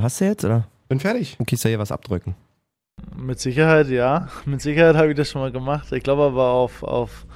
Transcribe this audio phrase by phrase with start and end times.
[0.00, 0.66] Hast du jetzt, oder?
[0.88, 1.36] Bin fertig.
[1.38, 2.34] Du kannst ja hier was abdrücken.
[3.16, 4.28] Mit Sicherheit, ja.
[4.44, 5.92] Mit Sicherheit habe ich das schon mal gemacht.
[5.92, 7.26] Ich glaube aber auf, auf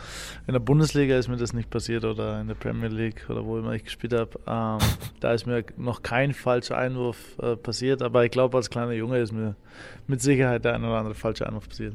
[0.46, 3.58] in der Bundesliga ist mir das nicht passiert oder in der Premier League oder wo
[3.58, 4.38] immer ich gespielt habe.
[4.46, 4.79] Ähm,
[5.21, 9.19] da ist mir noch kein falscher Einwurf äh, passiert, aber ich glaube, als kleiner Junge
[9.19, 9.57] ist mir
[10.07, 11.95] mit Sicherheit der ein oder andere falsche Einwurf passiert.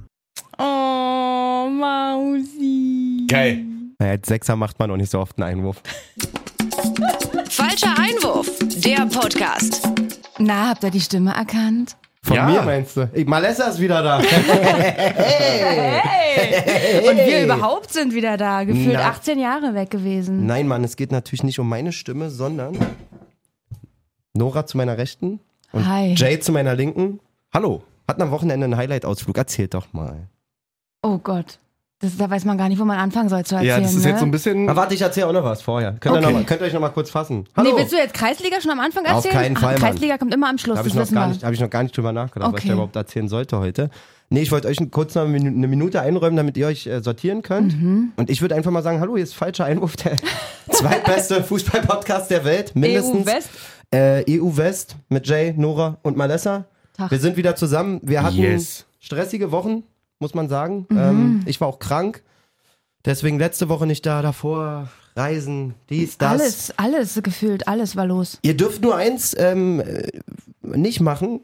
[0.58, 3.26] Oh, Mausi.
[3.28, 3.64] Geil.
[4.00, 5.82] Naja, als Sechser macht man auch nicht so oft einen Einwurf.
[7.52, 9.86] Falscher Einwurf, der Podcast.
[10.40, 11.98] Na, habt ihr die Stimme erkannt?
[12.24, 12.46] Von Ja.
[12.46, 13.10] mir meinst du?
[13.14, 14.22] Ich, Malessa ist wieder da.
[15.12, 17.10] Hey!
[17.10, 18.64] Und wir überhaupt sind wieder da.
[18.64, 19.10] Gefühlt Na.
[19.10, 20.46] 18 Jahre weg gewesen.
[20.46, 22.78] Nein, Mann, es geht natürlich nicht um meine Stimme, sondern
[24.34, 25.40] Nora zu meiner Rechten
[25.74, 26.14] und Hi.
[26.16, 27.20] Jay zu meiner Linken.
[27.54, 27.84] Hallo.
[28.08, 29.38] Hatten am Wochenende einen Highlight-Ausflug.
[29.38, 30.28] Erzählt doch mal.
[31.04, 31.60] Oh Gott.
[32.02, 33.70] Das, da weiß man gar nicht, wo man anfangen soll zu erzählen.
[33.70, 34.10] Ja, das ist ne?
[34.10, 34.68] jetzt so ein bisschen.
[34.68, 35.96] Aber warte, ich erzähle auch noch was vorher.
[36.00, 36.26] Könnt, ihr, Okay.
[36.26, 37.46] noch mal, könnt ihr euch noch mal kurz fassen?
[37.56, 37.70] Hallo.
[37.72, 39.34] Nee, willst du jetzt Kreisliga schon am Anfang Auf erzählen?
[39.36, 39.92] keinen Fall, Ach, Mann.
[39.92, 41.84] Kreisliga kommt immer am Schluss, Habe ich, das noch gar nicht- hab ich noch gar
[41.84, 42.68] nicht drüber nachgedacht, was ich Okay.
[42.70, 43.90] da überhaupt erzählen sollte heute.
[44.30, 47.80] Nee, ich wollte euch kurz noch eine Minute einräumen, damit ihr euch äh, sortieren könnt.
[47.80, 48.14] Mhm.
[48.16, 50.16] Und ich würde einfach mal sagen, hallo, hier ist falscher Einwurf, der
[50.72, 53.28] zweitbeste Fußball-Podcast der Welt, mindestens.
[53.28, 53.50] EU West.
[53.94, 56.66] Äh, EU West mit Jay, Nora und Malessa.
[56.96, 57.12] Tag.
[57.12, 58.00] Wir sind wieder zusammen.
[58.04, 58.86] Wir hatten Yes.
[59.00, 59.84] stressige Wochen,
[60.22, 60.86] muss man sagen.
[60.90, 60.98] Mhm.
[60.98, 62.24] Ähm, ich war auch krank.
[63.04, 66.32] Deswegen letzte Woche nicht da, davor Reisen, dies, das.
[66.32, 68.38] Alles, alles gefühlt, alles war los.
[68.44, 70.08] Ihr dürft nur eins ähm, äh,
[70.62, 71.42] nicht machen.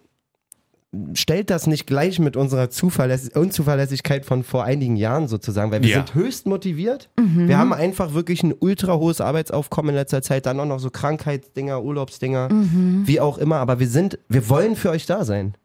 [1.16, 5.90] Stellt das nicht gleich mit unserer Zuverläss Unzuverlässigkeit von vor einigen Jahren sozusagen, weil wir
[5.90, 5.98] Ja.
[5.98, 7.10] sind höchst motiviert.
[7.20, 7.50] Mhm.
[7.50, 10.90] Wir haben einfach wirklich ein ultra hohes Arbeitsaufkommen in letzter Zeit, dann auch noch so
[10.90, 13.04] Krankheitsdinger, Urlaubsdinger, Mhm.
[13.06, 13.58] wie auch immer.
[13.58, 15.56] Aber wir sind, wir wollen für euch da sein.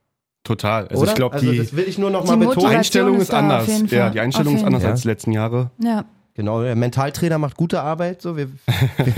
[0.44, 0.88] Total.
[0.88, 1.10] Also oder?
[1.10, 2.66] ich glaube, also die das will ich nur noch Die mal betonen.
[2.76, 3.68] Einstellung ist ist anders.
[3.90, 4.90] Ja, die Einstellung ist anders Fall.
[4.92, 5.70] als die letzten Jahre.
[5.78, 6.04] Ja.
[6.34, 8.22] Genau, der Mentaltrainer macht gute Arbeit.
[8.22, 8.48] So, wir,
[8.96, 9.14] wir,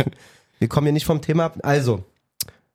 [0.58, 1.58] wir kommen hier nicht vom Thema ab.
[1.62, 2.04] Also,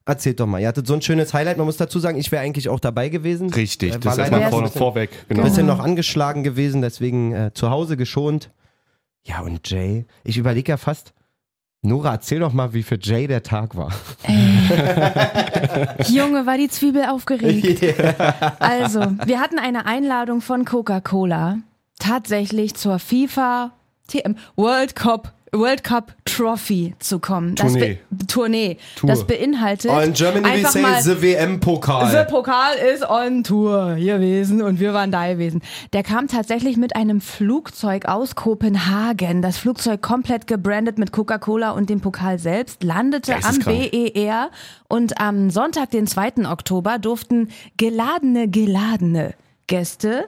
[0.05, 0.59] erzählt doch mal.
[0.61, 1.57] Ihr hattet so ein schönes Highlight.
[1.57, 3.51] Man muss dazu sagen, ich wäre eigentlich auch dabei gewesen.
[3.53, 5.09] Richtig, Äh, das ist erstmal ein vor, bisschen- vorweg.
[5.27, 5.43] Genau.
[5.43, 8.49] Bisschen noch angeschlagen gewesen, deswegen äh, zu Hause geschont.
[9.23, 11.13] Ja, und Jay, ich überlege ja fast,
[11.81, 13.91] Nora, erzähl doch mal, wie für Jay der Tag war.
[16.09, 17.79] Junge, war die Zwiebel aufgeregt.
[18.59, 21.59] Also, wir hatten eine Einladung von Coca-Cola
[21.99, 23.71] tatsächlich zur FIFA
[24.07, 27.55] TM World Cup World Cup Trophy zu kommen.
[27.55, 27.97] Das Tournee.
[28.09, 28.77] be- Tournee.
[28.95, 29.09] Tour.
[29.09, 32.09] Das beinhaltet Oh, in Germany we say the WM-Pokal.
[32.11, 35.61] The Pokal ist on Tour gewesen und wir waren da gewesen.
[35.93, 39.41] Der kam tatsächlich mit einem Flugzeug aus Kopenhagen.
[39.41, 43.91] Das Flugzeug komplett gebrandet mit Coca-Cola und dem Pokal selbst, landete am Geisteskrank.
[43.91, 44.49] BER
[44.87, 46.47] und am Sonntag, den 2.
[46.49, 49.33] Oktober, durften geladene, geladene
[49.67, 50.25] Gäste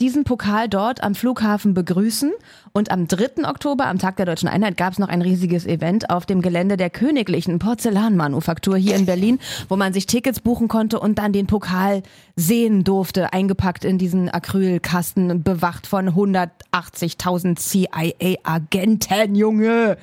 [0.00, 2.32] diesen Pokal dort am Flughafen begrüßen.
[2.72, 3.48] Und am 3.
[3.48, 6.76] Oktober, am Tag der Deutschen Einheit, gab es noch ein riesiges Event auf dem Gelände
[6.76, 9.38] der Königlichen Porzellanmanufaktur hier in Berlin,
[9.68, 12.02] wo man sich Tickets buchen konnte und dann den Pokal
[12.34, 19.98] sehen durfte, eingepackt in diesen Acrylkasten, bewacht von 180.000 CIA-Agenten, Junge.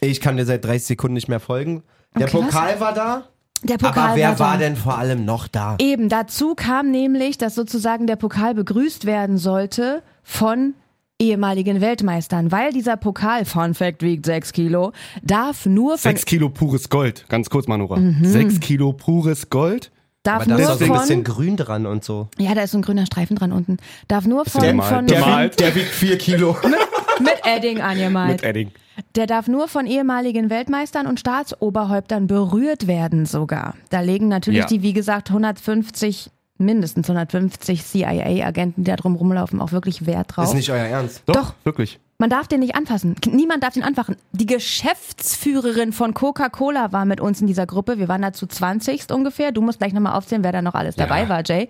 [0.00, 1.82] Ich kann dir seit 30 Sekunden nicht mehr folgen.
[2.16, 2.42] Der Okay?
[2.42, 3.28] Pokal war da,
[3.64, 5.76] Der Pokal aber wer war denn vor allem noch da?
[5.80, 10.74] Eben, dazu kam nämlich, dass sozusagen der Pokal begrüßt werden sollte von
[11.20, 14.92] ehemaligen Weltmeistern, weil dieser Pokal, Fun Fact, wiegt 6 Kilo,
[15.22, 17.24] darf nur von, Sechs Kilo pures Gold.
[17.28, 17.96] Ganz kurz, Manora.
[17.96, 18.24] Mhm.
[18.24, 19.90] Sechs Kilo pures Gold.
[20.22, 22.28] darf Aber da nur ist so ein bisschen von, grün dran und so.
[22.38, 25.18] ja, da ist so ein grüner Streifen dran unten, darf nur von, der von der
[25.22, 26.56] von- der wiegt 4 Kilo.
[27.18, 28.30] mit Edding angemalt.
[28.30, 28.70] Mit Edding.
[29.14, 33.74] Der darf nur von ehemaligen Weltmeistern und Staatsoberhäuptern berührt werden sogar.
[33.90, 34.66] Da legen natürlich Ja.
[34.66, 40.44] die, wie gesagt, 150, mindestens 150 CIA-Agenten, die da drum rumlaufen, auch wirklich Wert drauf.
[40.46, 41.22] Ist nicht euer Ernst.
[41.26, 41.54] Doch, Doch.
[41.64, 42.00] wirklich.
[42.20, 43.14] Man darf den nicht anfassen.
[43.30, 44.16] Niemand darf den anfassen.
[44.32, 47.98] Die Geschäftsführerin von Coca-Cola war mit uns in dieser Gruppe.
[47.98, 49.52] Wir waren da zu 20 ungefähr.
[49.52, 51.68] Du musst gleich nochmal aufzählen, wer da noch alles dabei war, Jay.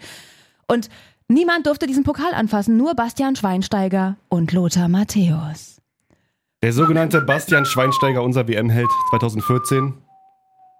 [0.66, 0.89] Und
[1.28, 2.78] niemand durfte diesen Pokal anfassen.
[2.78, 5.78] Nur Bastian Schweinsteiger und Lothar Matthäus.
[6.60, 9.94] Der sogenannte Bastian Schweinsteiger, unser WM-Held 2014.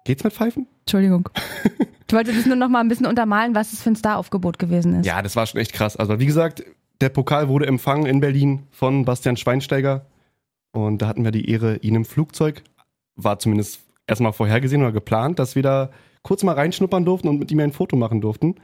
[0.03, 0.67] Geht's mit Pfeifen?
[0.81, 1.29] Entschuldigung.
[2.09, 4.95] Ich wollte das nur noch mal ein bisschen untermalen, was es für ein Staraufgebot gewesen
[4.95, 5.05] ist.
[5.05, 5.95] Ja, das war schon echt krass.
[5.95, 6.63] Also wie gesagt,
[7.01, 10.07] der Pokal wurde empfangen in Berlin von Bastian Schweinsteiger.
[10.71, 12.63] Und da hatten wir die Ehre, ihn im Flugzeug,
[13.15, 15.91] war zumindest erstmal vorhergesehen oder geplant, dass wir da
[16.23, 18.55] kurz mal reinschnuppern durften und mit ihm ein Foto machen durften.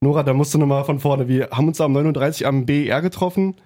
[0.00, 1.28] Nora, da musst du nochmal von vorne.
[1.28, 3.56] Wir haben uns am 39 am BER getroffen,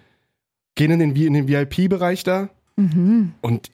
[0.74, 2.48] gehen in den, in den VIP-Bereich da
[2.78, 3.32] Mhm.
[3.40, 3.70] und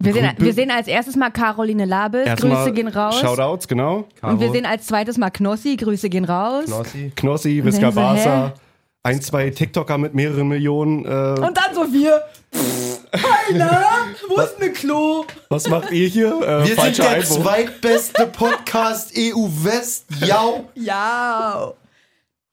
[0.00, 3.20] Wir, sehen, wir sehen als erstes mal Caroline Labes, erstmal Grüße gehen raus.
[3.20, 4.06] Shoutouts, genau.
[4.22, 6.64] Und wir sehen als zweites mal Knossi, Grüße gehen raus.
[6.66, 7.12] Knossi.
[7.16, 7.90] Knossi, Visca?
[7.90, 8.54] Barca,
[9.02, 11.04] ein, zwei TikToker mit mehreren Millionen.
[11.04, 12.22] Äh, Und dann so wir.
[14.28, 15.24] Wo ist ne Klo?
[15.48, 16.28] Was macht ihr hier?
[16.28, 17.42] Äh, Wir sind falscher der Einwurf.
[17.42, 20.06] zweitbeste Podcast EU West.
[20.24, 20.52] Ja.
[20.74, 21.72] Ja.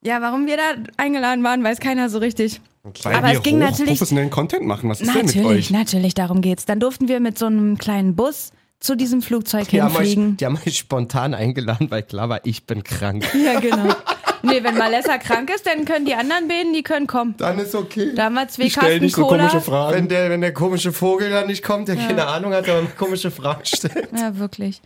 [0.03, 0.63] Ja, warum wir da
[0.97, 2.61] eingeladen waren, weiß keiner so richtig.
[3.03, 4.89] Weil Aber wir es ging natürlich- professionellen Content machen.
[4.89, 5.69] Was ist denn mit Natürlich, euch?
[5.71, 6.65] natürlich, darum geht's.
[6.65, 10.37] Dann durften wir mit so einem kleinen Bus zu diesem Flugzeug Die haben, euch, hinfliegen.
[10.37, 13.23] die haben euch spontan eingeladen, weil klar war, ich bin krank.
[13.33, 13.95] Ja, genau.
[14.43, 17.33] Nee, wenn Malessa krank ist, dann können die anderen beiden, die können kommen.
[17.39, 18.11] Dann ist okay.
[18.15, 19.95] Da haben wir zwei Ich stell Kasten nicht so komische Fragen.
[19.95, 23.31] Wenn der, wenn der komische Vogel da nicht kommt, der keine Ahnung hat, aber komische
[23.31, 24.09] Fragen stellt.
[24.15, 24.83] Ja, wirklich.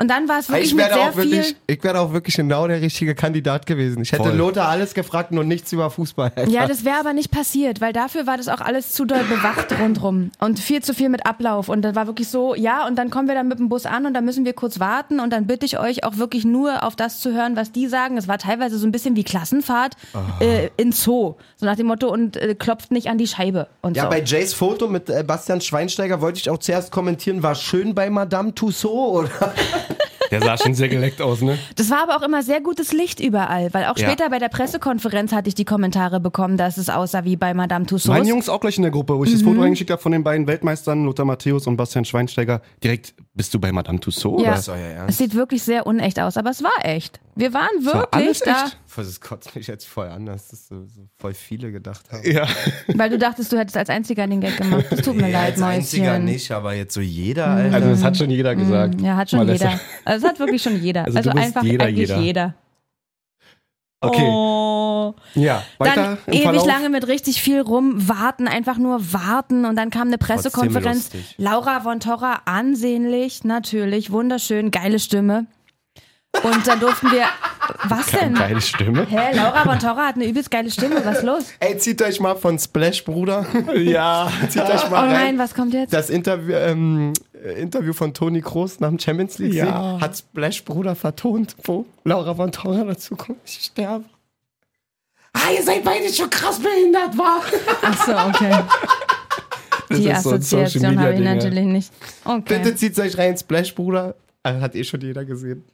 [0.00, 1.56] Und dann war es wirklich Ich mit wäre sehr auch wirklich, viel.
[1.66, 4.02] ich wäre auch wirklich genau der richtige Kandidat gewesen.
[4.02, 4.32] Ich hätte Voll.
[4.36, 6.32] Lothar alles gefragt, nur nichts über Fußball.
[6.48, 9.66] Ja, das wäre aber nicht passiert, weil dafür war das auch alles zu doll bewacht
[9.78, 11.68] rundrum und viel zu viel mit Ablauf.
[11.68, 14.06] Und dann war wirklich so, ja, und dann kommen wir dann mit dem Bus an
[14.06, 16.96] und dann müssen wir kurz warten und dann bitte ich euch auch wirklich nur auf
[16.96, 18.16] das zu hören, was die sagen.
[18.16, 19.96] Es war teilweise so ein bisschen wie Klassenfahrt
[20.40, 21.34] äh, in Zoo.
[21.56, 24.08] So nach dem Motto und äh, klopft nicht an die Scheibe und Ja, so.
[24.08, 28.08] bei Jays Foto mit äh, Bastian Schweinsteiger wollte ich auch zuerst kommentieren, war schön bei
[28.08, 29.52] Madame Tussaud, oder?
[30.30, 31.58] Der sah schon sehr geleckt aus, ne?
[31.76, 34.06] Das war aber auch immer sehr gutes Licht überall, weil auch Ja.
[34.08, 37.86] später bei der Pressekonferenz hatte ich die Kommentare bekommen, dass es aussah wie bei Madame
[37.86, 38.08] Tussauds.
[38.16, 39.46] Meine Jungs auch gleich in der Gruppe, wo ich das Mhm.
[39.46, 42.62] Foto reingeschickt habe von den beiden Weltmeistern, Lothar Matthäus und Bastian Schweinsteiger.
[42.84, 44.42] Direkt, bist du bei Madame Tussauds?
[44.42, 44.48] Ja.
[44.48, 44.56] oder?
[44.56, 45.10] Das war ja ernst.
[45.10, 47.20] Es sieht wirklich sehr unecht aus, aber es war echt.
[47.36, 48.78] Wir waren war wirklich alles da, echt?
[48.96, 52.28] Das kotzt mich jetzt voll an, dass das so, so voll viele gedacht haben.
[52.30, 52.46] Ja.
[52.88, 54.86] weil du dachtest, du hättest als einziger den Gag gemacht.
[54.90, 56.24] Das tut mir Nee, leid, als einziger Mäuschen.
[56.24, 57.76] nicht, aber jetzt so jeder, Alter.
[57.76, 59.00] Also das hat schon jeder gesagt.
[59.00, 59.68] Ja, hat schon Malessa.
[59.70, 59.80] jeder.
[60.04, 61.04] Also es hat wirklich schon jeder.
[61.04, 62.20] Also Also, du bist einfach jeder, eigentlich jeder.
[62.20, 62.54] jeder.
[64.02, 65.14] Okay, Oh.
[65.34, 66.66] ja, weiter Dann im ewig Verlauf.
[66.66, 71.10] lange mit richtig viel rumwarten, einfach nur warten und dann kam eine Pressekonferenz.
[71.36, 75.44] Laura von Torra, ansehnlich, natürlich, wunderschön, geile Stimme.
[76.44, 77.24] Und dann durften wir,
[77.88, 78.34] was denn?
[78.34, 79.04] Geile Stimme.
[79.06, 81.44] Hä, Laura von Torra hat eine übelst geile Stimme, was ist los?
[81.58, 83.44] Ey, zieht euch mal von Splash, Bruder.
[83.76, 84.30] Ja.
[84.48, 85.12] zieht euch Oh mal rein.
[85.12, 85.92] nein, was kommt jetzt?
[85.92, 89.94] Das Interview, ähm, äh, Interview von Toni Kroos nach dem Champions League Ja.
[89.94, 93.38] Sieg hat Splash Bruder vertont, wo Laura von Torra dazu kommt.
[93.44, 94.04] Ich sterbe.
[95.32, 97.42] Ah, ihr seid beide schon krass behindert, war.
[97.82, 98.64] Ach so, okay.
[99.90, 101.92] Die so Assoziation Media habe ich natürlich nicht.
[102.24, 102.58] Okay.
[102.58, 104.14] Bitte zieht euch rein, Splash Bruder.
[104.42, 105.64] Äh, Hat eh schon jeder gesehen.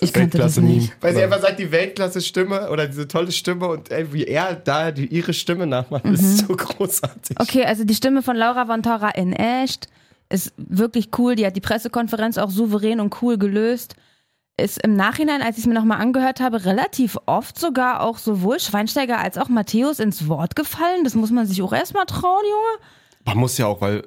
[0.00, 0.92] Ich kannte das nicht.
[1.00, 4.90] Weil sie einfach sagt, die Weltklasse-Stimme oder diese tolle Stimme und ey, wie er da
[4.90, 7.36] die, ihre Stimme nachmacht, ist so großartig.
[7.38, 7.42] Mhm.
[7.42, 9.88] Okay, also die Stimme von Laura von Torra in echt
[10.30, 11.34] ist wirklich cool.
[11.36, 13.94] Die hat die Pressekonferenz auch souverän und cool gelöst.
[14.60, 18.58] Ist im Nachhinein, als ich es mir nochmal angehört habe, relativ oft sogar auch sowohl
[18.58, 21.04] Schweinsteiger als auch Matthäus ins Wort gefallen.
[21.04, 22.84] Das muss man sich auch erstmal trauen, Junge.
[23.24, 24.02] Man muss ja auch, weil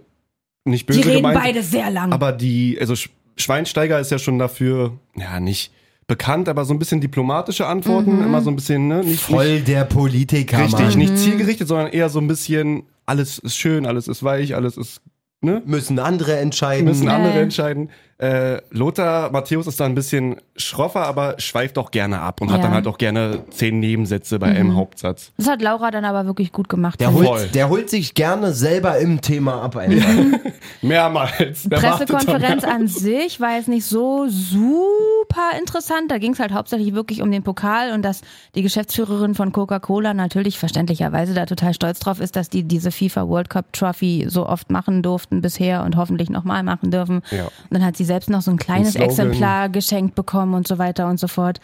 [0.66, 2.12] nicht Die böse reden gemeint, beide sehr lang.
[2.12, 5.72] aber die, also Sch- Schweinsteiger ist ja schon dafür, ja, nicht
[6.06, 8.24] bekannt, aber so ein bisschen diplomatische Antworten, Mhm.
[8.26, 10.98] immer so ein bisschen, ne, nicht, Voll der Politiker, nicht richtig, Mann.
[11.00, 15.02] nicht zielgerichtet, sondern eher so ein bisschen, alles ist schön, alles ist weich, alles ist,
[15.42, 16.86] ne, Müssen andere entscheiden.
[16.86, 17.44] müssen andere Äh.
[17.44, 17.90] entscheiden.
[18.20, 22.58] Äh, Lothar Matthäus ist da ein bisschen schroffer, aber schweift auch gerne ab und hat
[22.60, 22.66] Ja.
[22.66, 25.32] dann halt auch gerne zehn Nebensätze bei einem Hauptsatz.
[25.38, 27.02] das hat Laura dann aber wirklich gut gemacht.
[27.02, 29.76] der, holt, der holt sich gerne selber im Thema ab.
[29.76, 30.08] Einfach.
[30.84, 31.64] Mehrmals.
[31.64, 36.12] Der Pressekonferenz an sich war jetzt nicht so super interessant.
[36.12, 38.22] Da ging es halt hauptsächlich wirklich um den Pokal und dass
[38.56, 43.28] die Geschäftsführerin von Coca-Cola natürlich verständlicherweise da total stolz drauf ist, dass die diese FIFA
[43.28, 47.22] World Cup Trophy so oft machen durften bisher und hoffentlich nochmal machen dürfen.
[47.31, 47.45] Ja.
[47.45, 49.10] Und dann hat sie selbst noch so ein kleines Slogan.
[49.10, 51.60] Exemplar geschenkt bekommen und so weiter und so fort.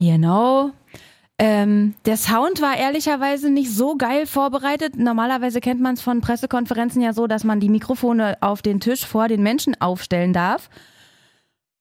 [0.00, 0.70] Genau.
[1.38, 4.96] Ähm, der Sound war ehrlicherweise nicht so geil vorbereitet.
[4.96, 9.04] Normalerweise kennt man es von Pressekonferenzen ja so, dass man die Mikrofone auf den Tisch
[9.04, 10.70] vor den Menschen aufstellen darf.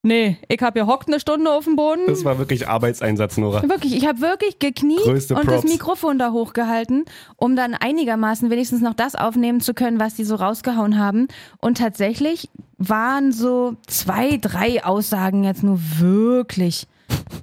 [0.05, 2.01] Nee, ich habe ja hockt eine Stunde auf dem Boden.
[2.05, 3.67] Das war wirklich Arbeitseinsatz, Nora.
[3.67, 5.73] Wirklich, ich habe wirklich gekniet Größte und das Props.
[5.73, 7.05] Mikrofon da hochgehalten,
[7.37, 11.27] um dann einigermaßen wenigstens noch das aufnehmen zu können, was die so rausgehauen haben.
[11.57, 16.85] Und tatsächlich waren so zwei, drei Aussagen jetzt nur wirklich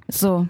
[0.07, 0.47] so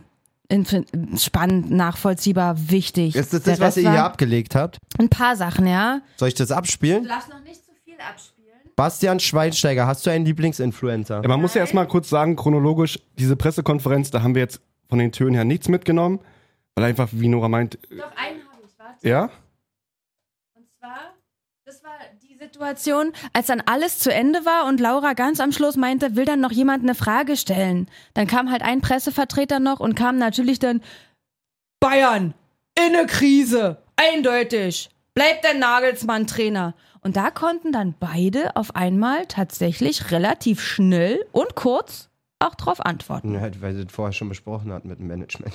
[1.17, 3.15] spannend, nachvollziehbar, wichtig.
[3.15, 4.77] Ist das Der das, was Rest ihr hier abgelegt habt?
[4.99, 6.01] Ein paar Sachen, ja.
[6.17, 7.07] Soll ich das abspielen?
[7.07, 8.42] darfst noch nicht zu viel abspielen.
[8.75, 11.21] Bastian Schweinsteiger, hast du einen Lieblingsinfluencer?
[11.21, 14.99] Ja, man muss ja erstmal kurz sagen, chronologisch, diese Pressekonferenz, da haben wir jetzt von
[14.99, 16.19] den Tönen her nichts mitgenommen,
[16.75, 19.07] weil einfach, wie Nora meint, Doch, einen habe ich, warte.
[19.07, 19.29] ja,
[20.55, 21.13] Und zwar,
[21.65, 25.75] das war die Situation, als dann alles zu Ende war und Laura ganz am Schluss
[25.77, 27.87] meinte, will dann noch jemand eine Frage stellen.
[28.15, 30.81] Dann kam halt ein Pressevertreter noch und kam natürlich dann,
[31.79, 32.33] Bayern,
[32.77, 36.73] in eine Krise, eindeutig, bleibt der Nagelsmann Trainer.
[37.03, 43.33] Und da konnten dann beide auf einmal tatsächlich relativ schnell und kurz auch drauf antworten.
[43.33, 45.53] Ja, weil sie das vorher schon besprochen hat mit dem Management.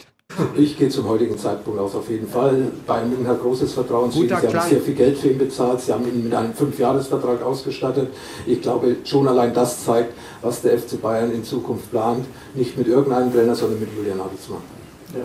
[0.57, 2.71] Ich gehe zum heutigen Zeitpunkt aus auf jeden Fall.
[2.87, 4.29] Bayern München hat großes Vertrauen zu ihm.
[4.29, 4.69] Guter Sie haben Klein.
[4.69, 5.81] sehr viel Geld für ihn bezahlt.
[5.81, 8.09] Sie haben ihn mit einem Fünfjahresvertrag ausgestattet.
[8.47, 10.13] Ich glaube, schon allein das zeigt,
[10.43, 12.27] was der FC Bayern in Zukunft plant.
[12.55, 14.61] Nicht mit irgendeinem Trainer, sondern mit Julian Nagelsmann.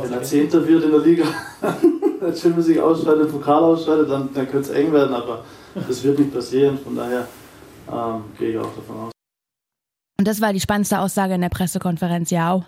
[0.02, 1.26] Wenn er Zehnter wird in der Liga,
[2.22, 5.44] wenn Champions League ausscheidet, Pokal ausscheidet, dann, dann könnte es eng werden, aber
[5.76, 6.78] das wird nicht passieren.
[6.80, 7.28] Von daher
[7.92, 9.12] ähm, gehe ich auch davon aus.
[10.20, 12.66] Und das war die spannendste Aussage in der Pressekonferenz, ja.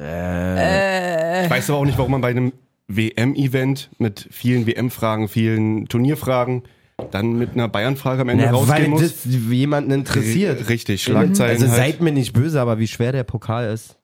[0.00, 2.52] Äh, Äh, Ich weiß aber auch nicht, warum man bei einem
[2.88, 6.62] WM-Event mit vielen WM-Fragen, vielen Turnierfragen,
[7.10, 9.00] dann mit einer Bayern-Frage am Ende na, weil rausgehen muss.
[9.02, 10.60] das jemanden interessiert.
[10.60, 11.52] R- Richtig, Schlagzeilen.
[11.62, 11.76] Also halt.
[11.76, 13.96] seid mir nicht böse, aber wie schwer der Pokal ist.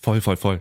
[0.00, 0.60] Voll, voll, voll.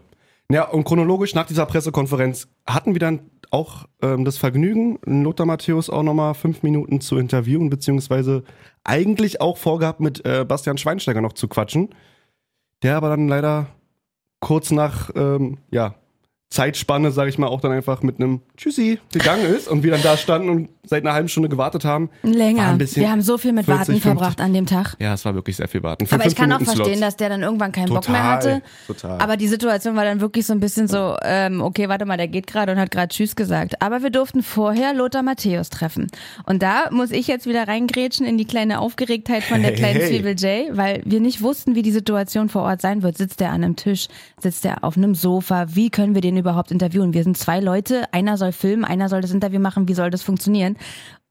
[0.52, 5.90] Ja, und chronologisch nach dieser Pressekonferenz hatten wir dann auch ähm, das Vergnügen, Lothar Matthäus
[5.90, 8.44] auch nochmal fünf Minuten zu interviewen, beziehungsweise
[8.84, 11.90] eigentlich auch vorgehabt, mit äh, Bastian Schweinsteiger noch zu quatschen.
[12.82, 13.68] Der aber dann leider
[14.40, 15.96] kurz nach ähm, ja,
[16.50, 20.02] Zeitspanne, sage ich mal, auch dann einfach mit einem Tschüssi gegangen ist und wir dann
[20.02, 22.10] da standen und seit einer halben Stunde gewartet haben.
[22.24, 22.78] Länger.
[22.80, 24.12] Wir haben so viel mit 40, Warten 50.
[24.12, 24.96] verbracht an dem Tag.
[25.00, 26.08] Ja, es war wirklich sehr viel warten.
[26.08, 27.00] Für Aber ich kann auch Minuten verstehen, Slots.
[27.00, 28.62] dass der dann irgendwann keinen Bock Total, mehr hatte.
[28.88, 29.20] total.
[29.20, 32.28] Aber die Situation war dann wirklich so ein bisschen so, ähm, okay, warte mal, der
[32.28, 33.82] geht gerade und hat gerade Tschüss gesagt.
[33.82, 36.08] Aber wir durften vorher Lothar Matthäus treffen.
[36.46, 40.10] Und da muss ich jetzt wieder reingrätschen in die kleine Aufgeregtheit von der kleinen hey.
[40.10, 43.18] Zwiebel Jay, weil wir nicht wussten, wie die Situation vor Ort sein wird.
[43.18, 44.08] Sitzt er an einem Tisch?
[44.42, 45.68] Sitzt er auf einem Sofa?
[45.70, 47.14] Wie können wir den überhaupt interviewen?
[47.14, 49.88] Wir sind zwei Leute, einer soll filmen, einer soll das Interview machen.
[49.88, 50.78] Wie soll das funktionieren?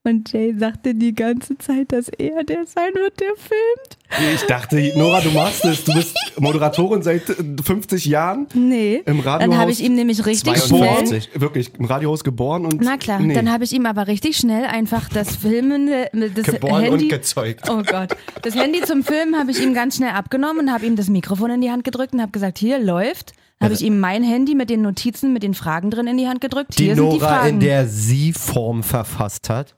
[0.04, 4.32] Und Jay sagte die ganze Zeit, dass er der sein wird, der filmt.
[4.34, 5.84] Ich dachte, Nora, du machst es.
[5.84, 8.46] Du bist Moderatorin seit äh, 50 Jahren.
[8.54, 9.02] Nee.
[9.04, 11.24] Im Radiohaus Dann habe ich ihm nämlich richtig 52.
[11.24, 11.40] schnell.
[11.40, 12.80] Wirklich, im Radiohaus geboren und.
[12.80, 13.34] Na klar, nee.
[13.34, 17.68] dann habe ich ihm aber richtig schnell einfach das Filmen, das Geboren Handy, und gezeugt.
[17.68, 20.96] Oh Gott, das Handy zum Filmen habe ich ihm ganz schnell abgenommen und habe ihm
[20.96, 23.34] das Mikrofon in die Hand gedrückt und habe gesagt, hier läuft.
[23.60, 26.40] Habe ich ihm mein Handy mit den Notizen, mit den Fragen drin in die Hand
[26.40, 26.78] gedrückt.
[26.78, 27.48] Die Hier sind die Nora Fragen.
[27.48, 29.74] in der Sie-Form verfasst hat.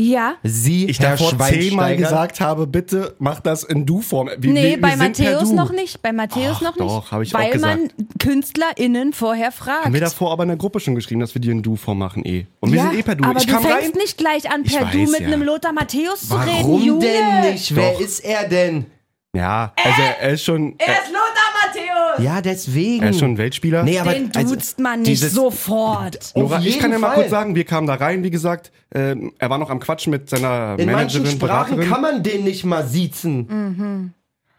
[0.00, 4.28] ja, Sie, ich Herr davor zehnmal gesagt habe, bitte mach das in Du-Form.
[4.38, 5.54] Wir- nee, wir- wir bei Matthäus Du.
[5.54, 6.02] noch nicht.
[6.02, 6.88] Bei Matthäus Ach, noch nicht.
[6.90, 7.94] doch, hab ich auch weil man gesagt.
[8.18, 9.84] KünstlerInnen vorher fragt.
[9.84, 12.24] Haben wir davor aber in der Gruppe schon geschrieben, dass wir die in Du-Form machen
[12.24, 12.46] eh.
[12.58, 13.24] Und wir ja, sind eh per Du.
[13.24, 13.92] aber ich du kam fängst rein.
[13.98, 15.26] nicht gleich an, per Du weiß, mit ja.
[15.28, 17.06] einem Lothar Matthäus zu reden, Warum Junge.
[17.06, 17.76] denn nicht?
[17.76, 18.00] Wer Doch.
[18.00, 18.86] ist er denn?
[19.34, 21.86] Ja, also er ist schon, Er ist Lothar
[22.18, 22.22] Matthäus!
[22.24, 23.02] Ja, deswegen.
[23.02, 23.82] er ist schon ein Weltspieler.
[23.82, 26.32] nee, aber Den also, duzt man nicht dieses- sofort.
[26.36, 27.16] Nora, ich kann ja mal Fall.
[27.16, 30.28] kurz sagen, wir kamen da rein, wie gesagt, ähm, er war noch am Quatschen mit
[30.28, 31.88] seiner In manchen Managerin, Sprachen Beraterin.
[31.90, 34.12] kann man den nicht mal siezen.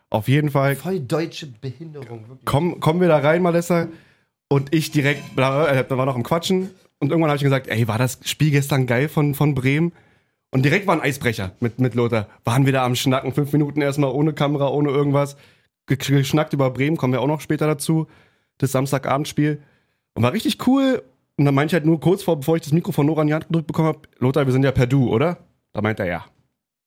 [0.10, 2.28] Auf jeden Fall Voll deutsche Behinderung.
[2.28, 2.46] wirklich.
[2.46, 3.88] kommen, kommen wir da rein, Malessa,
[4.48, 7.68] und ich direkt, bla, äh, da war noch am Quatschen und irgendwann habe ich gesagt,
[7.68, 9.92] ey, war das Spiel gestern geil von, von Bremen?
[10.54, 12.28] Und direkt war ein Eisbrecher mit, mit Lothar.
[12.46, 15.36] Waren wir da am Schnacken, fünf Minuten erstmal ohne Kamera, ohne irgendwas.
[15.88, 18.08] Ge- Geschnackt über Bremen, kommen wir auch noch später dazu.
[18.60, 19.62] Das Samstagabendspiel.
[20.14, 21.02] Und war richtig cool.
[21.38, 23.28] Und dann meinte ich halt nur kurz vor, bevor ich das Mikro von Nora in
[23.30, 25.38] die Hand gedrückt bekommen habe, Lothar, wir sind ja per Du, oder?
[25.74, 26.26] Da meint er ja.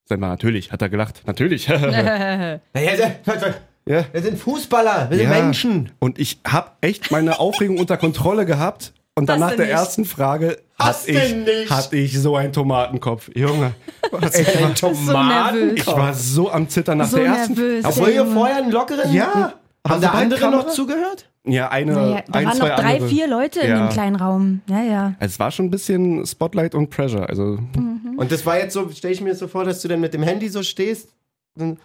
[0.04, 1.22] Sag mal, natürlich, hat er gelacht.
[1.26, 1.66] Natürlich.
[1.66, 1.78] ja.
[1.80, 2.60] Naja,
[3.84, 5.42] wir wir sind Fußballer, wir sind Ja.
[5.42, 5.90] Menschen.
[5.98, 8.92] Und ich habe echt meine Aufregung unter Kontrolle gehabt.
[9.16, 11.70] Und dann nach der ersten Frage Hast hatte du ich, nicht.
[11.70, 13.30] hatte ich so einen Tomatenkopf.
[13.34, 13.72] Junge,
[14.12, 15.72] Ey, ein so nervös.
[15.76, 17.54] ich war so am Zittern nach So der ersten.
[17.54, 17.84] nervös.
[17.84, 19.12] Obwohl ihr vorher einen lockeren.
[19.12, 19.26] Ja.
[19.32, 19.52] Haben
[19.94, 20.62] Haben da andere Kamera?
[20.64, 21.28] noch zugehört?
[21.44, 23.08] Ja, eine, Naja, da ein, waren zwei noch drei, andere.
[23.08, 23.86] vier Leute in Ja.
[23.86, 24.60] dem kleinen Raum.
[24.68, 25.14] Ja, ja.
[25.20, 27.28] Es war schon ein bisschen Spotlight und Pressure.
[27.28, 27.58] Also
[28.16, 30.24] Und das war jetzt so, stelle ich mir so vor, dass du dann mit dem
[30.24, 31.08] Handy so stehst.
[31.56, 31.78] Und-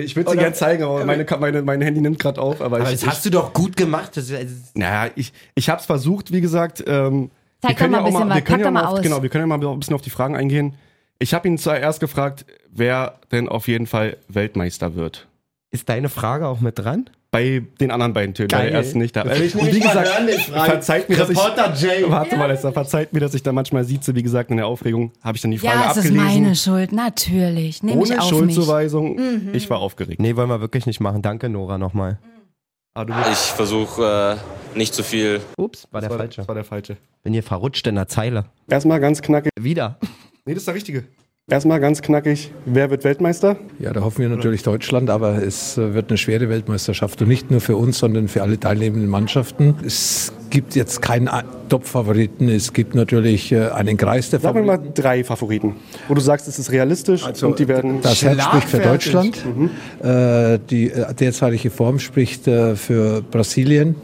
[0.00, 2.60] ich würde sie gerne zeigen, aber meine, meine, mein Handy nimmt gerade auf.
[2.60, 4.16] Aber, Aber ich, das hast du doch gut gemacht.
[4.16, 6.82] Das, ich, naja, ich, ich habe es versucht, wie gesagt.
[6.86, 8.44] Ähm, Zeig wir können doch mal ein bisschen wir was.
[8.44, 9.02] können Pack ja doch mal auf, aus.
[9.02, 10.74] Genau, wir können ja mal ein bisschen auf die Fragen eingehen.
[11.18, 15.26] Ich habe ihn zuerst gefragt, wer denn auf jeden Fall Weltmeister wird.
[15.70, 17.10] ist deine Frage auch mit dran?
[17.30, 18.70] Bei den anderen beiden Tönen, bei Geil.
[18.70, 19.22] der ersten nicht da.
[19.22, 21.36] Das will ich Und nämlich wie gesagt, hören, verzeiht mir, dass ich,
[22.08, 24.14] warte mal, Esther, verzeiht mir, dass ich da manchmal sieze.
[24.14, 26.24] Wie gesagt, in der Aufregung habe ich dann die Frage Ja, es ist abgelesen.
[26.42, 26.92] meine Schuld.
[26.92, 27.82] Natürlich.
[27.82, 28.24] Nehme ich ohne mich.
[28.24, 28.28] Mhm.
[28.54, 29.50] Schuldzuweisung.
[29.52, 30.20] Ich war aufgeregt.
[30.20, 31.20] Nee, wollen wir wirklich nicht machen.
[31.20, 32.18] Danke, Nora, nochmal.
[32.94, 34.38] Aber du bist, Ich versuche
[34.74, 36.36] äh, nicht zu viel Ups, war der das, war, falsche.
[36.40, 36.96] das war der falsche.
[37.22, 38.46] Bin hier verrutscht in der Zeile.
[38.68, 39.52] Erstmal ganz knackig.
[39.60, 39.98] Wieder.
[40.46, 41.04] Nee, das ist der richtige.
[41.50, 42.52] Erstmal ganz knackig.
[42.66, 43.56] Wer wird Weltmeister?
[43.78, 47.50] Ja, da hoffen wir natürlich Deutschland, aber es äh, wird eine schwere Weltmeisterschaft und nicht
[47.50, 49.74] nur für uns, sondern für alle teilnehmenden Mannschaften.
[49.82, 54.60] Es gibt jetzt keinen A- Top-Favoriten, es gibt natürlich äh, einen Kreis der Sag mir
[54.62, 54.84] Favoriten.
[54.84, 55.76] mal drei Favoriten.
[56.06, 58.02] Wo du sagst, es ist realistisch und die werden.
[58.02, 58.78] Das Herz spricht für.
[58.80, 59.38] Deutschland.
[60.02, 63.94] Äh, die äh, derzeitige Form spricht äh, für Brasilien.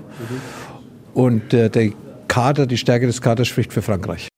[1.12, 1.90] Und äh, der
[2.26, 4.28] Kader, die Stärke des Kaders spricht für Frankreich.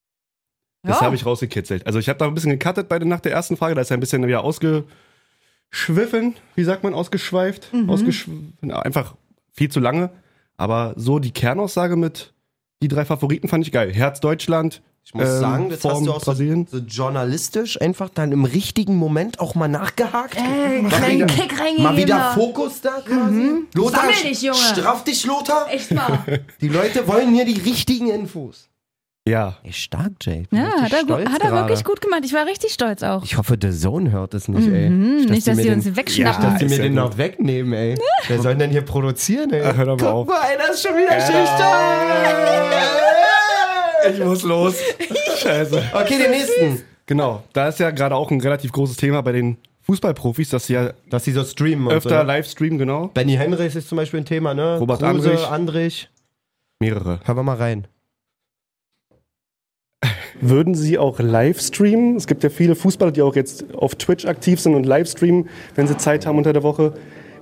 [0.87, 1.07] Das Ja.
[1.07, 1.87] habe ich rausgekitzelt.
[1.87, 3.75] Also ich habe da ein bisschen gecuttet bei der, nach der ersten Frage.
[3.75, 4.85] Da ist er ein bisschen wieder ausge,
[5.73, 8.31] ausgeschwiffen, wie sagt man, ausgeschweift, ausgeschw
[8.63, 9.15] ja, einfach
[9.53, 10.11] viel zu lange.
[10.57, 12.33] Aber so die Kernaussage mit
[12.83, 13.93] die drei Favoriten fand ich geil.
[13.93, 14.83] Herz Deutschland.
[15.05, 16.67] Ich muss ähm, sagen, das hast du auch so, Brasilien.
[16.69, 20.37] so journalistisch einfach dann im richtigen Moment auch mal nachgehakt.
[20.37, 21.83] Ey, Mal kleinen wieder- Kick reingegeben.
[21.85, 22.33] Mal wieder.
[22.35, 23.51] Fokus da quasi.
[23.75, 24.57] Lothar, Sammel dich, Junge.
[24.59, 25.69] straff dich, Lothar.
[25.73, 26.25] Echt mal.
[26.61, 28.69] Die Leute wollen hier die richtigen Infos.
[29.29, 29.57] Ja.
[29.65, 30.45] Ey, stark, Jay.
[30.51, 31.69] Bin Ja, hat er, stolz hat er gerade.
[31.69, 32.21] wirklich gut gemacht.
[32.25, 33.25] Ich war richtig stolz auch.
[33.25, 34.89] Ich hoffe, der Zone hört es nicht, ey.
[34.89, 36.45] Mhm, nicht, dass die sie mir uns den- wegschnappen.
[36.45, 37.03] Dass die ist mir ja den gut.
[37.05, 37.99] noch wegnehmen, ey.
[38.29, 39.63] Wer soll denn hier produzieren, ey?
[39.75, 40.27] Hör doch mal Guck auf.
[40.29, 42.77] mal, einer ist schon wieder schüchtern.
[44.13, 44.77] Ich muss los.
[45.39, 45.83] Scheiße.
[45.93, 46.83] Okay, den nächsten.
[47.07, 47.43] Genau.
[47.53, 50.91] Da ist ja gerade auch ein relativ großes Thema bei den Fußballprofis, dass sie ja
[51.11, 52.15] Dass sie so streamen öfter so.
[52.17, 52.23] ne?
[52.23, 53.09] live streamen, genau.
[53.09, 54.79] Benny Henrichs ist zum Beispiel ein Thema, ne?
[54.79, 55.47] Robert Kruse, Andrich.
[55.51, 56.11] Andrich.
[56.81, 57.21] Mehrere.
[57.25, 57.87] Hören wir mal rein.
[60.41, 62.17] Würden Sie auch live streamen?
[62.17, 65.49] Es gibt ja viele Fußballer, die auch jetzt auf Twitch aktiv sind und live streamen,
[65.75, 66.93] wenn sie Zeit haben unter der Woche.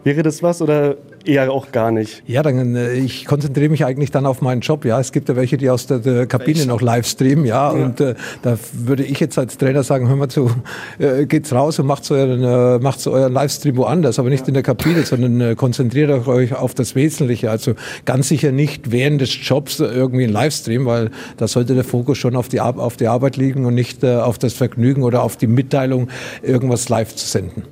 [0.04, 2.22] Wäre das was oder eher auch gar nicht?
[2.26, 4.84] Ja, dann äh, ich konzentriere mich eigentlich dann auf meinen Job.
[4.84, 7.46] Ja, es gibt ja welche, die aus der, der Kabine noch live streamen.
[7.46, 10.50] Ja, und äh, da würde ich jetzt als Trainer sagen: Hör mal zu,
[10.98, 14.62] äh, geht's raus und macht euren, äh, macht's euren Livestream woanders, aber nicht in der
[14.62, 17.50] Kabine, sondern äh, konzentriert euch auf das Wesentliche.
[17.50, 17.72] Also
[18.04, 22.36] ganz sicher nicht während des Jobs irgendwie ein Livestream, weil da sollte der Fokus schon
[22.36, 25.38] auf die, Ar auf die Arbeit liegen und nicht äh, auf das Vergnügen oder auf
[25.38, 26.08] die Mitteilung,
[26.42, 27.64] irgendwas live zu senden.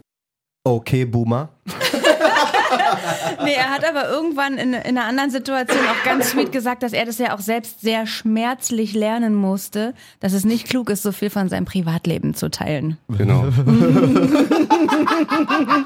[0.65, 1.51] Okay, Boomer.
[3.45, 6.93] Nee, er hat aber irgendwann in, in einer anderen Situation auch ganz sweet gesagt, dass
[6.93, 11.13] er das ja auch selbst sehr schmerzlich lernen musste, dass es nicht klug ist, so
[11.13, 12.99] viel von seinem Privatleben zu teilen.
[13.09, 13.43] Genau.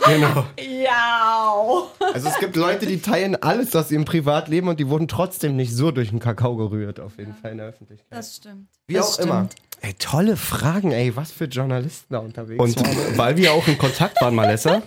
[0.07, 0.45] genau.
[0.85, 1.83] Ja.
[2.15, 5.75] Also es gibt Leute, die teilen alles aus ihrem Privatleben und die wurden trotzdem nicht
[5.75, 8.07] so durch den Kakao gerührt, auf jeden Fall in der Öffentlichkeit.
[8.11, 8.69] Das stimmt.
[8.87, 9.49] Wie das auch immer.
[9.81, 11.15] Ey, tolle Fragen, ey.
[11.17, 13.19] Was für Journalisten da unterwegs Und waren.
[13.19, 14.83] weil wir auch in Kontakt waren, Malessa,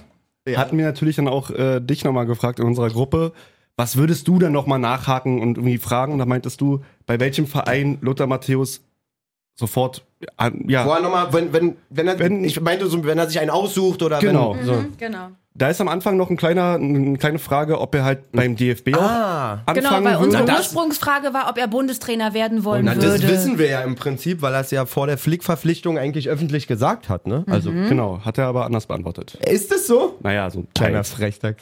[0.57, 3.33] hatten wir natürlich dann auch äh, dich nochmal gefragt in unserer Gruppe,
[3.75, 6.13] was würdest du dann nochmal nachhaken und irgendwie fragen?
[6.13, 8.81] Und da meintest du, bei welchem Verein Lothar Matthäus
[9.55, 10.05] sofort,
[10.37, 13.39] äh, ja, Vorher nochmal, wenn, wenn, wenn er, Wenn- ich meinte so, wenn er sich
[13.39, 14.55] einen aussucht oder Genau.
[14.55, 14.83] wenn, so.
[14.97, 15.29] Genau.
[15.55, 18.95] Da ist am Anfang noch ein kleiner, eine kleine Frage, ob er halt beim DFB
[18.95, 19.53] auch Ah.
[19.65, 20.53] anfangen Genau, weil unsere würde.
[20.53, 23.07] das- Ursprungsfrage war, ob er Bundestrainer werden wollen Na, würde.
[23.19, 26.67] das wissen wir ja im Prinzip, weil er es ja vor der Flickverpflichtung eigentlich öffentlich
[26.67, 27.43] gesagt hat, ne?
[27.49, 29.37] Also, Genau, hat er aber anders beantwortet.
[29.45, 30.17] ist es so?
[30.21, 31.55] Naja, so ein Kleiner Teil.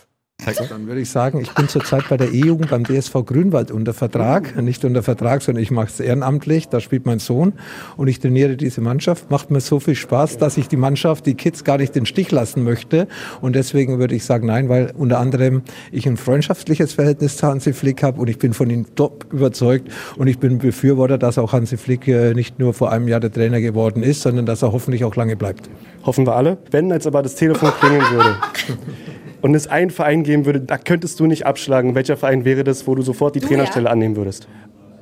[0.46, 4.56] Dann würde ich sagen, ich bin zurzeit bei der E-Jugend beim DSV Grünwald unter Vertrag.
[4.62, 6.70] Nicht unter Vertrag, sondern ich mache es ehrenamtlich.
[6.70, 7.54] Da spielt mein Sohn
[7.98, 9.32] und ich trainiere diese Mannschaft.
[9.32, 12.32] Macht mir so viel Spaß, dass ich die Mannschaft, die Kids gar nicht den Stich
[12.32, 13.08] lassen möchte.
[13.42, 17.74] Und deswegen würde ich sagen, nein, weil unter anderem ich ein freundschaftliches Verhältnis zu Hansi
[17.74, 19.90] Flick habe und ich bin von ihm top überzeugt.
[20.18, 23.32] Und ich bin Befürworter, dass auch Hansi Flick äh, nicht nur vor einem Jahr der
[23.32, 25.68] Trainer geworden ist, sondern dass er hoffentlich auch lange bleibt.
[26.06, 26.60] Hoffen wir alle.
[26.72, 28.36] Wenn jetzt aber das Telefon klingeln würde
[29.42, 31.96] und es einen Verein geben würde, da könntest du nicht abschlagen.
[31.96, 34.48] Welcher Verein wäre das, wo du sofort die Trainerstelle annehmen würdest?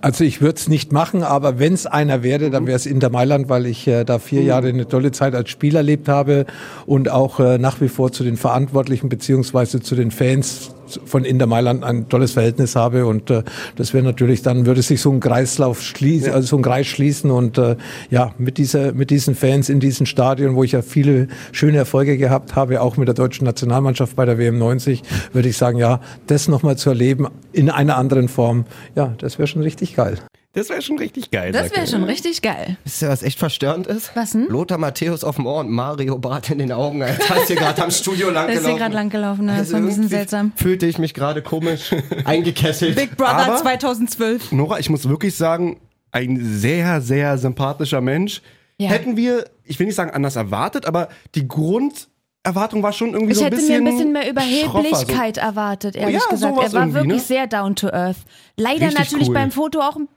[0.02, 3.10] Also ich würde es nicht machen, aber wenn es einer wäre, dann wäre es Inter
[3.10, 6.46] Mailand, weil ich äh, da vier Jahre eine tolle Zeit als Spieler erlebt habe
[6.86, 11.48] und auch äh, nach wie vor zu den Verantwortlichen beziehungsweise zu den Fans von Inter
[11.48, 13.44] Mailand ein tolles Verhältnis habe und äh,
[13.76, 17.32] das wäre natürlich dann würde sich so ein Kreislauf schließen, also so ein Kreis schließen
[17.32, 17.76] und äh,
[18.10, 22.18] ja mit dieser mit diesen Fans in diesem Stadion, wo ich ja viele schöne Erfolge
[22.18, 26.00] gehabt habe, auch mit der deutschen Nationalmannschaft bei der WM 90, würde ich sagen, ja,
[26.28, 30.18] das nochmal zu erleben in einer anderen Form, ja, das wäre schon richtig geil.
[30.56, 31.52] Das wäre schon richtig geil.
[31.52, 32.78] Das wäre schon richtig geil.
[32.84, 34.12] Wisst ihr, was echt verstörend ist?
[34.16, 34.48] Was denn?
[34.48, 37.84] Lothar Matthäus auf dem Ohr und Mario Bart in den Augen, als heißt hier gerade
[37.84, 38.80] am Studio lang Das ist hier gelaufen.
[38.80, 40.52] gerade lang gelaufen, das Also war ein bisschen seltsam.
[40.56, 41.92] Fühlte ich mich gerade komisch
[42.26, 42.96] eingekesselt.
[42.96, 44.52] Big Brother Aber- 2012.
[44.54, 45.80] Nora, ich muss wirklich sagen,
[46.12, 48.42] ein sehr, sehr sympathischer Mensch.
[48.78, 48.90] Ja.
[48.90, 53.38] Hätten wir, ich will nicht sagen anders erwartet, aber die Grunderwartung war schon irgendwie Ich
[53.38, 53.84] so ein hätte bisschen.
[53.84, 56.58] mir ein bisschen mehr Überheblichkeit erwartet, ehrlich Ja, gesagt.
[56.62, 57.20] Er war wirklich ne?
[57.20, 58.18] sehr down to earth.
[58.58, 59.34] Leider Richtig natürlich cool.
[59.34, 60.08] beim Foto auch ein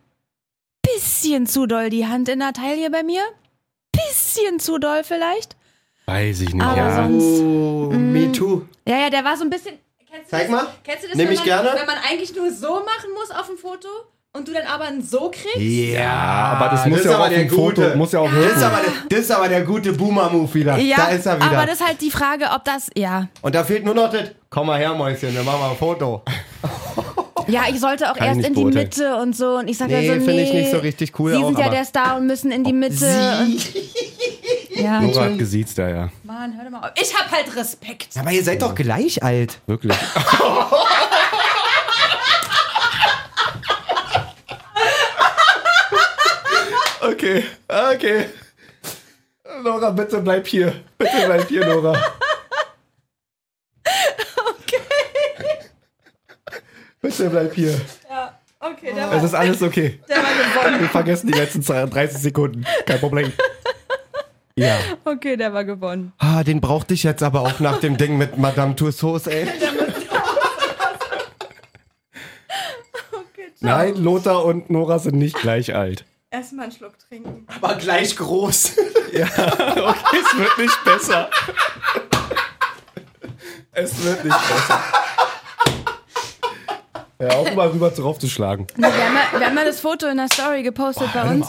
[0.94, 3.22] bisschen zu doll die Hand in der Taille bei mir.
[3.92, 5.56] Bisschen zu doll vielleicht.
[6.06, 6.94] Weiß ich nicht, Aber ja.
[6.96, 7.40] sonst.
[7.40, 8.62] Oh, me too.
[8.86, 9.74] Ja, ja, der war so ein bisschen.
[10.10, 10.50] Kennst du Zeig das?
[10.50, 10.66] mal.
[10.84, 11.68] Kennst du das, Nehm wenn ich man, gerne.
[11.74, 13.88] wenn man eigentlich nur so machen muss auf dem Foto
[14.32, 15.56] und du dann aber ein so kriegst?
[15.58, 17.96] Ja, aber das muss ist ja auch aber auf der dem Foto, Gute.
[17.96, 20.78] muss ja auch Das ist, aber der, das ist aber der gute Boomer-Move wieder.
[20.78, 21.46] Ja, da ist er wieder.
[21.50, 22.88] aber das ist halt die Frage, ob das.
[22.96, 23.28] Ja.
[23.42, 24.30] und da fehlt nur noch das.
[24.48, 26.22] Komm mal her, Mäuschen, wir machen mal ein Foto.
[27.48, 28.86] Ja, ich sollte auch Kann erst in die beurteilen.
[28.88, 29.56] Mitte und so.
[29.56, 30.24] Und ich sage Nee, ja so, nee.
[30.26, 32.62] finde ich nicht so richtig cool Sie auch, sind ja der Star und müssen in
[32.62, 33.06] die Mitte.
[33.40, 33.66] Und,
[34.76, 36.08] ja, Nora hat gesiezt, ja, ja.
[36.24, 36.90] Mann, hör doch mal auf.
[37.00, 38.08] Ich hab halt Respekt.
[38.18, 39.60] Aber ihr seid doch gleich alt.
[39.66, 39.96] Wirklich.
[47.00, 48.26] okay, okay.
[49.64, 50.72] Nora, bitte bleib hier.
[50.98, 51.98] Bitte bleib hier, Nora.
[57.08, 57.74] Bitte bleib hier.
[58.60, 59.98] Okay, der Es ist alles okay.
[60.08, 60.80] der war gewonnen.
[60.82, 62.66] Wir vergessen die letzten 30 Sekunden.
[62.86, 63.32] Kein Problem.
[64.56, 64.76] Ja.
[65.04, 66.12] Okay, der war gewonnen.
[66.18, 69.46] Ah, den brauchte ich jetzt aber auch nach dem Ding mit Madame Tussauds, ey.
[73.60, 76.04] Nein, Lothar und Nora sind nicht gleich alt.
[76.32, 77.46] Erstmal einen Schluck trinken.
[77.54, 78.72] Aber gleich groß.
[79.08, 81.30] Okay, es wird nicht besser.
[83.70, 84.80] Es wird nicht besser.
[87.20, 88.66] Ja, auch mal rüber draufzuschlagen.
[88.76, 91.48] Nee, wir, haben ja, wir haben ja das Foto in der Story gepostet bei uns.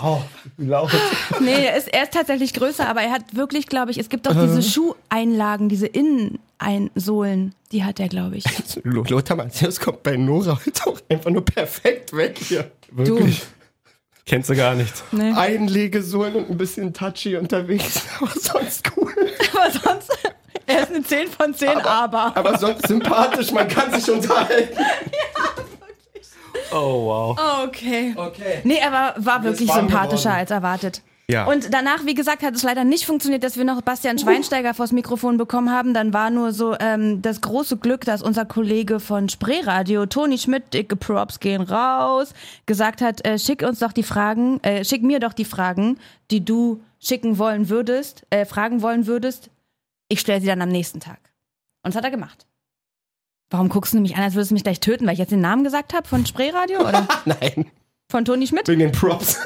[0.57, 0.89] Wie laut.
[1.39, 4.25] Nee, er ist, er ist tatsächlich größer, aber er hat wirklich, glaube ich, es gibt
[4.25, 8.45] doch diese Schuheinlagen, diese Innensohlen, die hat er, glaube ich.
[8.83, 12.71] Lothar Matthäus kommt bei Nora heute auch einfach nur perfekt weg hier.
[12.91, 13.43] Wirklich.
[14.25, 14.93] Kennst du gar nicht.
[15.11, 15.31] Nee.
[15.31, 19.11] Einlegesohlen und ein bisschen touchy unterwegs, aber sonst cool.
[19.51, 20.11] Aber sonst,
[20.67, 22.37] er ist eine 10 von 10, aber.
[22.37, 24.77] Aber sonst sympathisch, man kann sich unterhalten.
[26.71, 27.39] Oh, wow.
[27.65, 28.13] Okay.
[28.15, 28.59] Okay.
[28.63, 30.39] Nee, er war, war wirklich sympathischer geworden.
[30.39, 31.01] als erwartet.
[31.29, 31.45] Ja.
[31.45, 34.91] Und danach, wie gesagt, hat es leider nicht funktioniert, dass wir noch Bastian Schweinsteiger vors
[34.91, 35.93] Mikrofon bekommen haben.
[35.93, 40.73] Dann war nur so ähm, das große Glück, dass unser Kollege von Spreeradio, Toni Schmidt,
[40.73, 42.33] dicke Props gehen raus,
[42.65, 45.99] gesagt hat, äh, schick uns doch die Fragen, äh, schick mir doch die Fragen,
[46.31, 49.51] die du schicken wollen würdest, äh, fragen wollen würdest.
[50.07, 51.19] Ich stelle sie dann am nächsten Tag.
[51.83, 52.47] Und das hat er gemacht.
[53.49, 55.41] Warum guckst du mich an, als würdest du mich gleich töten, weil ich jetzt den
[55.41, 57.65] Namen gesagt habe von Spreeradio oder Nein,
[58.11, 58.67] von Toni Schmidt?
[58.67, 59.39] wegen den Props.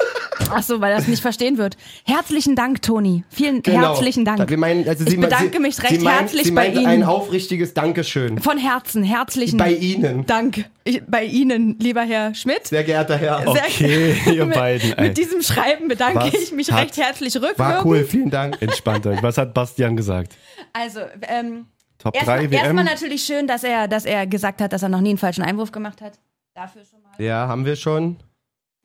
[0.50, 1.76] Ach so, weil er es nicht verstehen wird.
[2.04, 3.22] Herzlichen Dank, Toni.
[3.30, 4.38] Vielen herzlichen Dank.
[4.38, 4.50] Genau.
[4.50, 6.86] Wir meinen, also Ich sie, bedanke sie, mich recht sie meint, herzlich sie bei Ihnen.
[6.86, 8.40] ein aufrichtiges Dankeschön.
[8.40, 12.66] Von Herzen, herzlichen Bei Ihnen, Dank ich, bei Ihnen, lieber Herr Schmidt.
[12.66, 13.38] sehr geehrter Herr.
[13.42, 15.08] Sehr- Okay, ihr mit, beiden, ey.
[15.08, 17.58] Mit diesem Schreiben bedanke Was ich mich hat- recht herzlich rückwirkend.
[17.60, 18.60] War cool, vielen Dank.
[18.60, 19.22] Entspannt euch.
[19.22, 20.34] Was hat Bastian gesagt?
[20.72, 21.66] Also, ähm,
[22.04, 22.52] Top erstmal 3 WM?
[22.60, 25.42] erstmal natürlich schön, dass er, dass er gesagt hat, dass er noch nie einen falschen
[25.42, 26.12] Einwurf gemacht hat.
[26.54, 27.10] Dafür schon mal.
[27.24, 28.16] Ja, haben wir schon.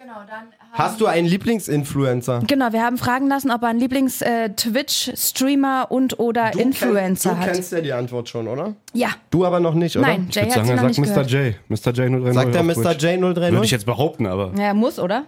[0.01, 2.39] Genau, dann haben Hast du einen Lieblingsinfluencer?
[2.47, 7.45] Genau, wir haben fragen lassen, ob er einen Lieblings-Twitch-Streamer und oder Du Influencer kenn, du
[7.45, 7.53] hat.
[7.53, 8.75] kennst ja die Antwort schon, oder?
[8.93, 10.07] Ja, Du aber noch nicht, oder?
[10.07, 11.23] nein, Ich Jay würde hat sagen, sie er noch sagt nicht Mr.
[11.23, 11.55] J.
[11.67, 11.91] Mr.
[11.91, 12.73] J 030 Sagt der auf Mr.
[12.97, 13.03] Twitch.
[13.03, 13.51] J 030?
[13.53, 14.53] Würde ich jetzt behaupten, aber.
[14.57, 15.25] Ja, er muss, oder?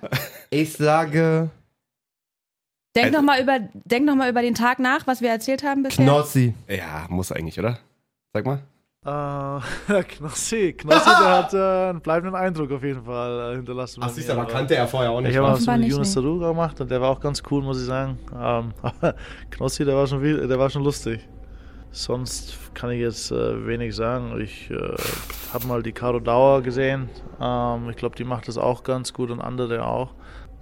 [0.49, 1.49] Ich sage
[2.95, 5.63] Denk Also- noch mal über, denk noch mal über den Tag nach, was wir erzählt
[5.63, 6.06] haben bisher.
[6.06, 6.54] Knossi.
[6.67, 7.80] Ja, muss eigentlich, oder?
[8.34, 8.62] Sag mal.
[9.04, 10.73] Äh, Knossi.
[10.73, 14.01] Knossi, der hat äh, einen bleibenden Eindruck auf jeden Fall äh, hinterlassen.
[14.04, 15.32] Ach, siehst du, aber kannte er vorher auch nicht.
[15.32, 15.54] Ich habe wa?
[15.54, 16.13] was mit Yunus nee.
[16.21, 18.19] Saruga gemacht und der war auch ganz cool, muss ich sagen.
[18.36, 19.15] Ähm, aber
[19.49, 21.27] Knossi, der war schon, viel, der war schon lustig.
[21.93, 24.39] Sonst kann ich jetzt äh, wenig sagen.
[24.39, 24.95] Ich äh,
[25.54, 27.10] habe mal die Caro Dauer gesehen.
[27.41, 30.13] Ähm, ich glaube, die macht das auch ganz gut und andere auch.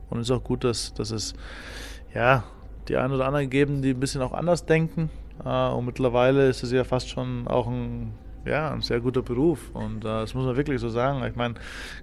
[0.10, 1.34] Und es ist auch gut, dass, dass es
[2.13, 2.43] ja
[2.89, 5.10] die einen oder anderen geben, die ein bisschen auch anders denken.
[5.45, 8.13] Äh, und mittlerweile ist es ja fast schon auch ein,
[8.45, 9.69] ja, ein sehr guter Beruf.
[9.74, 11.24] Und äh, das muss man wirklich so sagen.
[11.24, 11.56] Ich meine,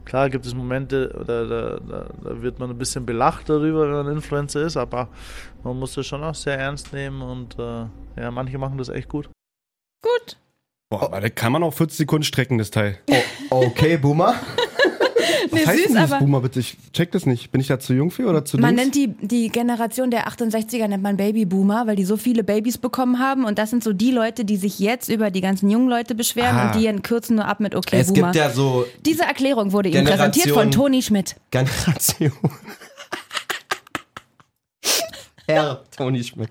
[0.04, 1.80] klar gibt es Momente, da, da,
[2.22, 5.08] da, wird man ein bisschen belacht darüber, wenn man Influencer ist, aber
[5.64, 9.08] man muss das schon auch sehr ernst nehmen und äh, ja, manche machen das echt
[9.08, 9.28] gut.
[10.02, 10.38] Gut.
[10.88, 12.98] Boah, aber da kann man auch 40 Sekunden strecken, das Teil.
[13.50, 14.36] Okay, Boomer.
[15.50, 16.60] Was Nee, heißt süß, denn Boomer, bitte?
[16.60, 17.50] Ich check das nicht.
[17.50, 18.96] Bin ich da zu jung für oder zu man links?
[18.96, 23.18] nennt die, die Generation der 68er nennt man Babyboomer, weil die so viele Babys bekommen
[23.18, 26.14] haben und das sind so die Leute, die sich jetzt über die ganzen jungen Leute
[26.14, 26.66] beschweren Ah.
[26.72, 28.32] und die kürzen nur ab mit okay Es Boomer.
[28.32, 31.36] gibt ja so Diese Erklärung wurde ihm Generation- präsentiert von Toni Schmidt.
[31.50, 32.32] Generation.
[35.48, 36.50] Herr Toni Schmidt.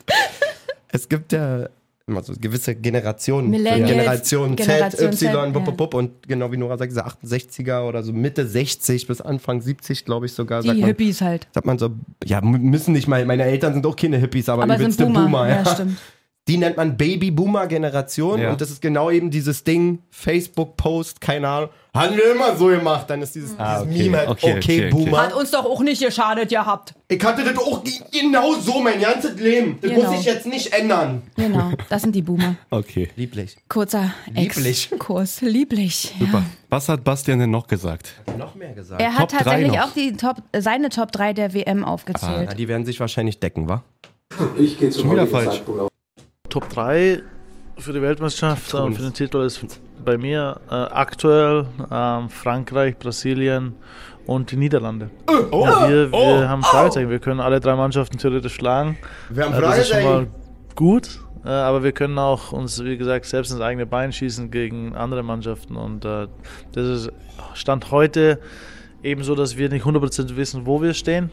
[0.87, 1.67] Es gibt ja
[2.07, 3.49] immer so gewisse Generationen.
[3.49, 5.71] Millennials, Generation Z, Generation Z, Y, bup, ja.
[5.71, 5.93] bup, bup.
[5.95, 10.27] und genau wie Nora sagt, diese 68er oder so Mitte 60 bis Anfang 70, glaube
[10.27, 10.61] ich sogar.
[10.61, 11.47] Die sagt man, Hippies halt.
[11.51, 11.89] Sagt man so,
[12.23, 15.23] ja, müssen nicht mal, meine Eltern sind auch keine Hippies, aber, Aber sind übelste Boomer.
[15.23, 15.49] Boomer.
[15.49, 15.65] ja, ja.
[15.65, 15.97] stimmt.
[16.47, 18.51] Die nennt man Baby-Boomer-Generation Ja.
[18.51, 23.09] und das ist genau eben dieses Ding, Facebook-Post, keine Ahnung, haben wir immer so gemacht.
[23.09, 24.03] Dann ist dieses, Ah, dieses okay.
[24.03, 24.89] Meme halt, Okay, okay, okay, okay.
[24.91, 25.35] Boomer.
[25.37, 26.93] uns doch auch nicht geschadet gehabt.
[27.07, 29.79] Ich hatte das auch ge- genau so mein ganzes Leben.
[29.81, 30.11] Das Genau.
[30.11, 31.23] muss ich jetzt nicht ändern.
[31.35, 32.55] Genau, das sind die Boomer.
[32.69, 33.55] Okay, Lieblich.
[33.67, 34.91] Kurzer Lieblich.
[34.91, 35.41] Exkurs.
[35.41, 36.13] Lieblich.
[36.19, 36.39] super.
[36.39, 36.45] Ja.
[36.69, 38.13] Was hat Bastian denn noch gesagt?
[38.37, 39.01] Noch mehr gesagt.
[39.01, 42.49] Er hat Top tatsächlich auch die Top, seine Top 3 der WM aufgezählt.
[42.49, 43.81] Na, die werden sich wahrscheinlich decken, wa?
[44.59, 45.55] Ich gehe zum Schon wieder falsch.
[45.55, 45.89] Zeitpunkt auf
[46.55, 47.21] Top 3
[47.77, 49.59] für die Weltmeisterschaft und für den Titel ist
[50.05, 53.75] bei mir äh, aktuell ähm, Frankreich, Brasilien
[54.25, 55.09] und die Niederlande.
[55.27, 57.09] Oh, wir wir haben Fragezeichen.
[57.09, 58.97] Wir können alle drei Mannschaften theoretisch schlagen.
[59.29, 60.75] Wir haben Äh, das ist schon mal Fragezeichen.
[60.75, 64.95] gut, äh, aber wir können auch uns, wie gesagt, selbst ins eigene Bein schießen gegen
[64.95, 65.75] andere Mannschaften.
[65.75, 66.29] Und äh,
[66.71, 67.11] das ist
[67.53, 68.39] Stand heute
[69.03, 71.31] ebenso, dass wir nicht 100% wissen, wo wir stehen.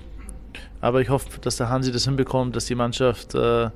[0.80, 3.70] Aber ich hoffe, dass der Hansi das hinbekommt, dass die Mannschaft äh,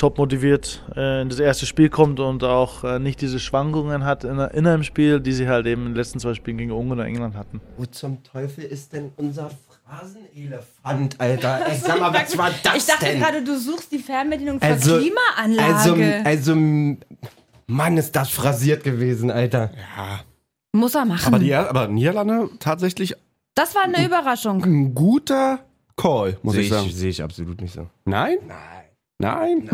[0.00, 4.24] top motiviert äh, in das erste Spiel kommt und auch äh, nicht diese Schwankungen hat
[4.24, 7.00] in, in einem Spiel, die sie halt eben in den letzten zwei Spielen gegen Ungarn
[7.00, 7.60] und England hatten.
[7.76, 9.50] Wo zum Teufel ist denn unser
[9.86, 11.66] Phrasenelefant, Alter?
[11.68, 13.20] Ey, sag mal, was war das ich dachte denn?
[13.20, 16.22] gerade, du suchst die Fernbedienung für Also- Klimaanlage.
[16.24, 16.54] Also, also,
[17.66, 19.70] Mann, ist das phrasiert gewesen, Alter.
[19.96, 20.20] Ja.
[20.72, 21.26] Muss er machen.
[21.26, 23.14] Aber, die, aber Niederlande tatsächlich
[23.54, 24.64] das war eine Überraschung.
[24.64, 25.58] ein guter
[25.96, 26.90] Call, muss Sehe ich sagen.
[26.90, 27.86] sehe ich absolut nicht so.
[28.04, 28.38] Nein?
[28.46, 28.56] Nein.
[29.20, 29.68] Nein!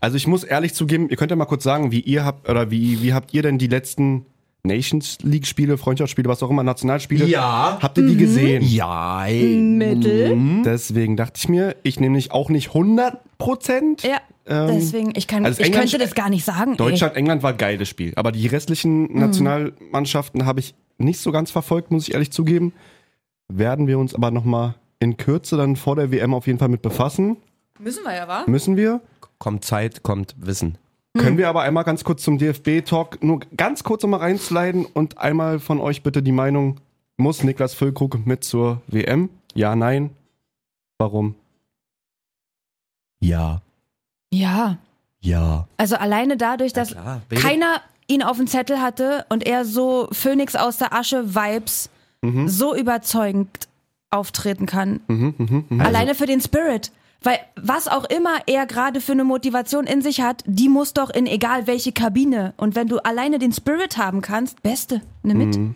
[0.00, 2.70] Also ich muss ehrlich zugeben, ihr könnt ja mal kurz sagen, wie ihr habt, oder
[2.70, 4.26] wie, wie habt ihr denn die letzten
[4.64, 7.78] Nations League Spiele, Freundschaftsspiele, was auch immer, Nationalspiele, Ja.
[7.80, 8.62] habt ihr die gesehen?
[8.64, 9.56] Ja, ey.
[9.56, 10.62] Mittel.
[10.64, 14.02] Deswegen dachte ich mir, ich nehme nicht auch nicht 100 Prozent.
[14.04, 16.76] Ja, Ähm, deswegen, ich, kann, also ich England- könnte das gar nicht sagen.
[16.76, 18.12] Deutschland, England war ein geiles Spiel.
[18.16, 22.72] Aber die restlichen Nationalmannschaften habe ich nicht so ganz verfolgt, muss ich ehrlich zugeben.
[23.48, 26.82] Werden wir uns aber nochmal in Kürze dann vor der WM auf jeden Fall mit
[26.82, 27.36] befassen.
[27.82, 28.44] Müssen wir ja, wa?
[28.46, 29.00] Müssen wir.
[29.38, 30.78] Kommt Zeit, kommt Wissen.
[31.18, 35.58] Können wir aber einmal ganz kurz zum DFB-Talk nur ganz kurz nochmal reinsliden und einmal
[35.58, 36.80] von euch bitte die Meinung,
[37.18, 39.28] muss Niklas Füllkrug mit zur WM?
[39.54, 40.10] Ja, nein?
[40.98, 41.34] Warum?
[43.20, 43.60] Ja.
[44.32, 44.78] Ja.
[45.20, 45.66] Ja.
[45.76, 47.20] Also alleine dadurch, dass klar.
[47.30, 51.90] keiner ihn auf dem Zettel hatte und er so Phönix aus der Asche Vibes
[52.46, 53.68] so überzeugend
[54.10, 55.00] auftreten kann.
[55.08, 55.80] Mhm, mhm, mhm.
[55.80, 56.92] Alleine für den Spirit.
[57.22, 61.10] Weil was auch immer er gerade für eine Motivation in sich hat, die muss doch
[61.10, 62.54] in egal welche Kabine.
[62.56, 65.56] Und wenn du alleine den Spirit haben kannst, beste, nimm mit.
[65.56, 65.74] Mhm.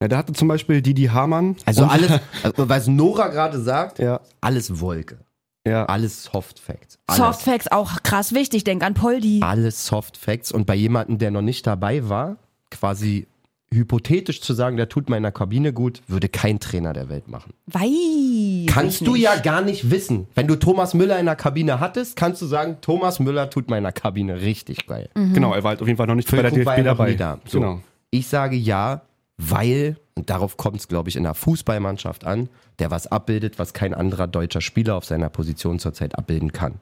[0.00, 1.56] Ja, da hatte zum Beispiel Didi Hamann.
[1.64, 2.10] Also alles,
[2.42, 5.18] also, was Nora gerade sagt, Ja, alles Wolke.
[5.64, 5.84] ja.
[5.84, 6.98] Alles Soft Facts.
[7.06, 7.18] Alles.
[7.18, 9.40] Soft Facts auch krass wichtig, denk an Poldi.
[9.42, 10.50] Alles Soft Facts.
[10.50, 12.36] Und bei jemandem, der noch nicht dabei war,
[12.70, 13.28] quasi
[13.72, 17.52] hypothetisch zu sagen, der tut meiner Kabine gut, würde kein Trainer der Welt machen.
[17.66, 18.72] Weiß.
[18.72, 19.22] Kannst du nicht.
[19.22, 20.26] ja gar nicht wissen.
[20.34, 23.92] Wenn du Thomas Müller in der Kabine hattest, kannst du sagen, Thomas Müller tut meiner
[23.92, 25.08] Kabine richtig geil.
[25.14, 27.10] Genau, er war halt auf jeden Fall noch nicht bei der Füllkrug war DFB dabei.
[27.10, 27.38] nie da.
[27.46, 27.60] So.
[27.60, 27.80] Genau.
[28.10, 29.02] Ich sage ja,
[29.38, 33.72] weil, und darauf kommt es, glaube ich, in der Fußballmannschaft an, der was abbildet, was
[33.72, 36.74] kein anderer deutscher Spieler auf seiner Position zurzeit abbilden kann.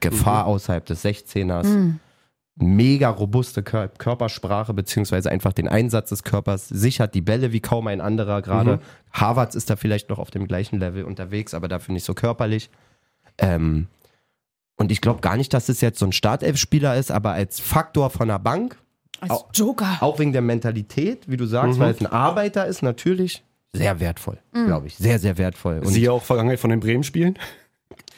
[0.00, 1.94] Gefahr außerhalb des 16ers,
[2.56, 7.86] mega robuste Kör Körpersprache, beziehungsweise einfach den Einsatz des Körpers, sichert die Bälle wie kaum
[7.86, 8.80] ein anderer gerade.
[9.12, 12.70] Harvards ist da vielleicht noch auf dem gleichen Level unterwegs, aber dafür nicht so körperlich.
[13.38, 13.88] Ähm,
[14.76, 18.10] und ich glaube gar nicht, dass es jetzt so ein Startelf-Spieler ist, aber als Faktor
[18.10, 18.78] von der Bank
[19.20, 19.98] Als Au- Joker.
[20.00, 21.82] auch wegen der Mentalität, wie du sagst, Mhm.
[21.82, 23.42] weil es ein Arbeiter ist, natürlich
[23.72, 24.96] sehr wertvoll, glaube ich.
[24.96, 25.80] Sehr, sehr wertvoll.
[25.80, 27.38] Und Siehe auch Vergangenheit von den Bremen-Spielen.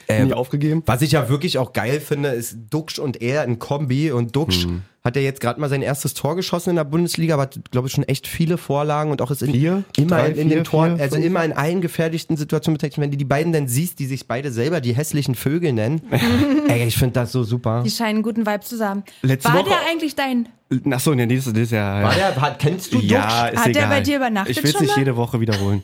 [0.09, 0.83] Äh, Nie aufgegeben.
[0.85, 4.11] was ich ja wirklich auch geil finde, ist Duxch und er in Kombi.
[4.11, 4.81] Und Duxch Mhm.
[5.03, 7.87] hat ja jetzt gerade mal sein erstes Tor geschossen in der Bundesliga, aber hat, glaube
[7.87, 9.83] ich, schon echt viele Vorlagen und auch ist in, Vier?
[9.97, 11.27] immer Drei, in, in vier, den Toren, vier, also fünf?
[11.27, 12.97] immer in allen gefährlichsten Situationen beteiligt.
[12.99, 16.01] Wenn du die beiden dann siehst, die sich beide selber die hässlichen Vögel nennen,
[16.67, 17.83] ey, ich finde das so super.
[17.85, 19.03] Die scheinen einen guten Vibe zu haben.
[19.21, 20.49] Letzte War Woche- der eigentlich dein.
[20.91, 22.03] Achso, nee, das, das ist ja.
[22.03, 23.53] War der, hat, kennst du ja, Duxch?
[23.53, 23.89] ist Hat der egal.
[23.89, 25.83] bei dir übernachtet Ich will es nicht jede Woche wiederholen.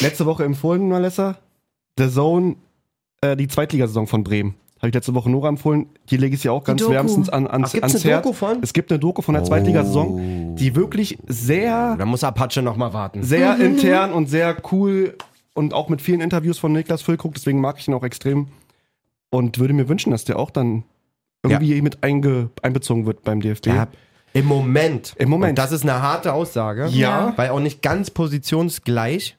[0.00, 1.36] Letzte Woche empfohlen, Malessa.
[1.98, 2.56] The Zone,
[3.20, 4.54] äh, die Zweitligasaison von Bremen.
[4.78, 5.86] Habe ich letzte Woche Nora empfohlen.
[6.10, 6.92] Die lege ich ja auch ganz Doku.
[6.92, 8.22] wärmstens an, ans, Ach, gibt's ans eine Herz.
[8.24, 8.58] Doku von?
[8.62, 12.92] Es gibt eine Doku von der Zweitligasaison, die wirklich sehr, Da muss Apache noch mal
[12.92, 13.22] warten.
[13.22, 15.16] sehr intern und sehr cool
[15.54, 17.32] und auch mit vielen Interviews von Niklas Füllkrug.
[17.34, 18.48] Deswegen mag ich ihn auch extrem
[19.30, 20.84] und würde mir wünschen, dass der auch dann
[21.42, 23.68] irgendwie mit einge, einbezogen wird beim DFB.
[23.68, 23.88] Ja,
[24.34, 25.14] Im Moment.
[25.18, 25.50] Im Moment.
[25.50, 26.88] Und das ist eine harte Aussage.
[26.88, 27.32] Ja.
[27.36, 29.36] Weil auch nicht ganz positionsgleich.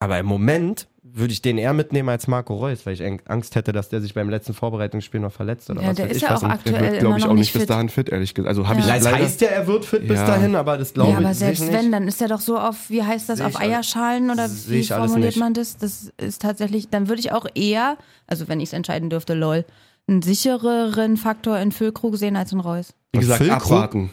[0.00, 3.72] Aber im Moment würde ich den eher mitnehmen als Marco Reus, weil ich Angst hätte,
[3.72, 6.28] dass der sich beim letzten Vorbereitungsspiel noch verletzt oder Ja, was der weiß ist ich
[6.28, 7.70] ja auch aktuell Der wird, glaube ich, auch nicht nicht bis fit.
[7.70, 8.48] dahin fit, ehrlich gesagt.
[8.48, 8.86] Also habe Ja.
[8.88, 10.26] ich Es leider, heißt ja, er wird fit bis Ja.
[10.26, 11.72] dahin, aber das glaube Ja, aber ich selbst nicht.
[11.72, 14.48] wenn, dann ist er doch so auf, wie heißt das, Seh auf ich Eierschalen oder
[14.68, 15.38] wie ich formuliert nicht.
[15.38, 15.76] man das?
[15.78, 17.96] Das ist tatsächlich, dann würde ich auch eher,
[18.26, 19.64] also wenn ich es entscheiden dürfte, lol,
[20.08, 22.94] einen sichereren Faktor in Füllkrug sehen als in Reus.
[23.12, 23.62] wie gesagt, Füllkrug?
[23.62, 24.10] abwarten.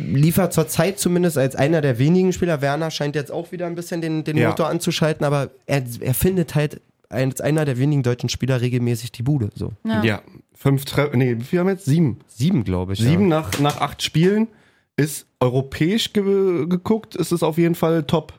[0.00, 2.60] Liefert zurzeit zumindest als einer der wenigen Spieler.
[2.62, 4.48] Werner scheint jetzt auch wieder ein bisschen den, den Ja.
[4.50, 9.22] Motor anzuschalten, aber er, er findet halt als einer der wenigen deutschen Spieler regelmäßig die
[9.22, 9.50] Bude.
[9.54, 9.72] So.
[9.84, 10.02] Ja.
[10.02, 10.22] Ja.
[10.54, 11.84] Fünf Tre nee, wie viel haben wir jetzt?
[11.84, 12.18] Sieben.
[12.28, 12.98] Sieben, glaube ich.
[13.00, 13.40] Sieben Ja.
[13.40, 14.48] nach, nach acht Spielen.
[14.96, 18.32] Ist europäisch ge geguckt, ist es auf jeden Fall Top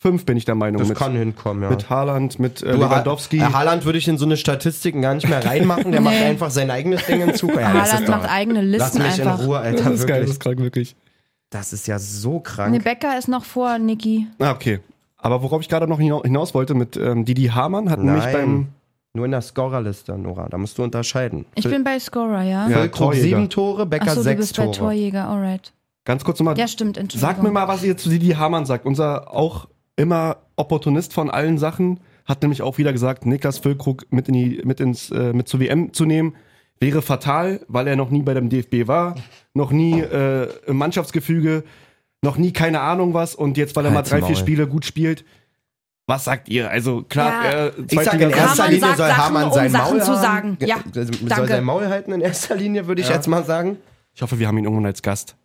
[0.00, 0.78] 5, bin ich der Meinung.
[0.78, 1.70] Das mit, kann hinkommen, ja.
[1.70, 3.38] mit Haaland, mit äh, Du, Lewandowski.
[3.40, 5.90] Ha- Haaland würde ich in so eine Statistiken gar nicht mehr reinmachen.
[5.90, 6.24] Der macht Nee.
[6.26, 7.54] einfach sein eigenes Ding in Zug.
[7.56, 9.40] Ja, Haaland macht eigene Lass Listen mich einfach.
[9.40, 9.84] in Ruhe, Alter.
[9.90, 10.30] das ist geil, das Wirklich.
[10.30, 10.96] ist krank, wirklich.
[11.50, 12.70] Das ist ja so krank.
[12.72, 14.26] Nee, Becker ist noch vor Niki.
[14.38, 14.80] Ah, okay.
[15.16, 18.32] Aber worauf ich gerade noch hina- hinaus wollte, mit ähm, Didi Hamann hat nämlich Nein.
[18.32, 18.66] beim
[19.14, 20.48] Nur in der Scorerliste, Nora.
[20.48, 21.44] Da musst du unterscheiden.
[21.56, 22.68] Ich bin bei Scorer, ja?
[22.68, 23.24] Ja, Torjäger.
[23.24, 24.76] sieben Tore, Becker du sechs bist bei Tore.
[24.76, 25.72] Torjäger, alright.
[26.04, 27.34] ganz kurz nochmal, Ja, stimmt, Entschuldigung.
[27.34, 28.86] sag mir mal, was ihr zu Didi Hamann sagt.
[28.86, 29.66] Unser auch
[29.98, 32.00] immer Opportunist von allen Sachen.
[32.24, 35.60] hat nämlich auch wieder gesagt, Niklas Füllkrug mit, in die, mit, ins, äh, mit zur
[35.60, 36.34] WM zu nehmen,
[36.78, 39.14] wäre fatal, weil er noch nie bei dem DFB war,
[39.54, 41.64] noch nie äh, im Mannschaftsgefüge,
[42.22, 44.36] noch nie keine Ahnung was und jetzt, weil er mal drei, vier.
[44.36, 45.24] Spiele gut spielt.
[46.06, 46.70] Was sagt ihr?
[46.70, 47.66] Also klar, Ja.
[47.66, 50.06] äh, Ich sage, in erster Hamann Linie sagt soll Sachen, Hamann um sein Sachen Maul
[50.06, 50.58] zu sagen.
[50.60, 51.46] Ja, soll danke.
[51.48, 53.14] sein Maul halten in erster Linie, würde ich Ja.
[53.14, 53.76] jetzt mal sagen.
[54.14, 55.36] ich hoffe, wir haben ihn irgendwann als Gast.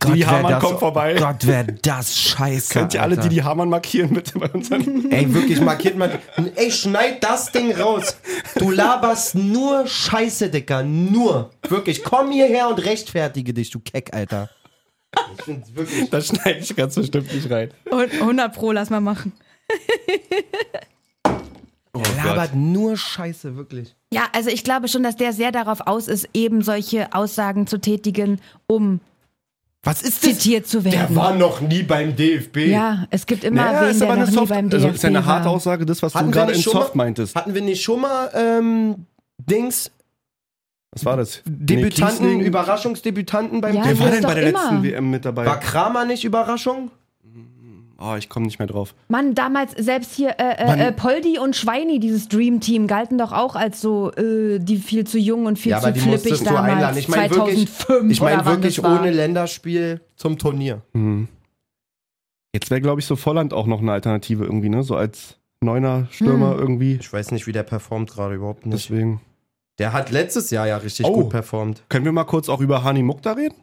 [0.00, 1.14] Gott, die wär Hamann das- kommt vorbei.
[1.18, 2.72] Gott, wäre das scheiße.
[2.74, 3.28] Könnt ihr alle, Alter.
[3.28, 5.10] die die Hamann markieren, bitte bei uns an?
[5.10, 6.18] Ey, wirklich, markiert mal.
[6.56, 8.16] Ey, schneid das Ding raus.
[8.58, 10.82] Du laberst nur Scheiße, Dicker.
[10.82, 11.50] Nur.
[11.68, 14.50] Wirklich, komm hierher und rechtfertige dich, du Keck, Alter.
[15.38, 16.10] Ich find's wirklich.
[16.10, 17.70] Das schneide ich ganz bestimmt nicht rein.
[17.90, 19.32] Und 100 Pro, lass mal machen.
[21.94, 23.94] Oh Er labert nur Scheiße, wirklich.
[24.12, 27.78] Ja, also ich glaube schon, dass der sehr darauf aus ist, eben solche Aussagen zu
[27.78, 29.00] tätigen, um
[29.84, 30.96] Was ist zitiert zu werden.
[31.08, 32.56] Der war noch nie beim DFB.
[32.68, 34.74] ja, es gibt immer Naja, wen, ist der aber noch eine nie Soft, beim DFB
[34.84, 35.52] also ist ja eine harte war.
[35.52, 37.36] Aussage, das, was Hatten du gerade in Soft mal- meintest.
[37.36, 39.06] Hatten wir nicht schon mal ähm,
[39.38, 39.90] Dings,
[40.92, 41.42] Was war das?
[41.46, 44.00] Debütanten, Nee, Überraschungsdebütanten beim Ja, Wer DFB?
[44.00, 44.82] war das denn bei der doch letzten immer.
[44.84, 45.46] WM mit dabei?
[45.46, 46.90] War Kramer nicht Überraschung?
[48.00, 48.94] Oh, ich komme nicht mehr drauf.
[49.08, 53.32] Mann, damals selbst hier äh, äh, äh, Poldi und Schweini, dieses Dream Team, galten doch
[53.32, 56.72] auch als so äh, die viel zu jung und viel Ja, zu flippig damals.
[56.72, 56.96] einladen.
[56.98, 60.82] Ich meine wirklich, 2005 ich mein wirklich ohne Länderspiel zum Turnier.
[60.92, 61.26] Mhm.
[62.54, 64.82] Jetzt wäre, glaube ich, so Volland auch noch eine Alternative irgendwie, ne?
[64.84, 66.58] So als neuner Stürmer Hm.
[66.60, 66.94] irgendwie.
[67.00, 68.90] Ich weiß nicht, wie der performt gerade überhaupt nicht.
[68.90, 69.20] Deswegen.
[69.80, 71.12] Der hat letztes Jahr ja richtig Oh.
[71.14, 71.82] gut performt.
[71.88, 73.54] Können wir mal kurz auch über Hani Mukta reden?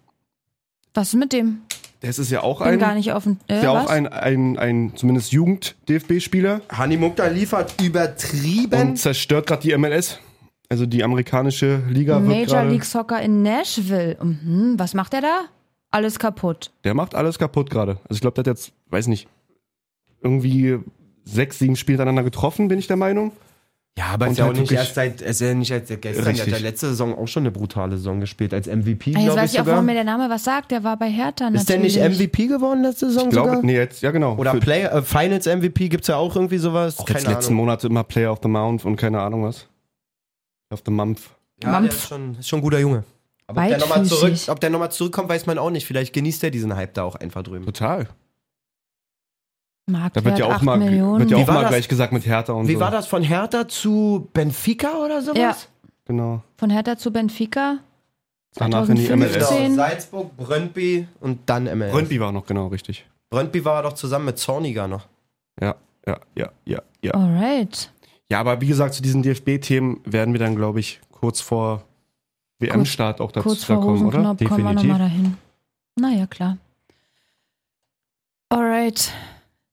[0.94, 1.62] Was ist mit dem?
[2.06, 3.40] Das ist ja auch Bin ein, gar nicht offen.
[3.48, 3.86] Äh, ist ja was?
[3.88, 8.80] auch ein, ein, ein zumindest Jugend-DFB-Spieler Hani Mukta liefert übertrieben.
[8.90, 10.20] und zerstört gerade die MLS.
[10.70, 12.70] Also die amerikanische Liga wird Major gerade.
[12.70, 14.18] League Soccer in Nashville.
[14.22, 15.40] Mhm, was macht er da?
[15.92, 16.72] Alles kaputt.
[16.84, 17.94] Der macht alles kaputt gerade.
[18.04, 19.28] Also ich glaube, der hat jetzt, weiß nicht,
[20.22, 20.80] irgendwie
[21.24, 23.32] sechs, sieben Spiele hintereinander getroffen, bin ich der Meinung.
[23.98, 26.26] Ja, aber ist ja auch nicht erst seit, ist ja nicht erst seit gestern.
[26.26, 26.46] Richtig.
[26.46, 28.54] Der hat ja letzte Saison auch schon eine brutale Saison gespielt.
[28.54, 30.72] Als MVP, Ah, Jetzt weiß ich ich auch, warum mir der Name was sagt.
[30.72, 33.64] Der war bei Hertha Ist der nicht MVP geworden letzte Saison Ich glaube, sogar?
[33.64, 34.36] nee, jetzt, ja genau.
[34.36, 37.00] Oder Für- Play, äh, Finals MVP gibt's ja auch irgendwie sowas?
[37.00, 39.68] auch jetzt letzten Monate immer Player of the Month und keine Ahnung was.
[40.74, 41.22] Of the Month.
[41.64, 41.94] Ja, der Mampf.
[41.96, 43.04] ist schon, ist schon ein guter Junge.
[43.48, 45.86] Aber ob der nochmal zurück, ob der noch mal zurückkommt, weiß man auch nicht.
[45.86, 47.64] Vielleicht genießt er diesen Hype da auch einfach drüben.
[47.64, 48.08] Total.
[49.88, 51.20] Marktwert Da wird ja auch 8 mal, Millionen.
[51.20, 51.70] wird ja Wie auch war mal das?
[51.72, 52.80] gleich gesagt mit Hertha und Wie so.
[52.80, 55.38] war das von Hertha zu Benfica oder sowas?
[55.40, 55.56] Ja.
[56.06, 56.42] Genau.
[56.58, 57.78] Von Hertha zu Benfica.
[58.56, 59.40] Danach in die 2015.
[59.42, 59.50] MLS.
[59.50, 61.92] Genau, Salzburg, Brøndby und dann MLS.
[61.92, 63.06] Brøndby war noch genau richtig.
[63.30, 65.08] Brøndby war doch zusammen mit Zorniger noch.
[65.62, 65.76] Ja,
[66.08, 67.12] ja, ja, ja, ja.
[67.12, 67.92] Alright.
[68.32, 71.84] Ja, aber wie gesagt, zu diesen DFB-Themen werden wir dann, glaube ich, kurz vor
[72.60, 74.20] WM-Start auch dazu Kurz da vor kommen, oder?
[74.20, 75.38] Hosenknopf kommen wir nochmal dahin.
[76.00, 76.58] Naja, klar.
[78.50, 79.12] Alright.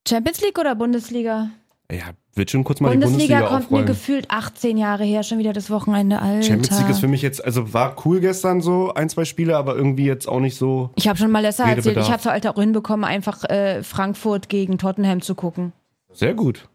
[0.09, 1.51] Champions League oder Bundesliga?
[1.91, 3.87] Ja, wird schon kurz mal Bundesliga, die Bundesliga kommt mir aufrollen.
[3.87, 6.43] gefühlt 18 Jahre her, schon wieder das Wochenende, Alter.
[6.43, 9.77] Champions League ist für mich jetzt, also war cool gestern so, ein, zwei Spiele, aber
[9.77, 10.91] irgendwie jetzt auch nicht so.
[10.97, 14.49] ich habe schon mal Lesser erzählt, ich habe es halt auch hinbekommen, einfach äh, Frankfurt
[14.49, 15.73] gegen Tottenham zu gucken.
[16.13, 16.69] Sehr gut.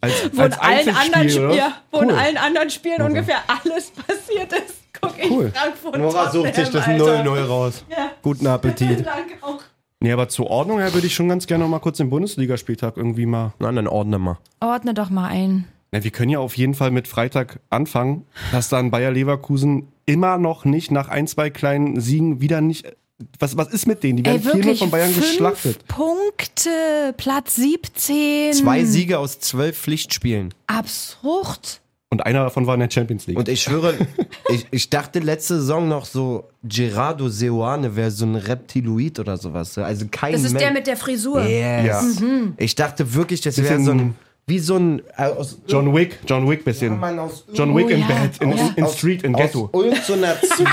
[0.00, 1.54] Als, Wo in als allen anderen, oder?
[1.54, 2.16] ja, wo in Cool.
[2.18, 5.52] allen anderen Spielen ungefähr alles passiert ist, gucke ich Cool.
[5.54, 7.84] Frankfurt Nora sucht sich das Tottenham, 0-0 raus.
[7.88, 8.10] Ja.
[8.20, 8.98] Guten Appetit.
[9.06, 9.60] Danke auch.
[10.02, 12.96] Nee, aber zur Ordnung her würde ich schon ganz gerne noch mal kurz den Bundesligaspieltag
[12.96, 13.52] irgendwie mal.
[13.60, 14.38] Na, dann ordne mal.
[14.58, 15.66] Ordne doch mal ein.
[15.92, 20.38] Na, wir können ja auf jeden Fall mit Freitag anfangen, dass dann Bayer Leverkusen immer
[20.38, 22.96] noch nicht nach ein, zwei kleinen Siegen wieder nicht.
[23.38, 24.16] Was, was ist mit denen?
[24.16, 25.86] Die werden Ey, 4 wirklich, von Bayern fünf geschlachtet.
[25.86, 28.54] Punkte, Platz 17.
[28.54, 30.52] Zwei Siege aus zwölf Pflichtspielen.
[30.66, 31.81] Absurd.
[32.12, 33.38] Und einer davon war in der Champions League.
[33.38, 33.94] Und ich schwöre,
[34.50, 39.78] ich, ich dachte letzte Saison noch so, Gerardo Seoane wäre so ein Reptiloid oder sowas.
[39.78, 41.42] Also kein Das ist der Men- mit der Frisur.
[41.42, 41.86] Yes.
[41.86, 42.02] Ja.
[42.02, 42.52] Mhm.
[42.58, 44.14] Ich dachte wirklich, das wäre so ein,
[44.46, 47.00] wie so ein, äh, aus, John Wick, John Wick bisschen.
[47.00, 48.66] Mann, aus John Wick Oh in ja, Bed, in, ja.
[48.66, 49.70] in, in aus- Street, in Ghetto.
[49.72, 50.64] Aus irgendeiner so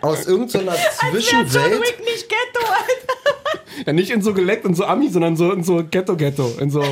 [0.00, 0.74] aus irgendeiner
[1.10, 1.80] Zwischenwelt.
[2.00, 3.84] nicht Ghetto, Alter.
[3.86, 6.52] Ja, nicht in so geleckt und so Ami, sondern so in so Ghetto-Ghetto.
[6.60, 6.84] In so,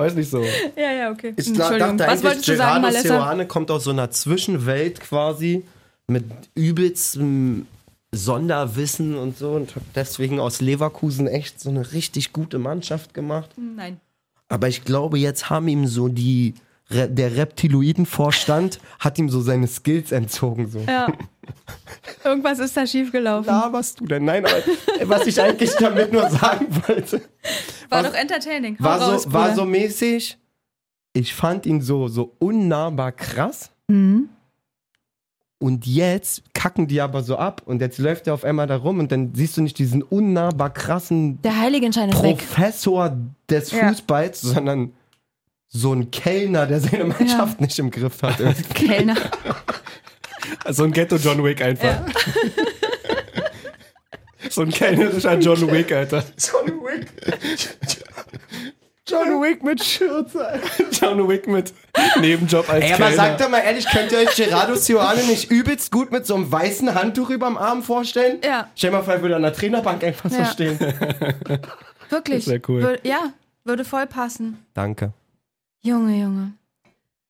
[0.00, 0.42] weiß nicht so.
[0.76, 1.34] Ja, ja, okay.
[1.36, 3.08] Ich dachte Was eigentlich, wolltest du sagen, Gerardo Malessa?
[3.08, 5.64] Seoane kommt aus so einer Zwischenwelt quasi
[6.08, 7.66] mit übelstem
[8.12, 13.50] Sonderwissen und so und hat deswegen aus Leverkusen echt so eine richtig gute Mannschaft gemacht.
[13.56, 14.00] Nein.
[14.48, 16.54] Aber ich glaube, jetzt haben ihm so die
[16.90, 20.68] der Reptiloidenvorstand hat ihm so seine Skills entzogen.
[20.68, 20.80] So.
[20.80, 21.06] Ja.
[22.24, 23.46] Irgendwas ist da schiefgelaufen.
[23.46, 24.24] Laberst du denn?
[24.24, 24.56] Nein, aber
[25.08, 27.22] was ich eigentlich damit nur sagen wollte,
[27.88, 28.76] War was- doch entertaining.
[28.78, 30.36] Hau war raus, so, war so mäßig.
[31.12, 33.70] Ich fand ihn so, so unnahbar krass.
[33.88, 34.28] Mhm.
[35.58, 38.98] Und jetzt kacken die aber so ab und jetzt läuft er auf einmal da rum
[38.98, 42.38] und dann siehst du nicht diesen unnahbar krassen Der Heiligenschein ist weg.
[42.38, 43.14] Professor
[43.50, 43.88] des Ja.
[43.88, 44.92] Fußballs, sondern
[45.68, 48.38] so ein Kellner, der seine Mannschaft nicht im Griff hat.
[48.74, 49.16] Kellner.
[50.70, 52.00] So ein Ghetto-John Wick einfach.
[54.50, 56.24] so ein kellnerischer John Wick, Alter.
[56.38, 57.06] John Wick.
[59.06, 60.46] John Wick mit Schürze.
[60.46, 60.68] Alter.
[60.92, 61.72] John Wick mit
[62.20, 63.16] Nebenjob als Ey, aber Kellner.
[63.16, 66.50] sagt doch mal ehrlich, könnt ihr euch Gerardo Sioane nicht übelst gut mit so einem
[66.50, 68.38] weißen Handtuch überm Arm vorstellen?
[68.44, 68.70] Ja.
[68.76, 70.44] Stell mal vor, er würde an der Trainerbank einfach so Ja.
[70.46, 70.78] stehen.
[72.08, 72.44] Wirklich.
[72.44, 72.82] Das wär cool.
[72.82, 73.32] Wür ja,
[73.64, 74.64] würde voll passen.
[74.74, 75.12] Danke.
[75.82, 76.52] Junge, Junge.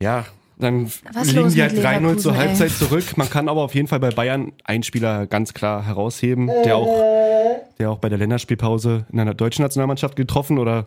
[0.03, 0.27] Ja,
[0.61, 2.39] dann Was liegen die halt mit 3-0 zur Leverkusen, ey?
[2.39, 3.17] Halbzeit zurück.
[3.17, 7.03] Man kann aber auf jeden Fall bei Bayern einen Spieler ganz klar herausheben, der auch,
[7.79, 10.87] der auch bei der Länderspielpause in einer deutschen Nationalmannschaft getroffen oder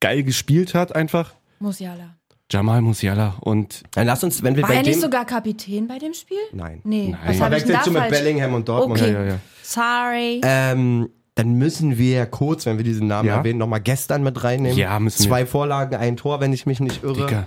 [0.00, 1.34] geil gespielt hat einfach.
[1.58, 2.16] Musiala.
[2.52, 5.00] Jamal Musiala und Dann lass uns, wenn wir War bei er nicht dem...
[5.02, 6.38] sogar Kapitän bei dem Spiel?
[6.52, 6.80] Nein.
[6.82, 7.10] Nee.
[7.12, 7.20] Nein.
[7.26, 8.10] Was Verwechselst du mit falsch?
[8.10, 9.00] Bellingham und Dortmund.
[9.00, 9.12] Okay.
[9.12, 9.38] ja, ja.
[9.62, 10.40] Sorry.
[10.42, 13.36] Ähm, dann müssen wir kurz, wenn wir diesen Namen Ja.
[13.36, 14.76] erwähnen, nochmal gestern mit reinnehmen.
[14.76, 15.28] Ja, müssen wir.
[15.28, 17.14] Zwei Vorlagen, ein Tor, wenn ich mich nicht irre.
[17.26, 17.46] Dicker.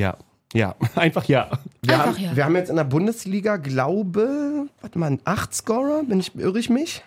[0.00, 0.16] Ja,
[0.54, 1.50] ja, einfach ja.
[1.82, 2.36] Wir, Einfach haben, ja.
[2.36, 6.70] wir haben jetzt in der Bundesliga, glaube, warte mal, acht Scorer, bin ich, irre ich
[6.70, 7.02] mich?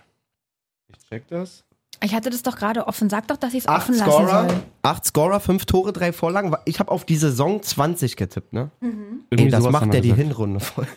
[0.91, 1.63] Ich check das.
[2.01, 3.09] Ich hatte das doch gerade offen.
[3.09, 4.57] Sag doch, dass ich es offen lassen Scorer, soll.
[4.81, 6.53] acht Scorer, fünf Tore, drei Vorlagen.
[6.65, 8.71] Ich habe auf die Saison 20 getippt, ne?
[8.81, 10.13] Irgendwie Ey, das macht der die.
[10.13, 10.87] Hinrunde voll.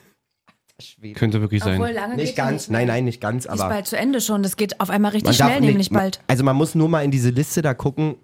[1.15, 1.81] Könnte wirklich sein.
[1.81, 2.81] Obwohl, lange Nicht ganz, mehr.
[2.81, 4.43] nein, nein, nicht ganz, Ist aber bald zu Ende schon.
[4.43, 6.21] Das geht auf einmal richtig schnell, nicht- nämlich bald.
[6.27, 8.17] Also man muss nur mal in diese Liste da gucken.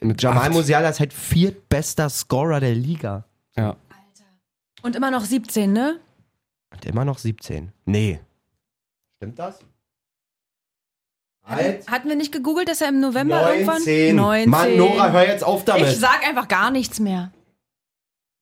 [0.00, 0.52] Mit Jamal acht.
[0.52, 3.24] Musiala ist halt viertbester Scorer der Liga.
[3.56, 3.76] Ja.
[4.82, 6.00] Und immer noch 17, ne?
[6.72, 7.72] Und immer noch 17.
[7.84, 8.18] Nee.
[9.16, 9.60] Stimmt das?
[11.44, 11.88] Halt.
[11.88, 13.58] Hatten wir nicht gegoogelt, dass er im November 19.
[13.58, 14.16] irgendwann?
[14.16, 14.50] 19.
[14.50, 15.88] Mann, Nora, hör jetzt auf damit.
[15.88, 17.32] Ich sag einfach gar nichts mehr.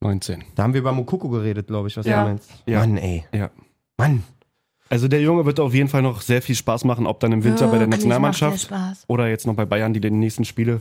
[0.02, 0.44] 19.
[0.54, 2.22] da haben wir über Mokoko geredet, glaube ich, was Ja.
[2.22, 2.50] du meinst.
[2.66, 2.80] Ja.
[2.80, 3.26] Mann, ey.
[3.32, 3.50] Ja.
[3.98, 4.22] Mann.
[4.92, 7.44] Also der Junge wird auf jeden Fall noch sehr viel Spaß machen, ob dann im
[7.44, 9.04] Winter bei der Wirklich Nationalmannschaft macht der Spaß.
[9.06, 10.80] oder jetzt noch bei Bayern, die den nächsten Spiele.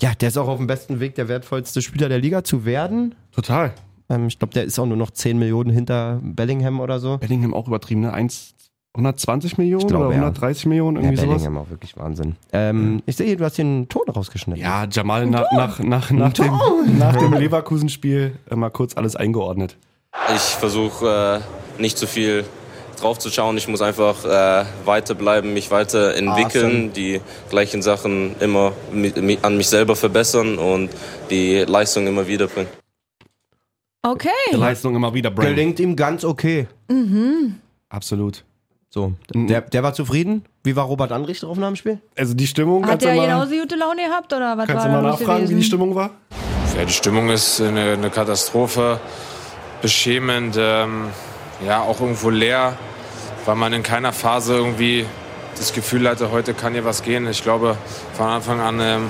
[0.00, 3.14] Ja, der ist auch auf dem besten Weg, der wertvollste Spieler der Liga zu werden.
[3.32, 3.72] Total.
[4.08, 7.18] Ähm, ich glaube, der ist auch nur noch 10 Millionen hinter Bellingham oder so.
[7.18, 8.12] Bellingham auch übertrieben, ne?
[8.12, 8.54] 1,
[8.94, 10.20] 120 Millionen Ich glaube, oder ja.
[10.22, 11.42] 130 Millionen, Ja, irgendwie sowas.
[11.42, 12.36] Bellingham auch wirklich Wahnsinn.
[12.52, 14.62] Ähm, ich sehe, du hast den Ton rausgeschnitten.
[14.62, 16.52] Ja, Jamal nach, nach, nach, nach, dem,
[16.98, 19.76] nach dem Leverkusen-Spiel äh, mal kurz alles eingeordnet.
[20.34, 21.40] Ich versuche
[21.71, 22.44] äh, nicht zu viel
[22.98, 23.56] drauf zu schauen.
[23.58, 27.20] Ich muss einfach äh, weiterbleiben, mich weiterentwickeln, die
[27.50, 30.88] gleichen Sachen immer mi mi an mich selber verbessern und
[31.28, 32.70] die Leistung immer wiederbringen.
[34.04, 34.28] Okay.
[34.52, 35.48] Die Leistung immer wieder, Brand.
[35.50, 36.66] Gelingt ihm ganz okay.
[37.88, 38.44] Absolut.
[38.90, 39.46] So, Mhm.
[39.46, 40.44] der, der war zufrieden.
[40.64, 41.98] Wie war Robert Andrich drauf nach dem Spiel?
[42.16, 45.10] Also die Stimmung, Hat mal, genauso gute Laune gehabt oder was kannst war du mal
[45.10, 45.62] nachfragen, wie die?
[45.62, 46.10] Stimmung war?
[46.76, 49.00] Ja, die Stimmung ist eine, eine Katastrophe,
[49.80, 51.06] beschämend, ähm,
[51.66, 52.76] ja auch irgendwo leer,
[53.44, 55.06] weil man in keiner Phase irgendwie
[55.56, 57.26] das Gefühl hatte, heute kann hier was gehen.
[57.28, 57.76] Ich glaube,
[58.14, 59.08] von Anfang an ähm,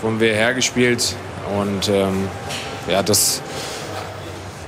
[0.00, 1.16] wurden wir hergespielt
[1.58, 2.28] und ähm,
[2.88, 3.42] ja, das,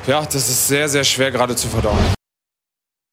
[0.06, 1.98] ja, das ist sehr, sehr schwer gerade zu verdauen.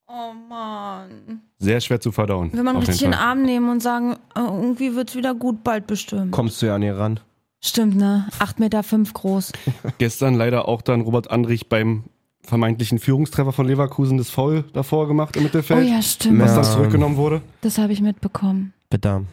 [0.07, 1.41] Oh Mann.
[1.59, 2.51] Sehr schwer zu verdauen.
[2.53, 3.19] Will man richtig in den.
[3.19, 6.31] Arm nehmen und sagen, äh, irgendwie wird's wieder gut, bald bestimmt.
[6.31, 7.19] Kommst du ja nicht ran.
[7.61, 8.27] Stimmt, ne?
[8.39, 9.53] 8,5 Meter fünf groß.
[9.97, 12.03] Gestern leider auch dann Robert Andrich beim
[12.45, 16.39] vermeintlichen Führungstreffer von Leverkusen das Foul davor gemacht im Oh Mittelfeld, ja, stimmt.
[16.39, 17.41] was dann zurückgenommen wurde.
[17.61, 18.73] Das habe ich mitbekommen.
[18.89, 19.25] Bitte.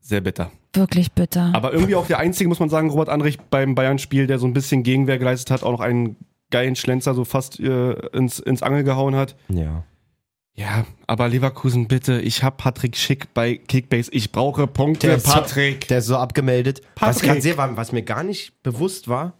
[0.00, 0.50] Sehr bitter.
[0.74, 1.50] Wirklich bitter.
[1.54, 4.52] Aber irgendwie auch der einzige, muss man sagen, Robert Andrich beim Bayern-Spiel, der so ein
[4.52, 6.16] bisschen Gegenwehr geleistet hat, auch noch einen
[6.50, 9.34] geilen Schlenzer so fast äh, ins, ins Angel gehauen hat.
[9.48, 9.84] Ja.
[10.54, 14.10] Ja, aber Leverkusen, bitte, ich hab Patrick Schick bei Kickbase.
[14.12, 15.86] Ich brauche Punkte, Der ist so- Patrick.
[15.88, 16.80] Der ist so abgemeldet.
[16.96, 17.28] Was Patrick.
[17.28, 19.34] gerade sehe, war, was mir gar nicht bewusst war,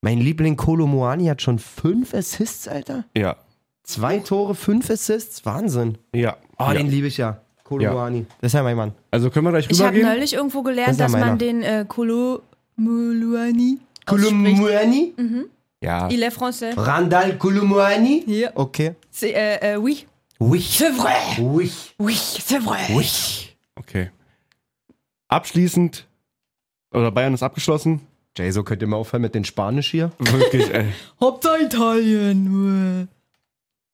[0.00, 3.04] mein Liebling Kolo Muani hat schon fünf Assists, Alter.
[3.16, 3.36] Ja,
[3.82, 5.46] Zwei Tore, fünf Assists.
[5.46, 5.96] Wahnsinn.
[6.14, 6.36] ja.
[6.58, 6.74] Oh, ja.
[6.74, 7.40] den liebe ich ja.
[7.64, 7.92] Kolo Ja.
[7.92, 8.26] Muani.
[8.40, 8.92] Das ist ja mein Mann.
[9.10, 10.08] Also können wir gleich ich habe rübergehen?
[10.14, 11.26] neulich irgendwo Das gelernt, ja dass meiner.
[11.26, 12.42] man den äh, Kolo
[12.76, 14.56] Kolo ausspricht.
[14.58, 15.14] Muani?
[15.80, 16.08] Ja.
[16.10, 16.74] Il est français.
[16.76, 18.24] Randall Kolo Muani?
[18.26, 18.50] Ja.
[18.54, 18.94] Okay.
[19.10, 20.06] C'est, äh, äh, oui.
[20.40, 20.60] Oui.
[20.60, 21.40] C'est vrai.
[21.40, 21.70] Oui.
[21.98, 22.80] Oui, c'est vrai.
[22.90, 23.08] Oui.
[23.76, 24.10] Okay.
[25.28, 26.06] Abschließend,
[26.92, 28.00] oder Bayern ist abgeschlossen.
[28.38, 30.12] Jay, so könnt ihr mal aufhören mit den Spanisch hier.
[30.18, 30.92] Wirklich, ey.
[31.20, 33.08] Hauptsache Italien.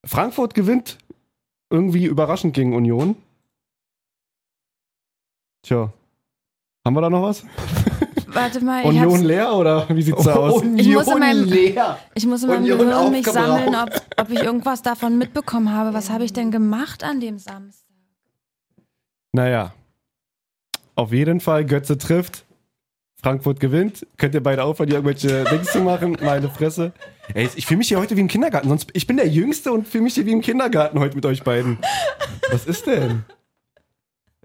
[0.04, 0.98] Frankfurt gewinnt
[1.70, 3.16] irgendwie überraschend gegen Union.
[5.62, 5.90] Tja.
[6.84, 7.42] Haben wir da noch was?
[8.26, 10.62] Warte mal, ich, Union hab's, leer oder wie sieht's da aus?
[10.76, 11.98] Ich muss in meinem- leer.
[12.14, 15.94] ich muss in meinem Union Gehirn mich sammeln, ob, ob ich irgendwas davon mitbekommen habe.
[15.94, 17.86] Was habe ich denn gemacht an dem Samstag?
[19.32, 19.72] Naja.
[20.96, 22.44] Auf jeden Fall, Götze trifft.
[23.24, 24.06] Frankfurt gewinnt.
[24.18, 26.16] Könnt ihr beide aufhören, hier irgendwelche Dings zu machen?
[26.22, 26.92] Meine Fresse.
[27.32, 28.68] Ey, ich fühle mich hier heute wie im Kindergarten.
[28.68, 31.42] Sonst, ich bin der Jüngste und fühle mich hier wie im Kindergarten heute mit euch
[31.42, 31.78] beiden.
[32.52, 33.24] Was ist denn?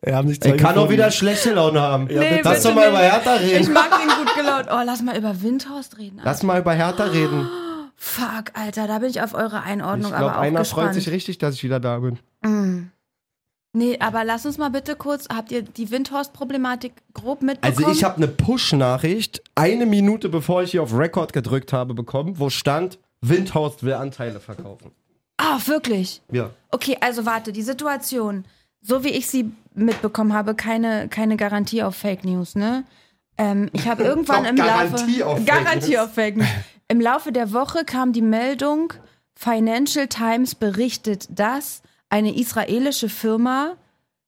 [0.02, 2.06] Wir haben sich Er kann auch wieder schlechte Laune haben.
[2.06, 2.90] Nee, Lass doch mal nicht.
[2.92, 3.74] über Hertha Ich reden.
[3.74, 4.68] mag ihn gut gelaunt.
[4.72, 6.22] Oh, lass mal über Windhorst reden.
[6.24, 7.50] Lass mal über Hertha reden.
[7.98, 10.86] Fuck, Alter, da bin ich auf eure Einordnung Ich aber glaube, auch einer gespannt.
[10.86, 12.18] freut sich richtig, dass ich wieder da bin.
[13.72, 17.86] Nee, aber lass uns mal bitte kurz, habt ihr die Windhorst-Problematik grob mitbekommen?
[17.86, 22.40] Also ich habe eine Push-Nachricht, eine Minute bevor ich hier auf Record gedrückt habe, bekommen,
[22.40, 24.92] wo stand, Windhorst will Anteile verkaufen.
[25.38, 26.22] Ah, wirklich?
[26.32, 26.50] Ja.
[26.72, 28.46] Okay, also warte, die Situation,
[28.82, 32.84] so wie ich sie mitbekommen habe, keine, keine Garantie auf Fake News, ne?
[33.38, 36.00] Ähm, ich habe irgendwann im Garantie Laufe auf Garantie News.
[36.00, 36.48] auf Fake News.
[36.88, 38.94] Im Laufe der Woche kam die Meldung,
[39.36, 43.74] Financial Times berichtet, dass eine israelische Firma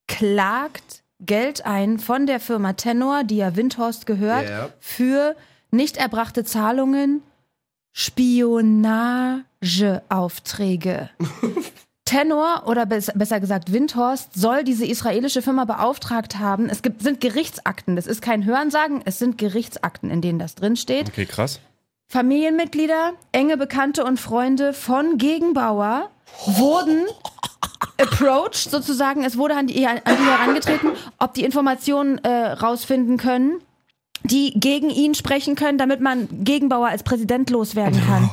[0.07, 4.69] klagt Geld ein von der Firma Tenor, die ja Windhorst gehört, Ja.
[4.79, 5.35] für
[5.71, 7.21] nicht erbrachte Zahlungen,
[9.79, 11.09] Spionageaufträge.
[12.05, 16.69] Tenor oder bes- besser gesagt Windhorst soll diese israelische Firma beauftragt haben.
[16.69, 17.95] Es gibt, sind Gerichtsakten.
[17.95, 21.07] Das ist kein Hörensagen, es sind Gerichtsakten, in denen das drinsteht.
[21.09, 21.59] Okay, krass.
[22.09, 26.09] Familienmitglieder, enge Bekannte und Freunde von Gegenbauer
[26.45, 27.05] wurden
[27.97, 29.23] approached sozusagen.
[29.23, 33.61] Es wurde an die, an die herangetreten, ob die Informationen äh, rausfinden können,
[34.23, 38.29] die gegen ihn sprechen können, damit man Gegenbauer als Präsident loswerden kann.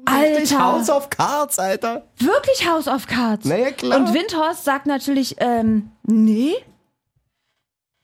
[0.04, 2.06] Alter, House of Cards, Alter.
[2.18, 3.44] wirklich House of Cards.
[3.44, 3.98] Na ja, klar.
[3.98, 6.54] Und Windhorst sagt natürlich, ähm, nee.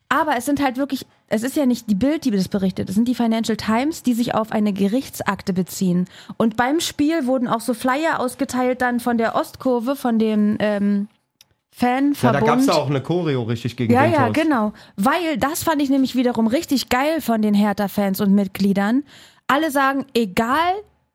[0.08, 2.94] Aber es sind halt wirklich, es ist ja nicht die Bild, die das berichtet, es
[2.94, 6.06] sind die Financial Times, die sich auf eine Gerichtsakte beziehen.
[6.36, 11.08] Und beim Spiel wurden auch so Flyer ausgeteilt dann von der Ostkurve, von dem ähm,
[11.08, 12.42] Ja, Fanverbund.
[12.42, 14.34] da gab es auch eine Choreo richtig gegen Ja, ja, Windhorst.
[14.34, 14.72] genau.
[14.96, 19.02] Weil das fand ich nämlich wiederum richtig geil von den Hertha-Fans und Mitgliedern.
[19.46, 20.74] Alle sagen, egal,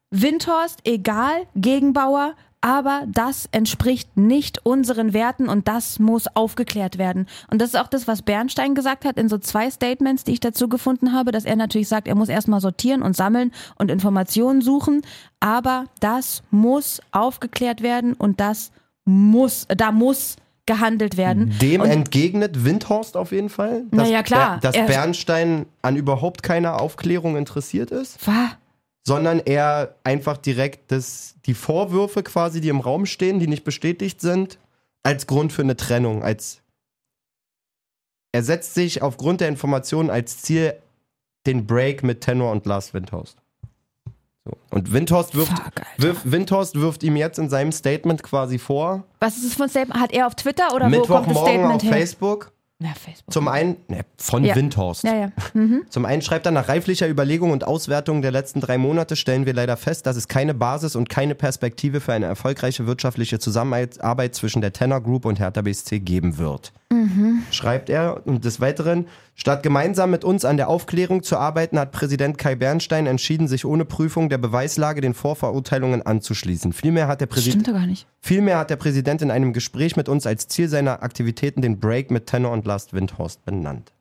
[0.10, 7.28] Windhorst, egal, Gegenbauer, aber das entspricht nicht unseren Werten und das muss aufgeklärt werden.
[7.50, 10.40] Und das ist auch das, was Bernstein gesagt hat in so zwei Statements, die ich
[10.40, 14.62] dazu gefunden habe, dass er natürlich sagt, er muss erstmal sortieren und sammeln und Informationen
[14.62, 15.02] suchen,
[15.40, 18.72] aber das muss aufgeklärt werden und das
[19.06, 20.36] muss, da muss
[20.66, 21.54] gehandelt werden.
[21.62, 24.56] Dem und entgegnet Windhorst auf jeden Fall, dass, ja, klar.
[24.56, 28.58] Ber- dass Er- Bernstein an überhaupt keiner Aufklärung interessiert ist, Wa-
[29.08, 34.20] sondern er einfach direkt das, die Vorwürfe quasi, die im Raum stehen, die nicht bestätigt
[34.20, 34.60] sind,
[35.02, 36.62] als Grund für eine Trennung, als
[38.34, 40.74] er setzt sich aufgrund der Informationen als Ziel
[41.46, 43.38] den Break mit Tenor und Lars Windhorst.
[44.44, 44.58] So.
[44.72, 49.38] Und Windhorst wirft, Fuck, wirft, Windhorst wirft ihm jetzt in seinem Statement quasi vor, Was
[49.38, 50.02] ist für ein Statement?
[50.02, 51.94] Hat er auf Twitter oder wo kommt das Mittwochmorgen Statement auf her?
[51.94, 53.34] Facebook, Ja, Facebook.
[53.34, 54.56] zum einen, ne, von Ja.
[54.56, 55.04] Windhorst.
[55.04, 55.32] Ja, ja.
[55.56, 55.86] Mhm.
[55.90, 59.54] Zum einen schreibt er, nach reiflicher Überlegung und Auswertung der letzten drei Monate stellen wir
[59.54, 64.62] leider fest, dass es keine Basis und keine Perspektive für eine erfolgreiche wirtschaftliche Zusammenarbeit zwischen
[64.62, 66.72] der Tenor Group und Hertha BSC geben wird.
[67.52, 68.26] Schreibt er.
[68.28, 69.08] Und des Weiteren,
[69.38, 73.64] statt gemeinsam mit uns an der Aufklärung zu arbeiten, hat Präsident Kai Bernstein entschieden, sich
[73.64, 76.74] ohne Prüfung der Beweislage den Vorverurteilungen anzuschließen.
[76.74, 78.06] Vielmehr hat der Präsident.
[78.20, 82.12] Vielmehr hat der Präsident in einem Gespräch mit uns als Ziel seiner Aktivitäten den Break
[82.12, 83.94] mit Tenor und Last Windhorst benannt.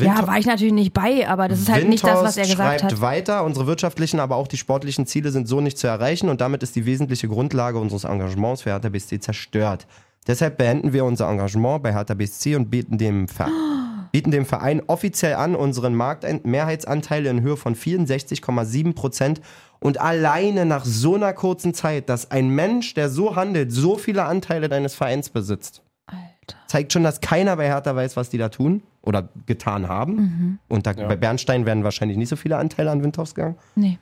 [0.00, 2.80] Ja, war ich natürlich nicht bei, aber das ist halt nicht das, was er gesagt
[2.80, 3.00] schreibt hat.
[3.00, 6.62] weiter, unsere wirtschaftlichen, aber auch die sportlichen Ziele sind so nicht zu erreichen und damit
[6.62, 9.86] ist die wesentliche Grundlage unseres Engagements für Hertha BSC zerstört.
[10.26, 13.48] Deshalb beenden wir unser Engagement bei Hertha BSC und bieten dem, Ver
[14.12, 19.40] bieten dem Verein offiziell an, unseren Marktmehrheitsanteile in Höhe von 64,7 Prozent
[19.78, 24.24] und alleine nach so einer kurzen Zeit, dass ein Mensch, der so handelt, so viele
[24.24, 25.82] Anteile deines Vereins besitzt.
[26.06, 26.56] Alter.
[26.66, 30.14] Zeigt schon, dass keiner bei Hertha weiß, was die da tun oder getan haben.
[30.14, 30.58] Mhm.
[30.68, 33.56] Und da, bei Bernstein werden wahrscheinlich nicht so viele Anteile an Windhorst gegangen.
[33.74, 33.98] Nee.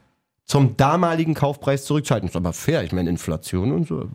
[0.46, 2.28] Zum damaligen Kaufpreis zurückzuhalten.
[2.28, 4.08] Ist aber fair, ich meine Inflation und so.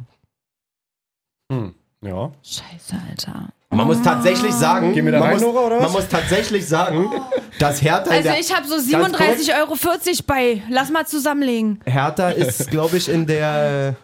[2.01, 2.31] Ja.
[2.43, 3.49] Scheiße, Alter.
[3.71, 5.83] Man muss tatsächlich sagen, Gehen wir da man, rein, muss, Nora, oder was?
[5.83, 7.05] man muss tatsächlich sagen,
[7.59, 9.75] dass Hertha, in Also der, ich habe so Ganz 37,40 Euro
[10.25, 10.63] bei.
[10.69, 11.79] Lass mal zusammenlegen.
[11.85, 13.95] Hertha ist, glaube ich, in der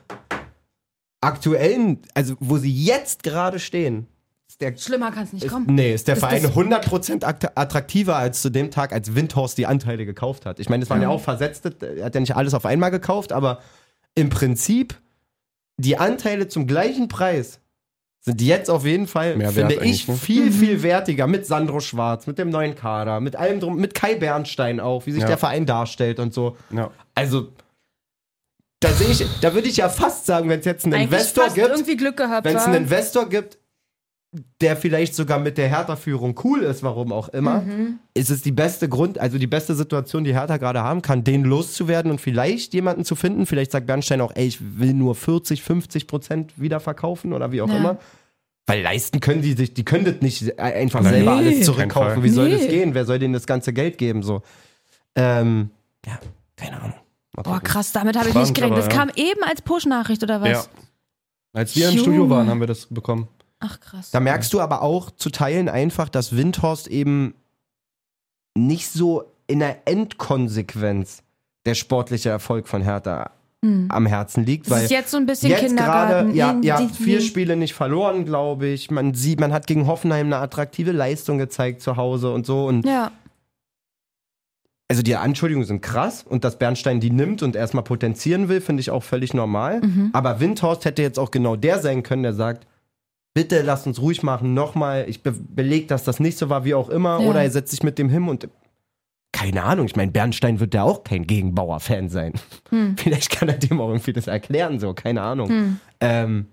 [1.21, 4.07] aktuellen, also wo sie jetzt gerade stehen,
[4.47, 5.65] ist der Schlimmer kann es nicht Ist, kommen.
[5.73, 9.57] nee, ist der Ist Verein das- 100% akt- attraktiver als zu dem Tag, als Windhorst
[9.57, 10.59] die Anteile gekauft hat.
[10.59, 13.31] Ich meine, es waren ja auch versetzte, er hat ja nicht alles auf einmal gekauft,
[13.33, 13.59] aber
[14.13, 14.99] im Prinzip
[15.77, 17.59] die Anteile zum gleichen Preis
[18.25, 20.15] sind jetzt auf jeden Fall, Mehr finde ich, ne?
[20.15, 24.15] viel, viel wertiger mit Sandro Schwarz, mit dem neuen Kader, mit allem drum, mit Kai
[24.15, 25.27] Bernstein auch, wie sich Ja.
[25.27, 26.57] der Verein darstellt und so.
[26.71, 26.89] ja.
[27.13, 27.49] Also,
[28.79, 31.43] da sehe ich, da würde ich ja fast sagen, wenn es jetzt einen Eigentlich Investor
[31.45, 32.45] fast gibt, irgendwie Glück gehabt.
[32.45, 33.57] wenn es einen Investor gibt,
[34.61, 37.63] der vielleicht sogar mit der Hertha-Führung cool ist, warum auch immer,
[38.13, 41.43] ist es die beste Grund, also die beste Situation, die Hertha gerade haben kann, den
[41.43, 43.45] loszuwerden und vielleicht jemanden zu finden.
[43.45, 47.61] Vielleicht sagt Bernstein auch, ey, ich will nur 40, 50 Prozent wieder verkaufen oder wie
[47.61, 47.77] auch Ja.
[47.77, 47.97] immer.
[48.67, 51.13] Weil leisten können die sich, die können das nicht einfach Nein.
[51.13, 51.47] selber Nee.
[51.49, 52.23] alles zurückkaufen.
[52.23, 52.57] Wie soll Nee.
[52.57, 52.93] das gehen?
[52.95, 54.23] Wer soll denen das ganze Geld geben?
[54.23, 54.41] So.
[55.15, 55.69] Ähm,
[56.05, 56.19] ja,
[56.55, 56.93] keine Ahnung.
[57.33, 58.79] Boah, krass, damit habe ich nicht gerechnet.
[58.79, 60.49] Das aber, kam eben als Push-Nachricht oder was?
[60.49, 60.63] Ja.
[61.53, 62.01] Als wir im Junge.
[62.03, 63.27] Studio waren, haben wir das bekommen.
[63.59, 64.11] Ach krass.
[64.11, 67.33] Da merkst du aber auch zu Teilen einfach, dass Windhorst eben
[68.57, 71.23] nicht so in der Endkonsequenz
[71.65, 73.31] der sportliche Erfolg von Hertha
[73.63, 73.87] Hm.
[73.89, 74.67] am Herzen liegt.
[74.67, 76.33] Das Weil ist jetzt so ein bisschen jetzt Kindergarten.
[76.35, 77.19] gerade, ja, ja, vier.
[77.21, 78.91] Spiele nicht verloren, glaube ich.
[78.91, 82.65] Man sieht, man hat gegen Hoffenheim eine attraktive Leistung gezeigt zu Hause und so.
[82.67, 83.11] Und Ja,
[84.87, 88.81] also die Anschuldigungen sind krass und dass Bernstein die nimmt und erstmal potenzieren will, finde
[88.81, 89.81] ich auch völlig normal.
[89.81, 90.09] Mhm.
[90.13, 92.67] Aber Windhorst hätte jetzt auch genau der sein können, der sagt,
[93.35, 96.73] bitte lasst uns ruhig machen, nochmal, ich be beleg, dass das nicht so war, wie
[96.73, 97.29] auch immer, Ja.
[97.29, 98.49] oder er setzt sich mit dem hin und
[99.31, 102.33] keine Ahnung, ich meine, Bernstein wird ja auch kein Gegenbauer-Fan sein.
[102.69, 102.95] Hm.
[102.97, 105.49] Vielleicht kann er dem auch irgendwie das erklären, so, keine Ahnung.
[105.49, 105.79] Hm.
[105.99, 106.47] Ähm,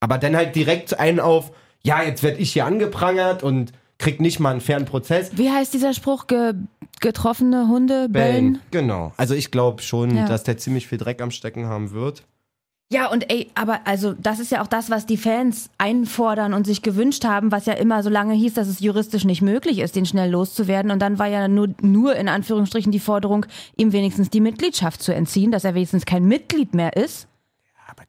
[0.00, 1.50] aber dann halt direkt einen auf,
[1.82, 5.36] ja, jetzt werde ich hier angeprangert und krieg nicht mal einen fairen Prozess.
[5.36, 6.26] Wie heißt dieser Spruch?
[6.28, 6.54] Ge
[7.00, 8.60] getroffene Hunde bellen?
[8.70, 9.12] Genau.
[9.16, 10.26] Also ich glaube schon, Ja.
[10.26, 12.22] dass der ziemlich viel Dreck am Stecken haben wird.
[12.94, 16.64] Ja, und ey, aber also das ist ja auch das, was die Fans einfordern und
[16.64, 19.96] sich gewünscht haben, was ja immer so lange hieß, dass es juristisch nicht möglich ist,
[19.96, 20.90] den schnell loszuwerden.
[20.92, 25.12] Und dann war ja nur, nur in Anführungsstrichen die Forderung, ihm wenigstens die Mitgliedschaft zu
[25.12, 27.26] entziehen, dass er wenigstens kein Mitglied mehr ist.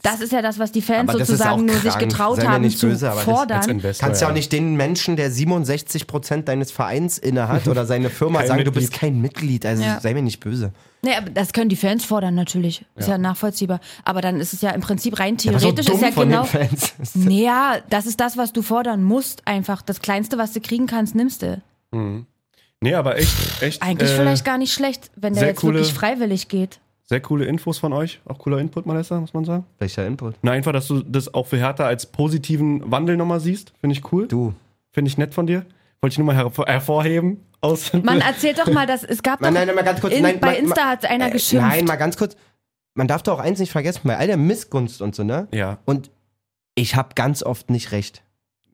[0.02, 2.62] Das ist ja das, was die Fans das sozusagen nur sich getraut Sei mir haben
[2.64, 3.70] nicht zu böse, aber das- Als fordern.
[3.70, 4.08] Investor.
[4.08, 8.40] Kannst ja auch nicht den Menschen, der 67 Prozent deines Vereins innehat oder seine Firma
[8.40, 8.90] Kein sagen, du Mitglied.
[8.90, 9.66] bist kein Mitglied.
[9.66, 10.00] Also Ja.
[10.00, 10.72] sei mir nicht böse.
[11.06, 12.84] Nee, aber das können die Fans fordern natürlich.
[12.96, 13.80] Ist ja, nachvollziehbar.
[14.04, 16.44] Aber dann ist es ja im Prinzip rein theoretisch dumm ist ja von genau.
[16.44, 17.16] den Fans.
[17.16, 19.48] Naja, das ist das, was du fordern musst.
[19.48, 21.62] Einfach das Kleinste, was du kriegen kannst, nimmst du.
[22.82, 23.82] Nee, aber echt, echt.
[23.84, 26.80] Eigentlich äh, vielleicht gar nicht schlecht, wenn der jetzt coole- wirklich freiwillig geht.
[27.04, 28.20] Sehr coole Infos von euch.
[28.26, 29.64] Auch cooler Input, Malessa, muss man sagen.
[29.78, 30.34] Welcher Input?
[30.42, 33.74] Na, einfach, dass du das auch für Hertha als positiven Wandel nochmal siehst.
[33.80, 34.28] Finde ich cool.
[34.28, 34.54] Du.
[34.92, 35.66] Finde ich nett von dir.
[36.02, 37.38] Wollte ich nur mal hervor hervorheben.
[37.66, 40.14] Aus Man erzählt doch mal, dass es gab Nein, doch nein, nein, mal ganz kurz.
[40.14, 41.68] in, nein, bei Insta hat einer äh, geschimpft.
[41.68, 42.36] Nein, mal ganz kurz.
[42.94, 45.48] Man darf doch auch eins nicht vergessen, bei all der Missgunst und so, ne?
[45.52, 45.80] ja.
[45.86, 46.12] Und
[46.76, 48.22] ich habe ganz oft nicht recht.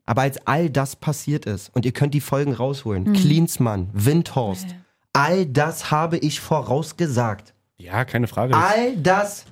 [0.06, 3.12] Aber als all das passiert ist, und ihr könnt die Folgen rausholen, Hm.
[3.14, 4.66] Klinsmann, Windhorst,
[5.12, 7.54] all das habe ich vorausgesagt.
[7.78, 8.54] ja, keine Frage.
[8.56, 9.44] All das,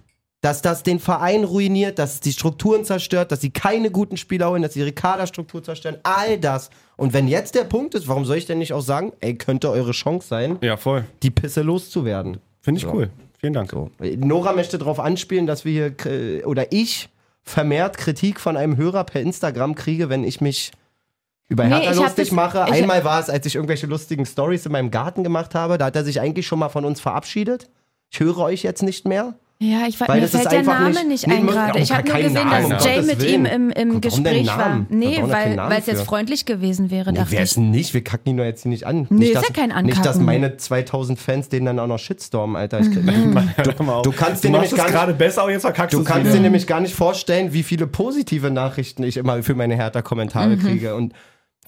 [0.43, 4.49] dass das den Verein ruiniert, dass es die Strukturen zerstört, dass sie keine guten Spieler
[4.51, 6.71] holen, dass sie ihre Kaderstruktur zerstören, all das.
[6.97, 9.71] Und wenn jetzt der Punkt ist, warum soll ich denn nicht auch sagen, ey, könnte
[9.71, 11.05] eure Chance sein, ja, voll.
[11.23, 12.39] die Pisse loszuwerden?
[12.63, 12.93] Finde ich So.
[12.93, 13.11] cool.
[13.39, 13.71] Vielen Dank.
[13.71, 13.91] So.
[14.19, 17.09] Nora möchte darauf anspielen, dass wir hier, k- oder ich
[17.43, 20.73] vermehrt Kritik von einem Hörer per Instagram kriege, wenn ich mich
[21.49, 22.65] über Nee, Hertha lustig das- mache.
[22.69, 25.79] ich- Einmal war es, als ich irgendwelche lustigen Stories in meinem Garten gemacht habe.
[25.79, 27.69] Da hat er sich eigentlich schon mal von uns verabschiedet.
[28.11, 29.35] Ich höre euch jetzt nicht mehr.
[29.63, 31.79] Ja, ich weiß, Weil mir das fällt der Name nicht- nicht, Nee, ein gerade.
[31.81, 33.35] Ich habe nur keinen gesehen, Namen, dass Jay mit Willen.
[33.35, 34.87] ihm im, im Warum Gespräch war.
[34.89, 37.57] Nee, weil es jetzt freundlich gewesen wäre, Nee, dachte ich.
[37.59, 37.93] nicht?
[37.93, 39.07] Wir kacken ihn doch jetzt hier nicht an.
[39.11, 40.25] Nee, nicht, ist dass, ja kein Nicht, dass Ankacken.
[40.25, 42.81] meine 2000 Fans den dann auch noch shitstormen, Alter.
[42.81, 42.89] Ich,
[43.81, 44.03] mal auf.
[44.03, 46.25] du kannst du dir nämlich es gar nicht- gerade besser, aber jetzt verkackst Du kannst
[46.25, 46.37] wieder.
[46.37, 50.95] dir nämlich gar nicht vorstellen, wie viele positive Nachrichten ich immer für meine Hertha-Kommentare kriege.
[50.95, 51.13] Und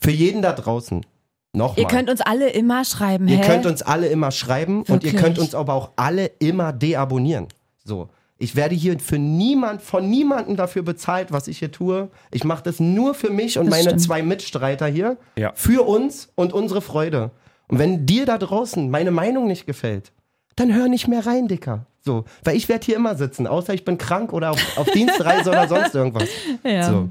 [0.01, 1.05] für jeden da draußen,
[1.53, 1.79] nochmal.
[1.79, 3.47] Ihr könnt uns alle immer schreiben, Ihr hä?
[3.47, 5.23] könnt uns alle immer schreiben und ihr Wirklich?
[5.23, 7.49] könnt uns aber auch alle immer deabonnieren.
[7.85, 8.09] So.
[8.39, 12.09] Ich werde hier für niemand, von niemandem dafür bezahlt, was ich hier tue.
[12.33, 14.01] Ich mache das nur für mich und Das meine stimmt.
[14.03, 15.17] zwei Mitstreiter hier.
[15.37, 15.53] Ja.
[15.55, 17.31] Für uns und unsere Freude.
[17.69, 20.13] Und wenn dir da draußen meine Meinung nicht gefällt,
[20.57, 21.87] dann hör nicht mehr rein, Dicker.
[22.01, 22.25] So.
[22.43, 25.69] Weil ich werde hier immer sitzen, außer ich bin krank oder auf, auf Dienstreise oder
[25.69, 26.29] sonst irgendwas.
[26.65, 26.91] ja.
[26.91, 27.09] So.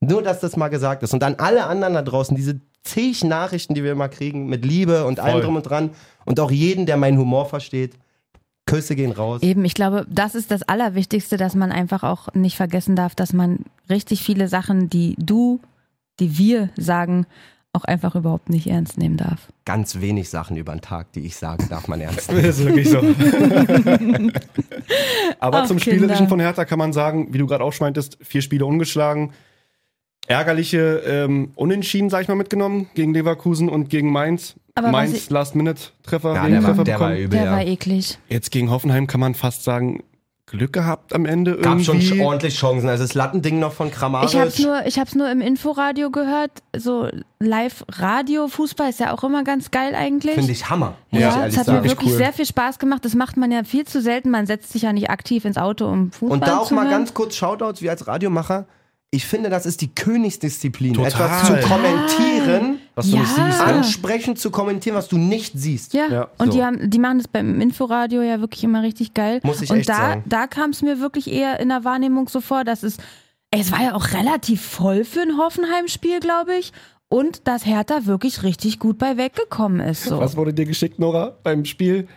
[0.00, 1.14] Nur, dass das mal gesagt ist.
[1.14, 5.04] Und an alle anderen da draußen, diese zig Nachrichten, die wir immer kriegen, mit Liebe
[5.06, 5.42] und allem Voll.
[5.42, 5.90] drum und dran.
[6.24, 7.94] Und auch jeden, der meinen Humor versteht.
[8.66, 9.42] Küsse gehen raus.
[9.42, 13.32] Eben, ich glaube, das ist das Allerwichtigste, dass man einfach auch nicht vergessen darf, dass
[13.32, 13.60] man
[13.90, 15.60] richtig viele Sachen, die du,
[16.20, 17.26] die wir sagen,
[17.74, 19.48] auch einfach überhaupt nicht ernst nehmen darf.
[19.64, 22.42] Ganz wenig Sachen über den Tag, die ich sage, darf man ernst nehmen.
[22.46, 22.98] Das ist wirklich so.
[25.40, 25.96] Aber Ach, zum Kinder.
[25.98, 29.32] Spielerischen von Hertha kann man sagen, wie du gerade auch meintest, vier Spiele ungeschlagen.
[30.26, 34.54] Ärgerliche ähm, Unentschieden, sag ich mal, mitgenommen gegen Leverkusen und gegen Mainz.
[34.74, 37.28] Aber Mainz ich- Last-Minute-Treffer, Ja, der war, der war übel.
[37.38, 37.68] Der war Ja.
[37.68, 38.18] eklig.
[38.28, 40.02] Jetzt gegen Hoffenheim kann man fast sagen,
[40.46, 42.20] Glück gehabt am Ende Gab schon irgendwie.
[42.22, 42.88] ordentlich Chancen.
[42.88, 44.30] Also das Lattending noch von Kramaric.
[44.34, 47.08] Ich hab's nur, ich hab's nur im Inforadio gehört, so
[47.62, 50.34] Live-Radio, Fußball ist ja auch immer ganz geil eigentlich.
[50.34, 50.94] Finde ich Hammer.
[51.10, 51.88] Muss ja, ich es ehrlich hat mir sagen.
[51.88, 52.16] wirklich cool.
[52.16, 53.04] sehr viel Spaß gemacht.
[53.04, 54.30] Das macht man ja viel zu selten.
[54.30, 56.82] Man setzt sich ja nicht aktiv ins Auto, um Fußball Und da auch zu mal
[56.82, 56.90] hören.
[56.90, 58.66] ganz kurz Shoutouts, wie als Radiomacher.
[59.14, 60.94] Ich finde, das ist die Königsdisziplin.
[60.94, 61.10] Total.
[61.10, 63.20] Etwas zu kommentieren, Was du Ja.
[63.20, 63.38] nicht siehst.
[63.58, 63.64] Ne?
[63.64, 65.92] ansprechend zu kommentieren, was du nicht siehst.
[65.92, 66.58] Ja, Ja, und so.
[66.58, 69.40] die, haben, die machen das beim Inforadio ja wirklich immer richtig geil.
[69.42, 70.24] Muss ich und echt da, sagen.
[70.26, 72.96] da kam es mir wirklich eher in der Wahrnehmung so vor, dass es,
[73.50, 76.72] ey, es war ja auch relativ voll für ein Hoffenheim-Spiel, glaube ich.
[77.10, 80.04] Und dass Hertha wirklich richtig gut bei weggekommen ist.
[80.04, 80.18] So.
[80.18, 82.08] Was wurde dir geschickt, Nora, beim Spiel?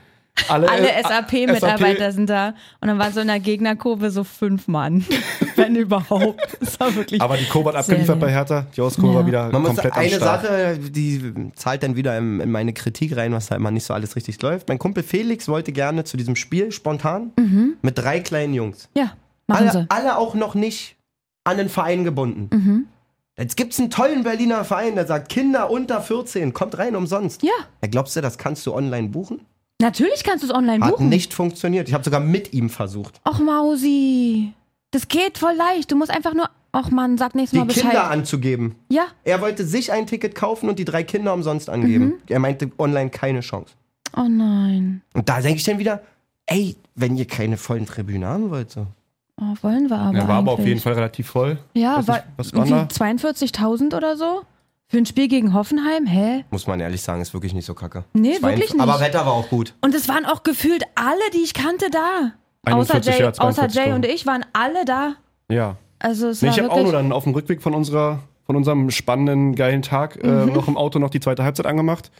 [0.49, 2.49] Alle, Alle SAP-Mitarbeiter sind da.
[2.81, 5.05] Und dann waren so in der Gegnerkurve so fünf Mann.
[5.55, 6.39] Wenn überhaupt.
[6.59, 7.21] Das war wirklich.
[7.21, 8.29] Aber die Kurve hat abgeliefert bei.
[8.31, 8.65] Hertha.
[8.75, 9.19] Die Auskurve Ja.
[9.19, 10.41] war wieder Man muss komplett am eine Start.
[10.43, 13.93] Sache, die zahlt dann wieder in, in meine Kritik rein, was da immer nicht so
[13.93, 14.67] alles richtig läuft.
[14.67, 17.31] Mein Kumpel Felix wollte gerne zu diesem Spiel spontan
[17.81, 18.89] mit drei kleinen Jungs.
[18.95, 19.13] ja,
[19.47, 19.85] machen Alle, sie.
[19.89, 20.97] alle auch noch nicht
[21.45, 22.49] an den Verein gebunden.
[22.51, 22.85] Mhm.
[23.37, 27.41] Jetzt gibt es einen tollen Berliner Verein, der sagt, Kinder unter 14, kommt rein umsonst.
[27.43, 27.49] Ja,
[27.81, 29.41] Ja, glaubst du, das kannst du online buchen?
[29.81, 31.09] Natürlich kannst du es online Hat buchen.
[31.09, 31.87] nicht funktioniert.
[31.87, 33.19] Ich habe sogar mit ihm versucht.
[33.27, 34.53] Och, Mausi.
[34.91, 35.91] Das geht voll leicht.
[35.91, 36.49] Du musst einfach nur.
[36.73, 37.83] Och Mann, sag nächstes Die Mal Bescheid.
[37.83, 38.75] Kinder anzugeben.
[38.89, 42.15] ja, Er wollte sich ein Ticket kaufen und die drei Kinder umsonst angeben.
[42.27, 43.73] Er meinte online keine Chance.
[44.17, 45.01] oh nein.
[45.13, 46.01] Und da denke ich dann wieder,
[46.47, 48.87] ey, wenn ihr keine vollen Tribünen haben wollt, so.
[49.39, 50.17] Oh, wollen wir aber.
[50.17, 51.57] Ja, war aber auf jeden Fall relativ voll.
[51.73, 53.05] Ja, Weiß war was waren irgendwie da?
[53.05, 54.41] 42.000 oder so?
[54.87, 56.05] Für ein Spiel gegen Hoffenheim?
[56.05, 56.45] Hä?
[56.51, 58.03] Muss man ehrlich sagen, ist wirklich nicht so kacke.
[58.13, 58.81] Nee, Zwei- wirklich nicht.
[58.81, 59.73] Aber Wetter war auch gut.
[59.81, 62.33] Und es waren auch gefühlt alle, die ich kannte, da.
[62.71, 65.15] Außer 41, Jay, ja, außer 42 Jay und ich waren alle da.
[65.49, 65.77] Ja.
[65.99, 68.55] Also es Nee, war ich habe auch nur dann auf dem Rückweg von unserer, von
[68.55, 70.53] unserem spannenden, geilen Tag äh, Mhm.
[70.53, 72.11] noch im Auto noch die zweite Halbzeit angemacht.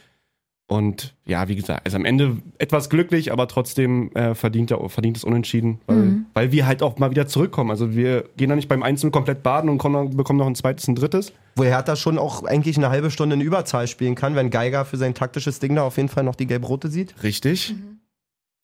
[0.68, 5.16] Und ja, wie gesagt, also am Ende etwas glücklich, aber trotzdem äh, verdient, ja, verdient
[5.16, 6.26] es unentschieden, weil, Mhm.
[6.34, 7.70] weil wir halt auch mal wieder zurückkommen.
[7.70, 10.88] Also wir gehen da nicht beim Einzelnen komplett baden und kommen, bekommen noch ein zweites,
[10.88, 11.32] ein drittes.
[11.54, 14.96] Wo Hertha schon auch eigentlich eine halbe Stunde in Überzahl spielen kann, wenn Geiger für
[14.96, 17.14] sein taktisches Ding da auf jeden Fall noch die gelb-rote sieht.
[17.22, 17.76] Richtig.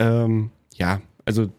[0.00, 1.50] Ähm, ja, also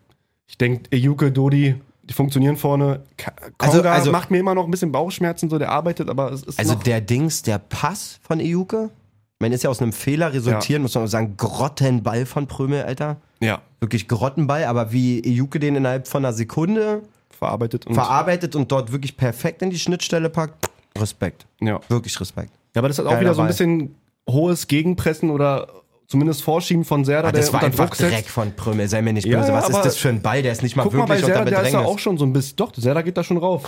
[0.48, 3.04] ich denke, Ejuke, Dodi, die funktionieren vorne.
[3.16, 6.34] Ka- Also- Konga also- macht mir immer noch ein bisschen Bauchschmerzen, so der arbeitet, aber
[6.34, 9.03] es ist Also noch der Dings, der Pass von Ejuke, ich
[9.44, 13.18] meine, ist ja aus einem Fehler resultieren, muss man auch sagen, Grottenball von Prömel, Alter.
[13.40, 18.72] ja, Wirklich Grottenball, aber wie Ejuke den innerhalb von einer Sekunde verarbeitet und verarbeitet und
[18.72, 21.46] dort wirklich perfekt in die Schnittstelle packt, Respekt.
[21.62, 21.80] ja.
[21.90, 22.52] Wirklich Respekt.
[22.76, 23.96] Ja, aber das hat auch Geiler wieder so ein bisschen
[24.30, 25.68] hohes Gegenpressen oder
[26.08, 27.98] zumindest Vorschieben von Serda, Ah, das der war unter einfach.
[27.98, 29.52] Dreck von Prömel, sei mir nicht Ja, böse.
[29.52, 30.42] ja, Was ist das für ein Ball?
[30.42, 31.96] Der ist nicht mal Guck mal, bei wirklich Serda, unter der ist ja Bedrängnis.
[31.96, 33.64] auch schon so ein bisschen, doch, Serda geht da schon rauf.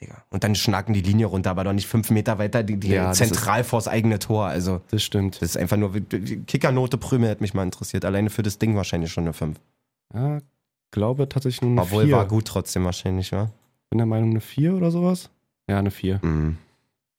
[0.00, 0.22] Digga.
[0.30, 3.08] Und dann schnacken die Linie runter, aber doch nicht fünf Meter weiter, die, die Ja,
[3.08, 4.46] das zentral vors eigene Tor.
[4.46, 5.36] Also, Das stimmt.
[5.36, 5.92] das ist einfach nur,
[6.46, 8.04] Kickernote Prömel hätte mich mal interessiert.
[8.04, 9.58] Alleine für das Ding wahrscheinlich schon eine 5.
[10.14, 10.38] Ja,
[10.90, 12.16] glaube tatsächlich nur eine Obwohl 4.
[12.16, 13.50] war gut trotzdem wahrscheinlich, wa?
[13.90, 15.30] Bin der Meinung eine 4 oder sowas.
[15.68, 16.20] Ja, eine 4.
[16.22, 16.58] Mhm.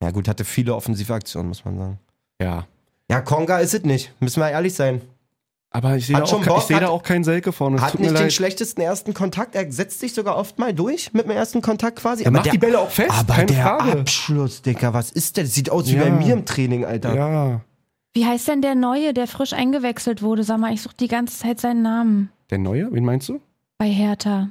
[0.02, 2.00] Ja, gut, hatte viele offensive Aktionen, muss man sagen.
[2.40, 2.68] Ja.
[3.10, 5.02] Ja, Konga ist es nicht, müssen wir ehrlich sein.
[5.70, 7.76] Aber ich sehe Hat da, schon auch ich seh da hat- auch keinen Selke vorne.
[7.76, 8.34] Es Hat nicht den leid.
[8.34, 12.24] schlechtesten ersten Kontakt, er setzt sich sogar oft mal durch mit dem ersten Kontakt quasi.
[12.24, 14.00] Er macht die Bälle auch fest, aber keine der Frage.
[14.00, 15.44] Abschluss, Digga, was ist der?
[15.44, 16.04] Das sieht aus wie Ja.
[16.04, 17.14] bei mir im Training, Alter.
[17.16, 17.62] Ja.
[18.14, 20.44] Wie heißt denn der Neue, der frisch eingewechselt wurde?
[20.44, 22.92] Sag mal, ich suche die ganze Zeit seinen Namen Der Neue?
[22.92, 23.40] Wen meinst du?
[23.78, 24.50] bei Hertha.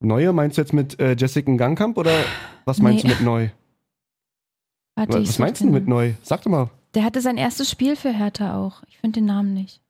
[0.00, 2.12] Neue meinst du jetzt mit äh, Jessica Gangkamp oder
[2.66, 3.10] was meinst Nee.
[3.10, 3.48] du mit neu?
[4.94, 6.12] Warte, ich Was meinst du mit neu?
[6.22, 6.70] Sag doch mal.
[6.94, 8.82] Der hatte sein erstes Spiel für Hertha auch.
[8.88, 9.80] Ich finde den Namen nicht.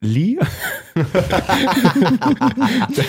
[0.00, 0.38] Lee?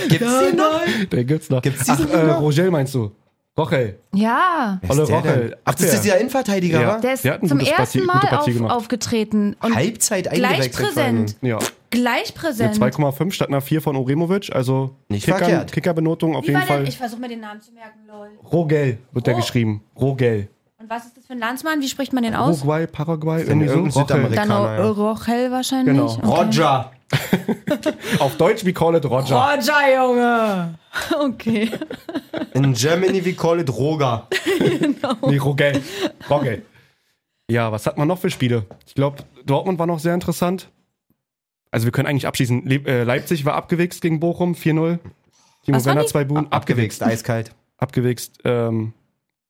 [0.09, 0.81] Gibt's den noch?
[1.11, 1.61] Der gibt's noch.
[1.61, 2.41] Gibt's Ach, äh, noch?
[2.41, 3.11] Rogel meinst du?
[3.57, 3.99] Rochel.
[4.13, 5.57] Ja, Olle ist der Rochel.
[5.65, 6.97] Ach, das ist dieser Innenverteidiger, Ja.
[6.99, 9.55] der ist Der zum ersten Partie- Mal auf, aufgetreten.
[9.61, 11.35] Und Halbzeit gleich präsent.
[11.41, 11.59] Ja.
[11.91, 12.75] gleich Mit präsent.
[12.75, 14.55] 2,5 statt einer 4 von Oremovic.
[14.55, 15.71] Also Nicht verkehrt.
[15.73, 16.61] Kickerbenotung auf Wie jeden?
[16.63, 16.87] Fall.
[16.87, 18.29] Ich versuche mir den Namen zu merken, lol.
[18.51, 19.37] Rogel wird der Oh.
[19.37, 19.83] geschrieben.
[19.99, 20.47] Rogel.
[20.89, 21.81] Was ist das für ein Landsmann?
[21.81, 22.61] Wie spricht man den aus?
[22.63, 23.75] Uruguay, Paraguay, irgendwie so.
[23.75, 23.91] Rochel.
[23.91, 24.63] Südamerikaner.
[24.63, 24.89] Dann ja.
[24.89, 25.95] auch Rochel wahrscheinlich.
[25.95, 26.11] Genau.
[26.11, 26.25] Okay.
[26.25, 26.91] Roger.
[28.19, 29.35] Auf Deutsch, wie call it Roger.
[29.35, 30.75] Roger, Junge.
[31.19, 31.69] Okay.
[32.55, 34.27] In Germany we call it Roger.
[35.27, 35.83] Nee, Rogel.
[36.27, 36.63] Rogel.
[37.51, 38.65] Ja, was hat man noch für Spiele?
[38.87, 40.69] Ich glaube, Dortmund war noch sehr interessant.
[41.69, 42.65] Also wir können eigentlich abschließen.
[42.65, 44.97] Le äh, Leipzig war abgewichst gegen Bochum, 4-0.
[45.65, 46.07] Timo Werner, die?
[46.07, 46.51] zwei Buben.
[46.51, 47.51] Abgewichst, eiskalt.
[47.77, 48.39] Abgewichst.
[48.43, 48.93] Ähm,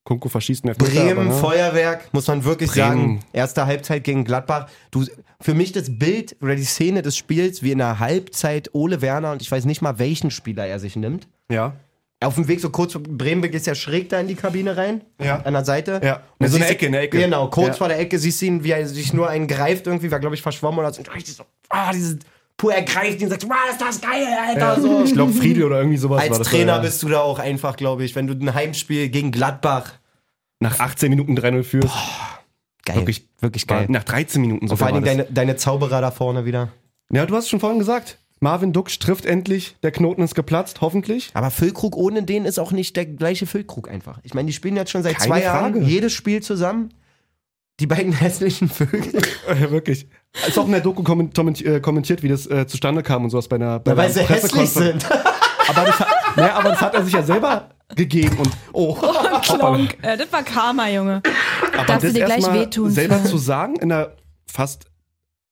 [0.04, 1.40] Kunku verschießt einen Elfmeter, Bremen, aber, ne?
[1.40, 2.86] Feuerwerk, muss man wirklich Bremen.
[2.88, 3.20] sagen.
[3.32, 4.66] Erste Halbzeit gegen Gladbach.
[4.90, 5.04] Du,
[5.40, 9.32] für mich das Bild oder die Szene des Spiels, wie in der Halbzeit Ole Werner
[9.32, 11.28] und ich weiß nicht mal, welchen Spieler er sich nimmt.
[11.50, 11.74] Ja.
[12.22, 15.02] Auf dem Weg so kurz, Bremen ist ja schräg da in die Kabine rein.
[15.22, 15.40] Ja.
[15.40, 16.00] An der Seite.
[16.04, 16.22] Ja.
[16.38, 17.18] Und In so du- Ecke, in der Ecke.
[17.18, 17.74] Genau, kurz Ja.
[17.74, 20.34] vor der Ecke siehst du ihn, wie er sich nur einen greift irgendwie, war glaube
[20.34, 20.98] ich verschwommen oder so.
[21.00, 22.18] Und richtig so, ah, dieses,
[22.60, 24.80] pur er greift ihn und sagt, wow, ist das geil, Alter.
[24.82, 25.02] So.
[25.02, 26.40] Ich glaube, Friedel oder irgendwie sowas Als.
[26.46, 26.78] Trainer ja.
[26.80, 29.94] bist du da auch einfach, glaube ich, wenn du ein Heimspiel gegen Gladbach.
[30.60, 31.88] Nach 18 Minuten 3-0 führst.
[32.84, 32.96] Geil.
[32.96, 33.86] Wirklich- wirklich geil.
[33.88, 36.68] Nach 13 Minuten sogar vor allem deine, deine Zauberer da vorne wieder.
[37.10, 38.18] Ja, du hast es schon vorhin gesagt.
[38.40, 41.30] Marvin Duksch trifft endlich, der Knoten ist geplatzt, hoffentlich.
[41.32, 44.18] Aber Füllkrug ohne den ist auch nicht der gleiche Füllkrug einfach.
[44.22, 45.86] Ich meine, die spielen jetzt schon seit Keine zwei Jahren Frage.
[45.86, 46.92] jedes Spiel zusammen.
[47.80, 49.22] Die beiden hässlichen Vögel.
[49.48, 50.08] Ja, wirklich.
[50.46, 53.56] Ist auch in der Doku äh, kommentiert, wie das äh, zustande kam und sowas bei
[53.56, 55.02] einer, bei Weil einer sie hässlich Pressekonferenz.
[55.02, 55.12] sind.
[55.68, 58.36] Aber das, hat, naja, aber das hat er sich ja selber gegeben.
[58.38, 58.94] Und, oh,
[59.42, 59.96] Klonk.
[60.02, 61.22] Äh, das war Karma, Junge.
[61.76, 64.16] aber Darfst du das dir gleich wehtun selber zu sagen, in der
[64.50, 64.86] fast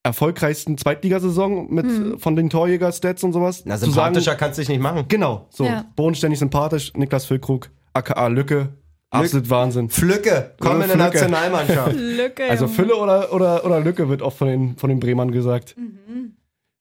[0.05, 2.18] erfolgreichsten Zweitligasaison mit Hm.
[2.18, 3.62] von den Torjäger-Stats und sowas.
[3.64, 5.05] Na, zu sagen, sympathischer kannst du dich nicht machen.
[5.09, 5.64] Genau, so.
[5.64, 5.85] Ja.
[5.97, 8.70] Bodenständig sympathisch, Niklas Füllkrug, aka Lücke.
[9.11, 9.89] Absolut Wahnsinn.
[9.89, 11.05] Flücke, komm in der Flücke.
[11.05, 11.93] Nationalmannschaft.
[11.97, 12.45] Lücke.
[12.51, 12.69] Also.
[12.69, 15.77] Fülle oder, oder, oder Lücke wird oft von den, von den Bremern gesagt.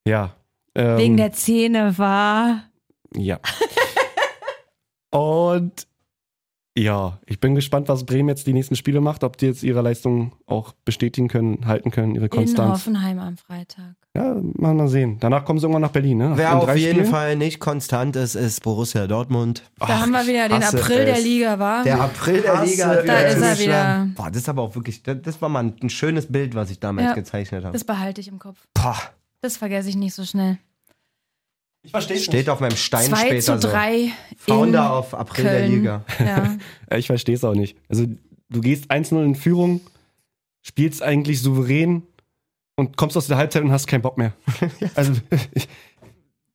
[0.05, 0.33] Ja.
[0.75, 0.97] Ähm, Mhm.
[0.97, 2.63] Wegen der Zähne war.
[3.15, 3.39] Ja.
[5.11, 5.87] Und
[6.77, 9.81] ja, ich bin gespannt, was Bremen jetzt die nächsten Spiele macht, ob die jetzt ihre
[9.81, 12.71] Leistung auch bestätigen können, halten können, ihre In Konstanz.
[12.71, 13.95] Hoffenheim am Freitag.
[14.15, 15.17] Ja, mal mal sehen.
[15.19, 16.31] Danach kommen sie irgendwann nach Berlin, ne?
[16.35, 17.05] Wer den auf jeden Spielen.
[17.11, 19.63] Fall nicht konstant ist, ist Borussia Dortmund.
[19.79, 21.23] Da haben wir wieder den April der es.
[21.23, 21.83] Liga, war.
[21.83, 24.07] Der April der hasse Liga Da ist er wieder.
[24.15, 26.71] Boah, das ist aber auch wirklich, das, das war mal ein, ein schönes Bild, was
[26.71, 27.13] ich damals Ja.
[27.13, 27.73] gezeichnet habe.
[27.73, 28.59] Das behalte ich im Kopf.
[28.73, 28.97] Boah,
[29.41, 30.57] Das vergesse ich nicht so schnell.
[31.87, 34.11] Ich verstehe steht auf meinem Stein 2 später zu 3 so.
[34.53, 35.71] Founder in auf April der Köln.
[35.71, 36.03] Liga.
[36.19, 36.57] Ja.
[36.97, 37.77] Ich verstehe es auch nicht.
[37.89, 38.05] Also,
[38.49, 39.79] du gehst 1-0 in Führung,
[40.61, 42.03] spielst eigentlich souverän
[42.75, 44.33] und kommst aus der Halbzeit und hast keinen Bock mehr.
[44.95, 45.13] Also,
[45.53, 45.67] ich,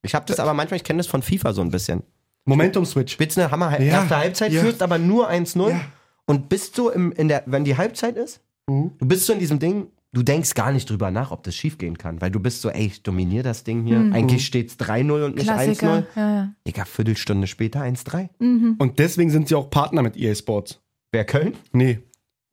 [0.02, 2.02] Ich habe das aber manchmal, ich kenne das von FIFA so ein bisschen.
[2.44, 3.12] Momentum-Switch.
[3.12, 4.00] Spielst eine Hammer Ja.
[4.00, 4.60] erste Halbzeit, Ja.
[4.60, 5.80] führst aber nur 1-0 Ja.
[6.26, 8.92] und bist du im, in der, wenn die Halbzeit ist, Mhm.
[8.98, 11.78] du bist so in diesem Ding, du denkst gar nicht drüber nach, ob das schief
[11.78, 13.98] gehen kann, weil du bist so, ey, ich dominiere das Ding hier.
[13.98, 14.12] Mhm.
[14.12, 15.54] Eigentlich steht's 3-0 und nicht 1-0.
[15.54, 16.06] Klassiker.
[16.14, 16.54] Ja, ja.
[16.66, 18.28] Digga, Viertelstunde später 1-3.
[18.38, 18.76] Mhm.
[18.78, 20.80] Und deswegen sind sie auch Partner mit EA Sports.
[21.12, 21.54] Wer Köln?
[21.72, 22.00] Nee,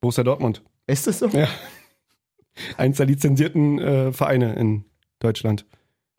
[0.02, 0.64] Borussia Dortmund.
[0.88, 1.28] Ist das so?
[1.28, 1.48] Ja.
[2.78, 4.86] Eins der lizenzierten äh, Vereine in
[5.20, 5.66] Deutschland.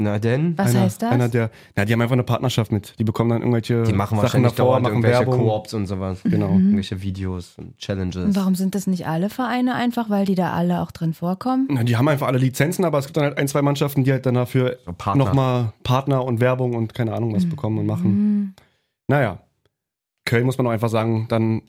[0.02, 0.56] Na denn?
[0.56, 1.10] Was einer, heißt das?
[1.12, 2.94] Einer der, na, die haben einfach eine Partnerschaft mit.
[2.98, 5.46] Die bekommen dann irgendwelche Die machen Sachen wahrscheinlich davor, dauernd machen irgendwelche Werbung.
[5.46, 6.20] Koops und sowas.
[6.30, 6.52] Genau.
[6.52, 8.24] Irgendwelche Videos und Challenges.
[8.24, 11.68] Und warum sind das nicht alle Vereine einfach, weil die da alle auch drin vorkommen?
[11.70, 14.12] Na, die haben einfach alle Lizenzen, aber es gibt dann halt ein, zwei Mannschaften, die
[14.12, 15.24] halt dann dafür So Partner.
[15.24, 18.10] nochmal Partner und Werbung und keine Ahnung was bekommen und machen.
[18.10, 18.54] Mhm.
[19.08, 19.40] Naja,
[20.24, 21.62] Köln muss man auch einfach sagen, dann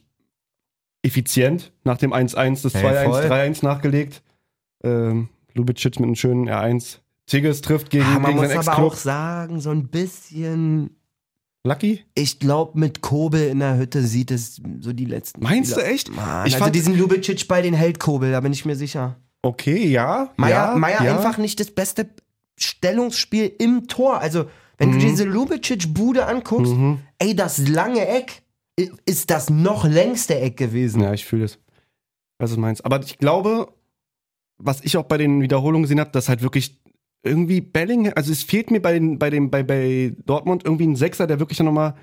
[1.03, 3.23] effizient nach dem 1-1 das Hey, 2-1, voll.
[3.23, 4.21] 3-1 nachgelegt.
[4.83, 6.99] Ähm, Lubicic mit einem schönen R1.
[7.31, 8.95] Tigges trifft gegen, Ah, man gegen muss seinen aber auch Ex-Club.
[8.95, 10.95] sagen, so ein bisschen.
[11.65, 12.03] Lucky?
[12.15, 15.43] Ich glaube, mit Kobel in der Hütte sieht es so die letzten.
[15.43, 16.15] Meinst Spieler- du echt?
[16.15, 19.17] Mann, Ich also fand- diesen Lubicic bei den hält Kobel, da bin ich mir sicher.
[19.43, 20.31] Okay, ja.
[20.37, 21.15] Meier, ja, Meier ja.
[21.17, 22.09] einfach nicht das beste
[22.59, 24.19] Stellungsspiel im Tor.
[24.19, 24.45] Also,
[24.77, 25.01] wenn du Mhm.
[25.01, 26.99] diese Lubicic-Bude anguckst, Mhm.
[27.19, 28.41] ey, das lange Eck
[29.05, 31.01] ist das noch längste Eck gewesen.
[31.01, 31.59] Ja, ich fühle das.
[32.39, 32.83] Was du meinst.
[32.85, 33.71] Aber ich glaube,
[34.57, 36.80] was ich auch bei den Wiederholungen gesehen habe, dass halt wirklich
[37.23, 40.95] irgendwie Bellingham, also es fehlt mir bei, den, bei, dem, bei, bei Dortmund irgendwie ein
[40.95, 41.95] Sechser, der wirklich nochmal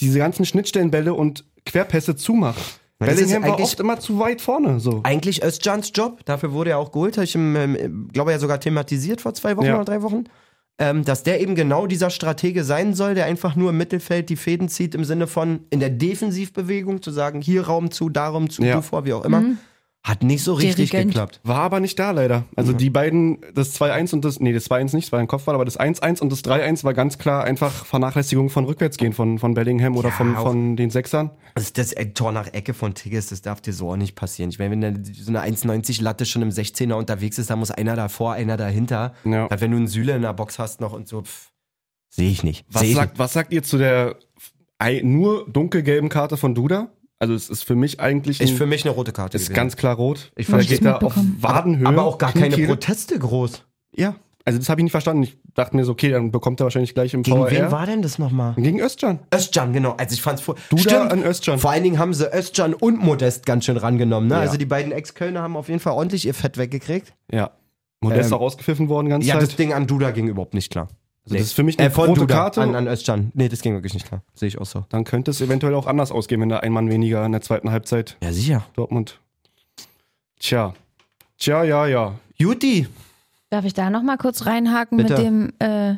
[0.00, 2.60] diese ganzen Schnittstellenbälle und Querpässe zumacht.
[2.98, 4.78] Weil Bellingham war eigentlich- oft immer zu weit vorne.
[4.78, 5.00] So.
[5.02, 8.60] Eigentlich Özcans Job, dafür wurde er auch geholt, habe ich im, ähm, glaube ja sogar
[8.60, 9.74] thematisiert vor zwei Wochen Ja.
[9.74, 10.24] oder drei Wochen,
[10.78, 14.36] ähm, dass der eben genau dieser Stratege sein soll, der einfach nur im Mittelfeld die
[14.36, 18.48] Fäden zieht im Sinne von in der Defensivbewegung zu sagen, hier Raum zu, da Raum
[18.48, 18.76] zu, Ja.
[18.76, 19.42] du vor, wie auch immer.
[20.04, 21.12] Hat nicht so richtig Dirigent.
[21.12, 21.40] geklappt.
[21.44, 22.44] War aber nicht da leider.
[22.56, 25.54] Also die beiden, das 2-1 und das, nee, das 2-1 nicht, das war ein Kopfball,
[25.54, 29.54] aber das 1-1 und das 3-1 war ganz klar einfach Vernachlässigung von Rückwärtsgehen von, von
[29.54, 31.30] Bellingham oder Ja, von, von den Sechsern.
[31.54, 34.50] Also das äh, Tor nach Ecke von Tigges, das darf dir so auch nicht passieren.
[34.50, 37.94] Ich meine, wenn so eine 1,90 Latte schon im 16er unterwegs ist, da muss einer
[37.94, 39.14] davor, einer dahinter.
[39.24, 39.48] Ja.
[39.48, 41.52] Weil wenn du einen Süle in der Box hast noch und so, pff,
[42.08, 42.66] sehe ich nicht.
[42.68, 44.16] Was Seh ich sagt, was sagt ihr zu der
[44.80, 46.88] ei- nur dunkelgelben Karte von Duda?
[47.22, 48.48] Also es ist für mich eigentlich nicht.
[48.48, 49.36] ein, Ist für mich eine rote Karte.
[49.36, 49.54] ist gewesen.
[49.54, 50.32] ganz klar rot.
[50.34, 51.14] Ich Der verstehe- geht da auf.
[51.40, 51.86] Wadenhöhe.
[51.86, 52.56] aber auch gar keine.
[52.66, 53.62] Proteste groß.
[53.94, 55.22] Ja, also das habe ich nicht verstanden.
[55.22, 57.50] Ich dachte mir so, okay, dann bekommt er wahrscheinlich gleich im Gegen VR.
[57.50, 58.54] wen war denn das nochmal?
[58.56, 59.20] Gegen Özcan.
[59.32, 59.92] Özcan, genau.
[59.98, 60.56] Also ich fand's vor.
[60.70, 61.12] Duda Stimmt.
[61.12, 61.58] an Özcan.
[61.60, 64.28] Vor allen Dingen haben sie Özcan und Modest ganz schön rangenommen.
[64.28, 64.34] Ne?
[64.34, 64.40] Ja.
[64.40, 67.14] Also die beiden Ex-Kölner haben auf jeden Fall ordentlich ihr Fett weggekriegt.
[67.30, 67.52] Ja.
[68.00, 69.42] Modest Ähm, auch ausgepfiffen worden ganz Ja, Zeit.
[69.42, 70.88] das Ding an Duda ging überhaupt nicht klar.
[71.24, 72.62] Also das ist für mich eine Äh, rote Duda Karte.
[72.62, 73.30] an, an Özcan.
[73.34, 74.22] Nee, das ging wirklich nicht klar.
[74.34, 74.84] Sehe ich auch so.
[74.88, 77.70] Dann könnte es eventuell auch anders ausgehen, wenn da ein Mann weniger in der zweiten
[77.70, 78.64] Halbzeit Ja, sicher.
[78.74, 79.20] Dortmund.
[80.40, 80.74] Tja.
[81.38, 82.14] Tja, ja, ja.
[82.36, 82.86] Juti.
[83.50, 85.14] Darf ich da noch mal kurz reinhaken Bitte.
[85.14, 85.94] mit dem äh,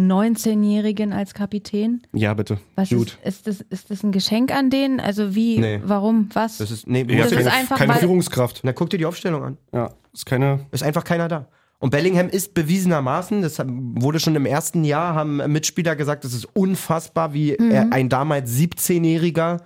[0.00, 2.02] 19-Jährigen als Kapitän?
[2.12, 2.58] Ja, bitte.
[2.76, 3.18] Was Gut.
[3.24, 5.00] ist, ist, das, ist das ein Geschenk an den?
[5.00, 5.80] Also wie, Nee.
[5.84, 6.58] warum, was?
[6.58, 8.60] Das ist, nee, Das das ist keine, einfach, keine weil- Führungskraft.
[8.62, 9.58] Na, guck dir die Aufstellung an.
[9.72, 10.66] Ja, ist keine.
[10.70, 11.48] Ist einfach keiner da.
[11.84, 16.46] Und Bellingham ist bewiesenermaßen, das wurde schon im ersten Jahr, haben Mitspieler gesagt, es ist
[16.54, 19.58] unfassbar, wie er, ein damals 17-Jähriger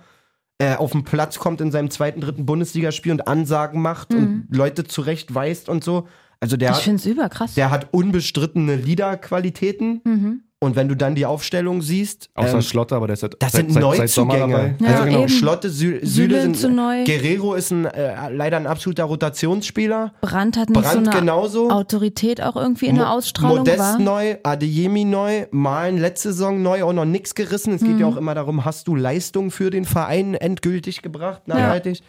[0.57, 4.83] äh, auf den Platz kommt in seinem zweiten, dritten Bundesligaspiel und Ansagen macht und Leute
[4.83, 6.09] zurechtweist und so.
[6.41, 7.53] Also der, Ich hat- finde es überkrass.
[7.53, 10.01] der hat unbestrittene Liederqualitäten.
[10.03, 10.41] Mhm.
[10.61, 13.53] Und wenn du dann die Aufstellung siehst, Außer ähm, Schlotter, aber der ist seit, das
[13.53, 14.51] seit, sind seit, seit Neuzugänge.
[14.51, 14.75] dabei.
[14.81, 15.29] Ja, also genau, eben.
[15.29, 17.05] Schlotte, Sü Süle Süle sind zu neu.
[17.05, 20.13] Guerrero ist ein, äh, leider ein absoluter Rotationsspieler.
[20.19, 21.69] Brandt hat nicht Brandt so eine genauso.
[21.69, 23.99] Autorität auch irgendwie in der Ausstrahlung Modest war.
[23.99, 27.73] neu, Adeyemi neu, Malen letzte Saison neu, auch noch nichts gerissen.
[27.75, 27.99] Es geht Mhm.
[28.01, 32.01] ja auch immer darum, hast du Leistung für den Verein endgültig gebracht, nachhaltig?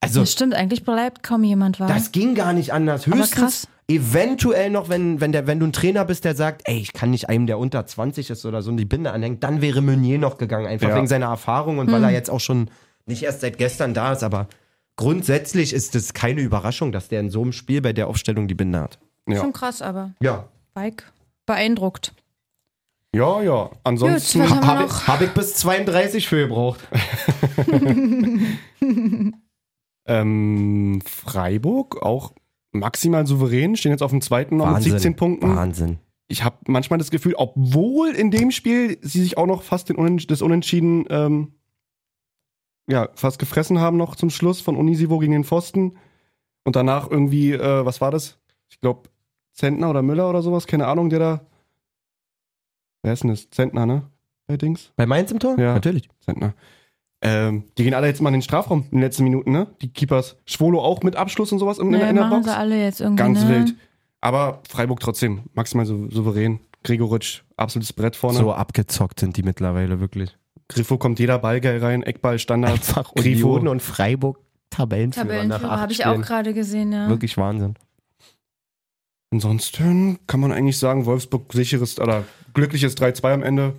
[0.00, 1.88] Also Das stimmt, eigentlich bleibt kaum jemand wahr.
[1.88, 3.06] das ging gar nicht anders.
[3.06, 3.68] Aber Höchstens krass.
[3.88, 7.10] Eventuell noch, wenn, wenn, der, wenn du ein Trainer bist, der sagt, ey, ich kann
[7.10, 10.38] nicht einem, der unter 20 ist oder so, die Binde anhängen, dann wäre Meunier noch
[10.38, 10.96] gegangen, einfach Ja.
[10.96, 12.70] wegen seiner Erfahrung und weil er jetzt auch schon
[13.06, 14.48] nicht erst seit gestern da ist, aber
[14.96, 18.54] grundsätzlich ist es keine Überraschung, dass der in so einem Spiel bei der Aufstellung die
[18.54, 18.98] Binde hat.
[19.28, 19.40] Ja.
[19.40, 20.48] Schon krass, aber Ja.
[20.72, 21.12] Bike
[21.46, 22.14] beeindruckt.
[23.14, 23.70] Ja, ja.
[23.84, 25.02] Ansonsten Habe noch?
[25.02, 26.80] ich, hab ich bis 32 für gebraucht.
[30.06, 32.32] ähm, Freiburg auch
[32.74, 35.48] maximal souverän, stehen jetzt auf dem zweiten noch mit 17 Punkten.
[35.48, 35.98] Wahnsinn.
[36.26, 40.16] Ich habe manchmal das Gefühl, obwohl in dem Spiel sie sich auch noch fast den
[40.26, 41.52] das Unentschieden ähm,
[42.86, 45.96] ja, fast gefressen haben noch zum Schluss von Unisivo gegen den Pfosten.
[46.64, 48.38] Und danach irgendwie, äh, was war das?
[48.68, 49.08] Ich glaube,
[49.52, 51.40] Zentner oder Müller oder sowas, keine Ahnung, der da.
[53.02, 53.50] Wer ist denn das?
[53.50, 54.10] Zentner, ne?
[54.46, 54.92] Bei Dings?
[54.96, 55.58] Bei Mainz im Tor?
[55.58, 55.74] Ja.
[55.74, 56.08] Natürlich.
[56.20, 56.54] Zentner.
[57.26, 59.66] Ähm, die gehen alle jetzt mal in den Strafraum in den letzten Minuten, ne?
[59.80, 60.36] Die Keepers.
[60.44, 62.44] Schwolo auch mit Abschluss und sowas in, Nee, in der machen Box.
[62.44, 63.22] sie alle jetzt irgendwie.
[63.22, 63.48] Ganz ne?
[63.48, 63.74] wild.
[64.20, 66.60] Aber Freiburg trotzdem maximal sou souverän.
[66.82, 68.38] Gregoritsch, absolutes Brett vorne.
[68.38, 70.36] So abgezockt sind die mittlerweile wirklich.
[70.68, 72.72] Grifo kommt jeder Ball geil rein, Eckball, Standard.
[72.72, 73.54] Einfach Grifo.
[73.54, 77.08] Union und Freiburg Tabellenführer, nach Tabellenführer habe ich auch gerade gesehen, ja.
[77.08, 77.74] Wirklich Wahnsinn.
[79.30, 83.74] Ansonsten kann man eigentlich sagen, Wolfsburg sicheres oder glückliches 3-2 am Ende.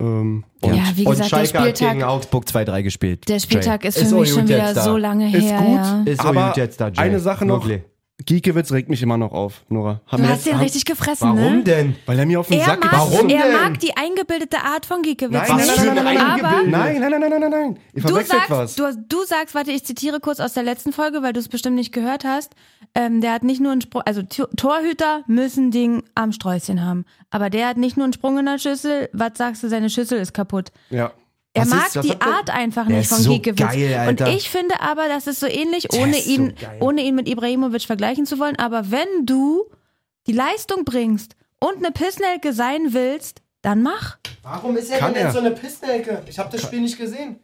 [0.00, 3.28] Ähm, Und, Ja, wie und gesagt, der Spieltag- gegen Augsburg 2-3 gespielt.
[3.28, 3.88] Der Spieltag Jay.
[3.88, 4.82] ist für mich auch schon wieder da.
[4.82, 5.58] so lange Ist her.
[5.58, 5.74] gut.
[5.76, 6.02] Ja.
[6.06, 6.98] Ist Aber auch gut jetzt da, Jay.
[6.98, 7.64] eine Sache noch.
[7.66, 7.82] Wirklich.
[8.30, 10.00] Giekewitz regt mich immer noch auf, Nora.
[10.06, 11.64] Haben Du wir hast den haben- richtig gefressen, Warum ne?
[11.64, 11.96] denn?
[12.06, 12.92] Weil er mir auf den Er, Sack ist.
[12.92, 13.52] Warum er denn?
[13.52, 17.10] mag die eingebildete Art von Giekewitz Nein, nein, nein, nein, nein, nein, aber nein, nein,
[17.10, 18.74] nein, nein, nein, du sagst, was.
[18.76, 21.74] du, du sagst, warte, ich zitiere kurz aus der letzten Folge, weil du es bestimmt
[21.76, 22.54] nicht gehört hast.
[22.94, 27.04] Ähm, der hat nicht nur einen Sprung, also Tor- Torhüter müssen Ding am Sträußchen haben.
[27.30, 29.08] Aber der hat nicht nur einen Sprung in der Schüssel.
[29.12, 30.70] Was sagst du, seine Schüssel ist kaputt.
[30.90, 31.12] ja.
[31.52, 33.58] Er Was mag ist- die Art einfach Der nicht ist von so Giekewitz.
[33.58, 34.28] geil, Und Alter.
[34.28, 36.76] ich finde aber, das ist so ähnlich, Der ohne ist so ihn, geil.
[36.80, 38.56] ohne ihn mit Ibrahimovic vergleichen zu wollen.
[38.56, 39.64] Aber wenn du
[40.28, 44.18] die Leistung bringst und eine Pissnelke sein willst, dann mach.
[44.42, 45.28] Warum ist er Kann denn er?
[45.28, 46.22] jetzt so eine Pissnelke?
[46.28, 47.40] Ich habe das Spiel nicht gesehen.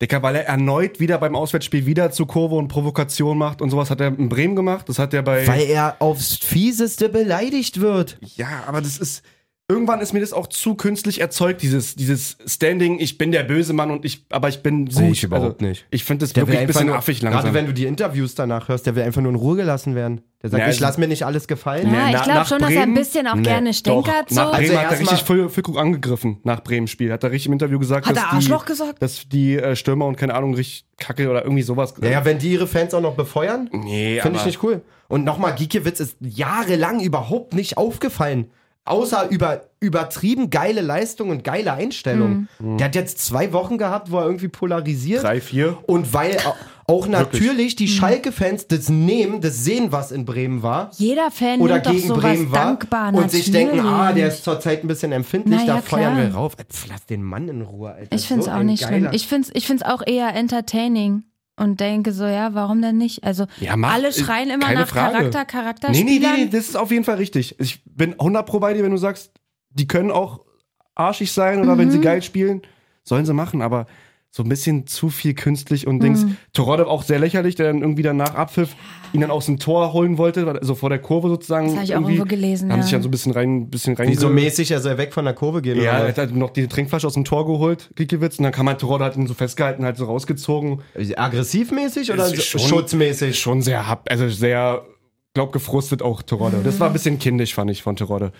[0.00, 3.90] Dicker, weil er erneut wieder beim Auswärtsspiel wieder zu Kurve und Provokation macht und sowas
[3.90, 4.88] hat er in Bremen gemacht.
[4.88, 5.46] Das hat er bei.
[5.46, 8.16] Weil er aufs Fieseste beleidigt wird.
[8.36, 9.22] ja, aber das ist.
[9.66, 13.72] Irgendwann ist mir das auch zu künstlich erzeugt, dieses, dieses Standing, ich bin der böse
[13.72, 15.12] Mann und ich, aber ich bin Sehe gut.
[15.16, 15.86] ich überhaupt also, nicht.
[15.90, 17.40] Ich finde das Der wirklich ein bisschen nur, affig langsam.
[17.44, 20.20] Gerade wenn du die Interviews danach hörst, der will einfach nur in Ruhe gelassen werden.
[20.42, 21.90] Der sagt, Ja, ich also- lass mir nicht alles gefallen.
[21.90, 22.94] Nee, Ja, ich glaube schon, dass er ein Bremen?
[22.94, 24.28] bisschen auch Nee, gerne Doch, stänkert.
[24.28, 24.34] So.
[24.34, 27.10] nach Bremen Also hat er richtig Füll- Füllkrug angegriffen, nach Bremen-Spiel.
[27.10, 29.00] Hat er richtig im Interview gesagt, Hat dass er die, Arschloch gesagt?
[29.00, 31.94] dass die äh, Stürmer und keine Ahnung, richtig kacke oder irgendwie sowas.
[32.02, 34.82] Ja, ja, wenn die ihre Fans auch noch befeuern, Nee, finde ich nicht cool.
[35.08, 38.50] Und nochmal, Giekewitz ist jahrelang überhaupt nicht aufgefallen.
[38.86, 42.48] Außer über übertrieben geile Leistung und geile Einstellung.
[42.58, 42.78] Mhm.
[42.78, 45.22] Der hat jetzt zwei Wochen gehabt, wo er irgendwie polarisiert.
[45.22, 45.78] Drei, vier.
[45.86, 46.54] Und weil au-
[46.86, 50.90] auch natürlich die Schalke-Fans das nehmen, das sehen, was in Bremen war.
[50.96, 52.64] Jeder Fan Oder nimmt doch gegen sowas Bremen war.
[52.64, 53.14] dankbar.
[53.14, 54.14] und sich denken, ah, natürlich.
[54.16, 56.26] der ist zurzeit ein bisschen empfindlich, Na da ja, feuern klar.
[56.28, 56.52] wir rauf.
[56.56, 58.14] Pff, Lass den Mann in Ruhe, Alter.
[58.14, 59.08] Ich finde es So auch nicht schlimm.
[59.12, 61.24] Ich finde es ich find's auch eher entertaining.
[61.56, 63.22] Und denke so, ja, warum denn nicht?
[63.22, 65.12] Also, Ja, mach- alle schreien immer nach Frage.
[65.30, 66.06] Charakter, Nee, Charakterspielern.
[66.06, 67.54] nee, nee, nee, das ist auf jeden Fall richtig.
[67.60, 69.30] Ich bin 100 pro bei dir, wenn du sagst,
[69.70, 70.40] die können auch
[70.96, 72.02] arschig sein oder wenn sie Mhm.
[72.02, 72.62] geil spielen,
[73.04, 73.86] sollen sie machen, aber
[74.36, 76.24] so ein bisschen zu viel künstlich und Dings.
[76.24, 76.36] Mhm.
[76.52, 78.74] Torode auch sehr lächerlich, der dann irgendwie danach Abpfiff
[79.12, 81.66] ihn dann aus dem Tor holen wollte, also vor der Kurve sozusagen.
[81.68, 82.72] Das habe ich auch irgendwo gelesen.
[82.72, 82.82] Haben ja.
[82.82, 84.08] sich dann so ein bisschen rein, bisschen rein.
[84.08, 85.80] Wie so mäßig, also er weg von der Kurve gehen.
[85.80, 88.66] Ja, er hat halt noch die Trinkflasche aus dem Tor geholt, Gikiewicz, und dann kam
[88.68, 90.80] halt Torode hat ihn so festgehalten, halt so rausgezogen.
[91.14, 93.38] Aggressivmäßig oder so- schon- schutzmäßig?
[93.38, 94.84] Schon sehr, hab, also sehr,
[95.34, 96.56] glaub, gefrustet auch Torode.
[96.64, 98.32] Das war ein bisschen kindisch, fand ich, von Torode.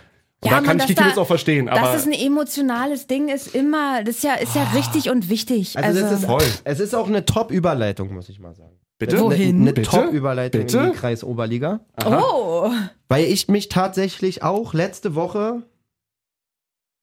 [0.45, 1.81] Und Ja, da kann man, ich Gikiewicz da- auch verstehen, aber.
[1.81, 5.77] Dass es ein emotionales Ding ist, immer, das ist ja, ist ja richtig und wichtig.
[5.77, 6.43] Also, Also, das ist, Voll.
[6.65, 8.79] es ist auch eine Top-Überleitung, muss ich mal sagen.
[8.99, 9.19] Bitte?
[9.21, 9.63] Wohin?
[9.63, 9.75] Eine?
[9.75, 11.81] Top-Überleitung in die Kreis Oberliga.
[12.05, 12.71] oh,
[13.09, 15.63] Weil ich mich tatsächlich auch letzte Woche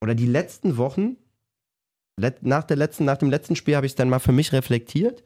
[0.02, 1.18] oder die letzten Wochen,
[2.18, 4.54] let, nach, der letzten, nach dem letzten Spiel habe ich es dann mal für mich
[4.54, 5.24] reflektiert,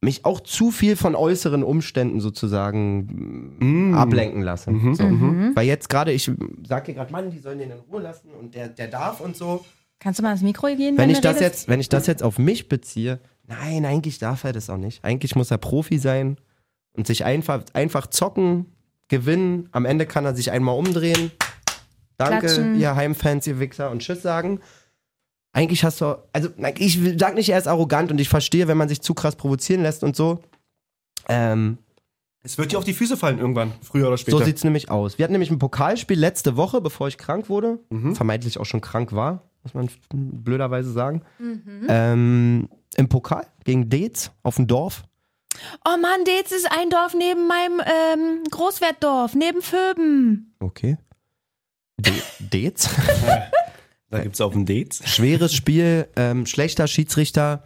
[0.00, 3.94] mich auch zu viel von äußeren Umständen sozusagen Mm.
[3.94, 4.74] ablenken lassen.
[4.74, 5.02] Mhm, So.
[5.02, 5.50] mhm.
[5.56, 6.30] Weil jetzt gerade, ich
[6.66, 9.36] sage hier gerade, Mann, die sollen den in Ruhe lassen und der, der darf und
[9.36, 9.64] so.
[9.98, 11.40] kannst du mal ans Mikro gehen, Wenn wenn, ich, das redest?
[11.42, 13.18] jetzt, wenn ich das jetzt auf mich beziehe,
[13.48, 15.02] nein, eigentlich darf er das auch nicht.
[15.04, 16.36] Eigentlich muss er Profi sein
[16.92, 18.66] und sich einfach, einfach zocken,
[19.08, 19.68] gewinnen.
[19.72, 21.32] Am Ende kann er sich einmal umdrehen.
[22.18, 22.78] Danke, Klatschen.
[22.78, 24.60] ihr Heimfans, ihr Wichser und Tschüss sagen.
[25.58, 28.88] Eigentlich hast du, also ich sag nicht, er ist arrogant und ich verstehe, wenn man
[28.88, 30.38] sich zu krass provozieren lässt und so.
[31.28, 31.78] Ähm,
[32.44, 34.38] Es wird dir auf die Füße fallen irgendwann, früher oder später.
[34.38, 35.18] so sieht's nämlich aus.
[35.18, 37.80] Wir hatten nämlich ein Pokalspiel letzte Woche, bevor ich krank wurde.
[37.90, 38.14] Mhm.
[38.14, 41.22] Vermeintlich auch schon krank war, muss man blöderweise sagen.
[41.88, 45.02] Ähm, Im Pokal gegen Dez auf dem Dorf.
[45.84, 50.54] Oh Mann, Dez ist ein Dorf neben meinem ähm, Großwertdorf, neben Föben.
[50.60, 50.98] Okay.
[51.98, 52.88] De Dez.
[54.10, 55.02] da gibt's auf dem Dates.
[55.08, 57.62] Schweres Spiel, ähm, schlechter Schiedsrichter,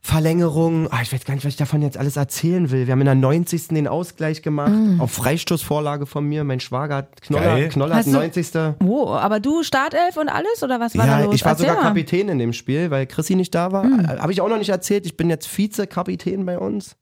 [0.00, 0.88] Verlängerung.
[0.90, 2.86] Ah, ich weiß gar nicht, was ich davon jetzt alles erzählen will.
[2.86, 3.68] Wir haben in der 90.
[3.68, 6.44] den Ausgleich gemacht, auf Freistoßvorlage von mir.
[6.44, 7.68] Mein Schwager hat Knoller, Geil.
[7.68, 8.76] Knoller hat Hast du- 90.
[8.84, 11.34] Oh, aber du Startelf und alles oder was war da los?
[11.34, 11.88] ich war Erzähl sogar mal.
[11.88, 13.82] Kapitän in dem Spiel, weil Chrissy nicht da war.
[13.82, 14.06] Hm.
[14.08, 15.04] Habe ich auch noch nicht erzählt.
[15.04, 16.96] Ich bin jetzt Vize-Kapitän bei uns.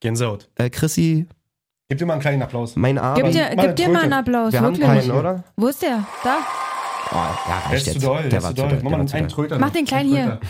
[0.00, 0.48] Gänsehaut.
[0.56, 1.26] Äh, Chrissy,
[1.88, 2.76] Gib dir mal einen kleinen Applaus.
[2.76, 3.16] mein Arm.
[3.22, 4.12] Gib dir, Mal gib dir mal einen.
[4.12, 5.06] Applaus, Wir haben wirklich.
[5.06, 5.44] keinen, oder?
[5.56, 6.06] Wo ist der?
[6.22, 6.38] Da.
[7.10, 8.04] Oh, ja, Der reicht ist zu jetzt.
[8.06, 8.68] doll, der war zu doll.
[8.70, 8.80] doll.
[8.82, 9.26] Mach mal einen doll.
[9.28, 9.58] Tröter.
[9.58, 10.40] Mach den kleinen Einen hier.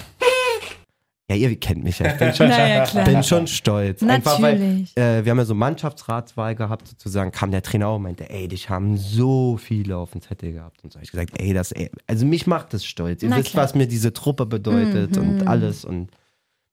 [1.30, 2.12] Ja, ihr kennt mich ja.
[2.12, 3.04] Ich bin schon, Naja, klar.
[3.06, 4.02] bin schon stolz.
[4.02, 4.94] Einfach weil, Natürlich.
[4.96, 8.46] äh, wir haben ja so Mannschaftsratswahl gehabt, sozusagen, kam der Trainer auch und meinte, ey,
[8.46, 10.84] dich haben so viele auf dem Zettel gehabt.
[10.84, 13.22] Und so hab ich gesagt, ey, das, ey, also mich macht das stolz.
[13.22, 13.64] Ihr Na wisst, klar.
[13.64, 15.22] was mir diese Truppe bedeutet Mhm.
[15.40, 15.86] und alles.
[15.86, 16.10] Und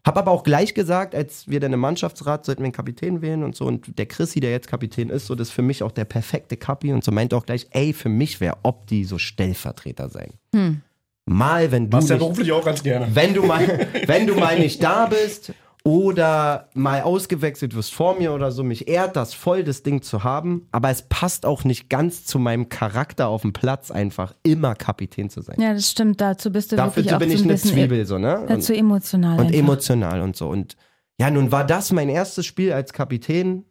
[0.06, 3.44] hab aber auch gleich gesagt, als wir dann im Mannschaftsrat sollten wir einen Kapitän wählen
[3.44, 3.66] und so.
[3.66, 6.58] Und der Chrissy, der jetzt Kapitän ist, so, das ist für mich auch der perfekte
[6.58, 6.92] Kapi.
[6.92, 10.34] Und so meinte auch gleich, ey, für mich wäre Opti so Stellvertreter sein.
[10.56, 10.82] Hm.
[11.26, 13.08] Mal, wenn du Machst ja beruflich auch ganz gerne.
[13.14, 18.34] wenn du mal, wenn du mal nicht da bist oder mal ausgewechselt wirst vor mir
[18.34, 21.90] oder so, mich ehrt das voll, das Ding zu haben, aber es passt auch nicht
[21.90, 25.60] ganz zu meinem Charakter auf dem Platz, einfach immer Kapitän zu sein.
[25.60, 26.22] Ja, das stimmt.
[26.22, 28.46] Dazu bist du Dafür wirklich auch bin ich ein eine Zwiebel, so, ne?
[28.48, 29.40] äh, zu emotional.
[29.40, 29.58] und einfach.
[29.58, 30.50] emotional und so.
[30.50, 30.78] Und
[31.20, 33.66] ja, nun war das mein erstes Spiel als Kapitän.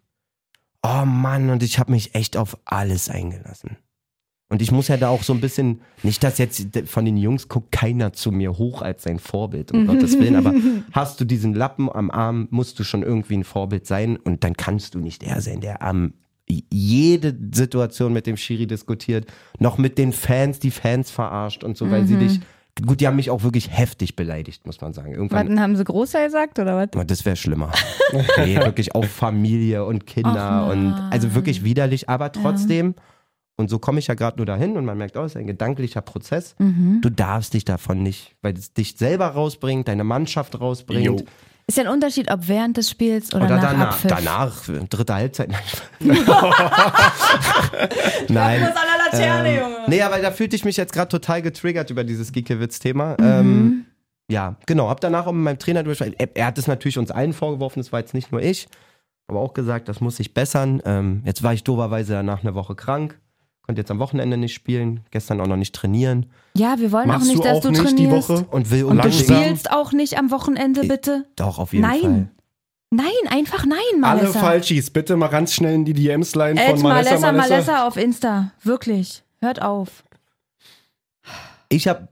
[0.83, 3.77] Oh Mann, und ich habe mich echt auf alles eingelassen.
[4.51, 7.49] Und ich muss ja da auch so ein bisschen, nicht, dass jetzt von den Jungs
[7.49, 10.53] guckt keiner zu mir hoch als sein Vorbild, um Gottes Willen, aber
[10.93, 14.55] hast du diesen Lappen am Arm, musst du schon irgendwie ein Vorbild sein und dann
[14.55, 16.15] kannst du nicht der sein, der am
[16.73, 19.27] jede Situation mit dem Schiri diskutiert,
[19.61, 22.41] noch mit den Fans, die Fans verarscht und so, weil sie dich,
[22.85, 25.13] gut, die haben mich auch wirklich heftig beleidigt, muss man sagen.
[25.13, 26.89] Irgendwann Was, haben sie Großteil gesagt oder was?
[26.97, 27.71] Oh, Das wäre schlimmer.
[28.39, 32.95] nee, wirklich auf Familie und Kinder Och, und also wirklich widerlich, aber trotzdem,
[33.61, 35.47] und so komme ich ja gerade nur dahin und man merkt, oh, es ist ein
[35.47, 36.57] gedanklicher Prozess.
[36.59, 36.99] Mhm.
[37.03, 41.05] Du darfst dich davon nicht, weil es dich selber rausbringt, deine Mannschaft rausbringt.
[41.05, 41.23] Jo.
[41.67, 44.11] Ist ja ein Unterschied, ob während des Spiels oder, Oder nach danach, Abpfiff.
[44.11, 45.51] danach, dritte Halbzeit.
[48.29, 48.69] Nein.
[49.13, 53.17] ähm, Nee, aber da fühlte ich mich jetzt gerade total getriggert über dieses Giekewitz-Thema.
[53.21, 53.25] Mhm.
[53.25, 53.85] Ähm,
[54.29, 54.89] ja, genau.
[54.89, 56.01] Hab danach auch mit meinem Trainer durch.
[56.01, 58.67] Er, er hat es natürlich uns allen vorgeworfen, das war jetzt nicht nur ich.
[59.29, 60.83] Aber auch gesagt, das muss sich bessern.
[60.85, 63.21] Ähm, jetzt war ich doberweise danach eine Woche krank.
[63.71, 65.01] Konnte jetzt am Wochenende nicht spielen.
[65.13, 66.27] Gestern auch noch nicht trainieren.
[66.57, 68.29] Ja, wir wollen Machst auch nicht, du dass auch du nicht trainierst.
[68.29, 68.47] die Woche?
[68.51, 71.27] Und will Und du spielst auch nicht am Wochenende, Ich- bitte?
[71.37, 72.01] Doch, auf jeden Nein.
[72.01, 72.29] Fall.
[72.91, 74.41] Nein, einfach nein, Alle Malessa.
[74.41, 77.33] Falschis, bitte mal ganz schnell in die DMs Ed von Malessa, Malessa, Malessa.
[77.33, 78.51] Malessa auf Insta.
[78.65, 79.23] Wirklich.
[79.39, 80.03] Hört auf.
[81.69, 82.09] Ich habe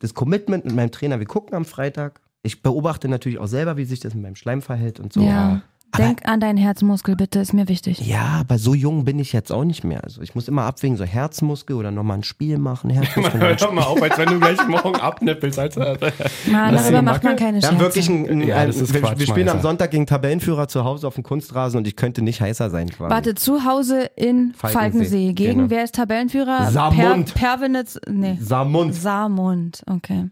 [0.00, 1.18] das Commitment mit meinem Trainer.
[1.18, 2.20] Wir gucken am Freitag.
[2.42, 5.22] Ich beobachte natürlich auch selber, wie sich das mit meinem Schleim verhält und so.
[5.22, 5.62] Ja.
[5.94, 8.00] Aber- Denk an deinen Herzmuskel, bitte, ist mir wichtig.
[8.06, 10.02] Ja, aber so jung bin ich jetzt auch nicht mehr.
[10.04, 12.90] Also ich muss immer abwägen, so Herzmuskel oder nochmal ein Spiel machen.
[12.90, 15.96] Herzmuskel, ein hör doch mal auf, als wenn du gleich morgen abnippelst, Alter.
[16.50, 17.96] Mann, darüber macht man keine Wir haben Scherze.
[17.96, 19.60] wirklich ein, ein, Ja, ein das ist wir, Quatsch, wir spielen am.
[19.60, 23.10] Sonntag gegen Tabellenführer zu Hause auf dem Kunstrasen und ich könnte nicht heißer sein quasi.
[23.14, 24.78] Warte, zu Hause in Falkensee.
[24.78, 25.32] Falkensee.
[25.34, 25.70] Gegen Genau.
[25.70, 26.70] wer ist Tabellenführer?
[26.70, 27.34] Saarmund.
[27.34, 28.00] Per, Pervenitz.
[28.08, 28.36] Nee.
[28.40, 28.94] Samund.
[28.94, 30.30] Saarmund, okay.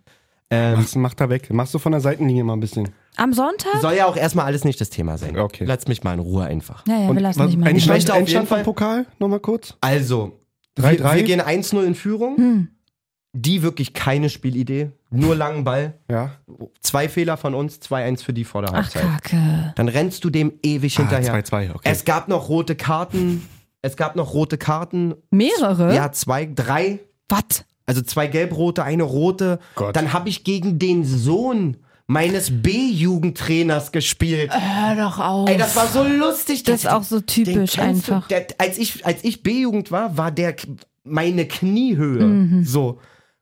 [0.51, 1.53] Ähm, Mach's, mach da weg.
[1.53, 2.89] Machst du von der Seitenlinie mal ein bisschen.
[3.17, 3.81] Am Sonntag?
[3.81, 5.39] soll ja auch erstmal alles nicht das Thema sein.
[5.39, 5.65] Okay.
[5.67, 6.87] Lass mich mal in Ruhe einfach.
[6.87, 7.69] Ja, ja, wir lassen dich mal.
[7.69, 9.75] Endstand, möchte auf jeden Endstand Fall- vom Pokal, nochmal kurz.
[9.81, 10.39] Also,
[10.79, 10.99] 3-3?
[10.99, 12.37] wir, wir gehen 1-0 in Führung.
[12.37, 12.69] Hm.
[13.35, 14.91] Die wirklich keine Spielidee.
[15.11, 15.95] Nur langen Ball.
[16.11, 16.33] Ja.
[16.81, 19.03] Zwei Fehler von uns, 2-1 für die vor der Ach, Halbzeit.
[19.03, 19.73] Kacke.
[19.77, 21.33] Dann rennst du dem ewig hinterher.
[21.33, 21.81] Ah, 2-2, okay.
[21.91, 23.47] Es gab noch rote Karten.
[23.81, 25.15] Es gab noch rote Karten.
[25.31, 25.95] Mehrere?
[25.95, 27.01] Ja, zwei, drei.
[27.31, 27.65] Was?
[27.87, 29.59] Also zwei gelb-rote, eine rote.
[29.77, 29.97] Gott.
[29.97, 34.51] Dann habe ich gegen den Sohn meines B-Jugendtrainers gespielt.
[34.53, 35.49] Hör doch auf.
[35.49, 36.63] Ey, das war so lustig.
[36.65, 38.13] Das ist auch so typisch kennst du.
[38.15, 38.29] einfach.
[38.29, 40.57] Der, als ich, als ich B-Jugend war, war der
[41.05, 42.25] meine Kniehöhe.
[42.25, 42.65] Mhm.
[42.65, 42.99] So.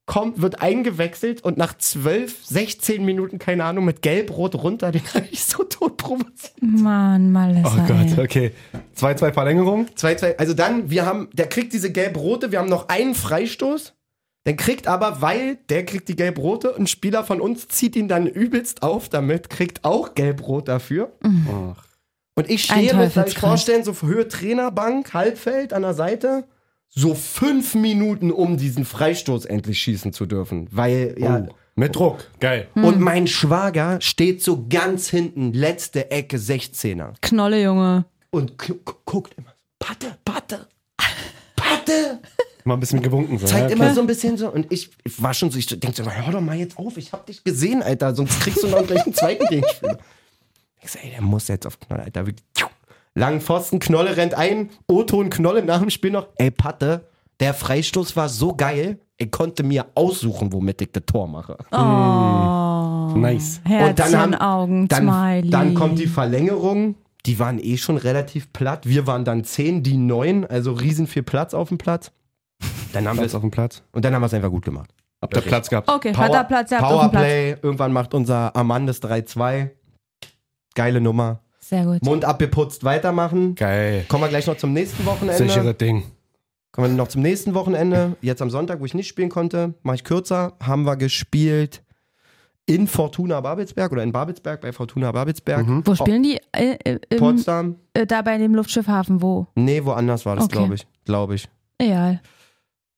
[0.07, 5.27] Kommt, wird eingewechselt und nach 12, 16 Minuten, keine Ahnung, mit Gelb-Rot runter, den habe
[5.31, 6.53] ich so tot provoziert.
[6.61, 7.85] Mann, Oh Malessa.
[7.87, 8.25] Gott, ey.
[8.25, 8.53] okay.
[8.99, 9.87] 2-2 Verlängerung.
[9.97, 10.37] 2-2.
[10.37, 13.95] Also dann, wir haben, der kriegt diese Gelb-Rote, wir haben noch einen Freistoß.
[14.45, 18.27] Dann kriegt aber, weil der kriegt die Gelb-Rote, ein Spieler von uns zieht ihn dann
[18.27, 21.13] übelst auf damit, kriegt auch Gelb-Rot dafür.
[21.23, 21.85] Ach.
[22.37, 23.35] Und ich stehe mit, Teufelskreis.
[23.39, 26.45] vorstellen, so Höhe Trainerbank, Halbfeld an der Seite,
[26.89, 30.69] so fünf Minuten, um diesen Freistoß endlich schießen zu dürfen.
[30.71, 31.47] Weil, ja.
[31.49, 32.25] Oh, mit Druck.
[32.41, 32.67] Geil.
[32.75, 37.13] Und mein Schwager steht so ganz hinten, letzte Ecke, 16er.
[37.21, 38.07] Knolle, Junge.
[38.31, 40.67] Und gu- gu- guckt immer so, Patte, Patte,
[41.57, 42.21] Patte.
[42.65, 43.39] Mal ein bisschen gewunken.
[43.39, 43.47] So.
[43.47, 44.51] Zeigt ja, immer so ein bisschen so.
[44.51, 47.13] Und ich, ich war schon so, ich denke so, hör doch mal jetzt auf, ich
[47.13, 48.15] hab dich gesehen, Alter.
[48.15, 49.99] Sonst kriegst du noch gleich einen zweiten Gegenspieler.
[50.83, 52.25] Ich so, ey, der muss jetzt auf Knolle, Alter.
[52.25, 52.47] Wirklich.
[53.15, 56.29] Langen Pfosten, Knolle rennt ein, O-Ton, Knolle nach dem Spiel noch.
[56.37, 57.07] Ey, Patte,
[57.39, 61.59] der Freistoß war so geil, ich konnte mir aussuchen, womit ich das Tor mache.
[61.73, 63.19] Oh.
[63.19, 63.61] Nice.
[63.65, 65.51] Herzchen, Augen, dann, Smiley.
[65.51, 66.95] dann kommt die Verlängerung.
[67.27, 68.89] Die waren eh schon relativ platt.
[68.89, 72.13] Wir waren dann zehn, die neun, also riesen viel Platz auf dem Platz.
[72.93, 73.83] Dann haben wir Platz auf dem Platz.
[73.93, 74.91] und dann haben wir es einfach gut gemacht.
[75.23, 75.89] Habt ihr Platz gehabt?
[75.89, 76.79] Okay, hat er Platz, er.
[76.79, 79.71] Powerplay, irgendwann macht unser Amandes 3-2.
[80.75, 81.41] Geile Nummer.
[81.59, 82.03] Sehr gut.
[82.03, 83.55] Mund abgeputzt, weitermachen.
[83.55, 84.05] Geil.
[84.09, 85.37] Kommen wir gleich noch zum nächsten Wochenende.
[85.37, 86.05] Sichere Ding.
[86.73, 88.17] Kommen wir noch zum nächsten Wochenende.
[88.23, 90.55] Jetzt am Sonntag, wo ich nicht spielen konnte, mache ich kürzer.
[90.63, 91.83] Haben wir gespielt
[92.67, 95.67] in Fortuna Babelsberg oder in Babelsberg bei Fortuna Babelsberg.
[95.85, 96.39] Wo spielen die?
[96.53, 97.77] Äh, äh, im, Potsdam?
[97.95, 99.49] äh, da bei dem Luftschiffhafen, wo?
[99.57, 100.57] Nee, woanders war das, Okay.
[100.57, 100.87] glaube ich.
[101.05, 101.49] Glaube ich.
[101.79, 102.21] Egal.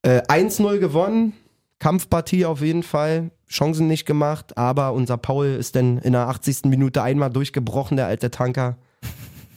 [0.02, 1.32] Äh, 1-0 gewonnen.
[1.78, 3.30] Kampfpartie auf jeden Fall.
[3.48, 6.64] Chancen nicht gemacht, aber unser Paul ist dann in der 80.
[6.64, 8.76] Minute einmal durchgebrochen, der alte Tanker.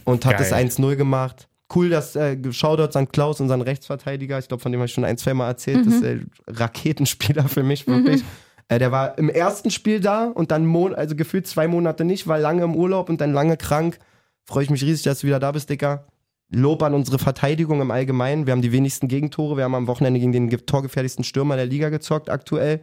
[0.04, 0.50] Und hat Geil.
[0.50, 1.48] das 1-0 gemacht.
[1.74, 4.38] Cool, dass äh, Shoutouts an Klaus, unseren Rechtsverteidiger.
[4.38, 5.86] Ich glaube, von dem habe ich schon ein, zwei Mal erzählt.
[5.86, 8.24] Das ist äh, Raketenspieler für mich, wirklich.
[8.68, 12.28] Äh, der war im ersten Spiel da und dann Mon also gefühlt zwei Monate nicht,
[12.28, 14.00] war lange im Urlaub und dann lange krank.
[14.44, 16.06] Freue ich mich riesig, dass du wieder da bist, Dicker.
[16.52, 18.46] Lob an unsere Verteidigung im Allgemeinen.
[18.46, 19.58] Wir haben die wenigsten Gegentore.
[19.58, 22.82] Wir haben am Wochenende gegen den ge- torgefährlichsten Stürmer der Liga gezockt, aktuell.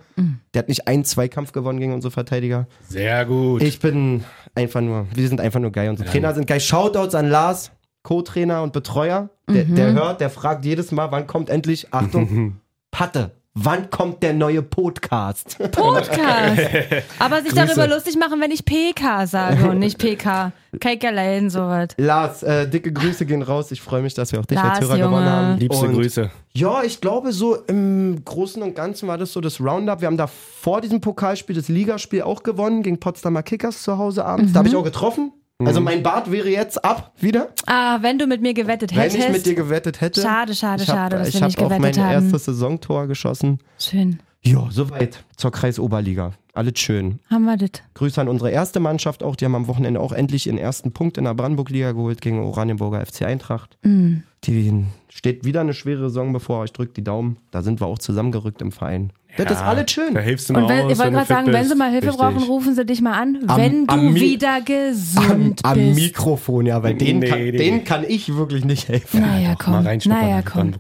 [0.53, 2.67] Der hat nicht einen Zweikampf gewonnen gegen unsere Verteidiger.
[2.89, 3.63] Sehr gut.
[3.63, 4.25] Ich bin
[4.57, 5.91] einfach nur, wir sind einfach nur geil.
[5.91, 6.59] Unsere Trainer sind geil.
[6.61, 7.71] Shoutouts an Lars,
[8.03, 9.31] Co-Trainer und Betreuer.
[9.49, 12.57] Der, der hört, der fragt jedes Mal, wann kommt endlich, Achtung,
[12.91, 15.59] Patte, wann kommt der neue Podcast?
[15.59, 16.61] Podcast.
[17.19, 20.53] Aber sich darüber lustig machen, wenn ich PK sage und nicht PK.
[20.81, 21.89] Keikerlein, sowas.
[21.99, 23.70] Lars, äh, dicke Grüße gehen raus.
[23.70, 25.11] Ich freue mich, dass wir auch dich Lars, als Hörer Junge.
[25.11, 25.59] gewonnen haben.
[25.59, 26.31] Liebste Und Grüße.
[26.55, 30.01] Ja, ich glaube, so im Großen und Ganzen war das so das Roundup.
[30.01, 34.24] Wir haben da vor diesem Pokalspiel das Ligaspiel auch gewonnen gegen Potsdamer Kickers zu Hause
[34.24, 34.53] abends.
[34.53, 35.33] Da habe ich auch getroffen.
[35.67, 39.19] Also mein Bart wäre jetzt ab wieder, Ah, wenn du mit mir gewettet wenn hättest.
[39.19, 40.21] ich mit dir gewettet hätte.
[40.23, 42.13] Schade, schade, ich hab, schade, dass ich wir nicht hab auch gewettet mein haben.
[42.25, 43.59] erstes Saisontor geschossen.
[43.79, 44.19] Schön.
[44.45, 46.33] Ja, soweit zur Kreisoberliga.
[46.53, 47.21] Alles schön.
[47.31, 47.71] Haben wir das.
[47.95, 49.37] Grüße an unsere erste Mannschaft auch.
[49.37, 53.07] Die haben am Wochenende auch endlich ihren ersten Punkt in der Brandenburg-Liga geholt gegen Oranienburger
[53.07, 53.79] FC Eintracht.
[53.83, 54.25] Mhm.
[54.45, 56.65] Die steht wieder eine schwere Saison bevor.
[56.65, 57.37] Ich drücke die Daumen.
[57.53, 59.13] Da sind wir auch zusammengerückt im Verein.
[59.37, 60.15] Das ist alles schön.
[60.15, 61.79] Da hilfst du mal Und wenn, aus, ich wollte gerade sagen, fit wenn sie bist.
[61.79, 62.21] mal Hilfe Richtig.
[62.21, 65.95] brauchen, rufen sie dich mal an, Am- wenn du am wieder Am, gesund am bist.
[66.01, 67.53] Mikrofon, ja, weil den, Nee, kann, nee.
[67.53, 69.21] den kann ich wirklich nicht helfen.
[69.23, 69.75] Naja, Mal komm.
[69.75, 70.75] reinschnuppern Naja, komm.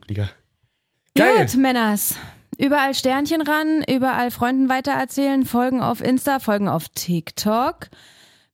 [1.14, 1.46] Geil.
[1.46, 2.14] Gut, Männers.
[2.58, 7.88] Überall Sternchen ran, überall Freunden weitererzählen, folgen auf Insta, folgen auf TikTok.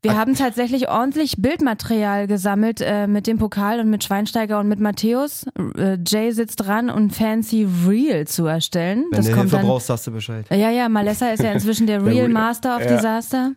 [0.03, 4.79] Wir haben tatsächlich ordentlich Bildmaterial gesammelt äh, mit dem Pokal und mit Schweinsteiger und mit
[4.79, 5.45] Matthäus.
[5.77, 9.07] Äh, Jay sitzt dran, um Fancy Reel zu erstellen.
[9.11, 9.67] Wenn das du kommt Hilfe dann.
[9.67, 10.47] brauchst, sagst du Bescheid.
[10.51, 12.95] Ja, ja, Malessa ist ja inzwischen der Real Real- Master of ja.
[12.97, 13.53] Disaster.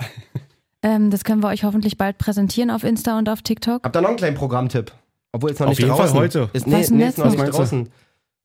[0.82, 3.84] Ähm, das können wir euch hoffentlich bald präsentieren auf Insta und auf TikTok.
[3.84, 4.92] Habt ihr noch einen kleinen Programmtipp?
[5.34, 6.20] Obwohl jetzt noch Auf nicht jeden Fall draußen.
[6.20, 6.50] heute.
[6.54, 7.52] Ist, nee, Was nee, jetzt ist noch nicht du?
[7.52, 7.90] draußen.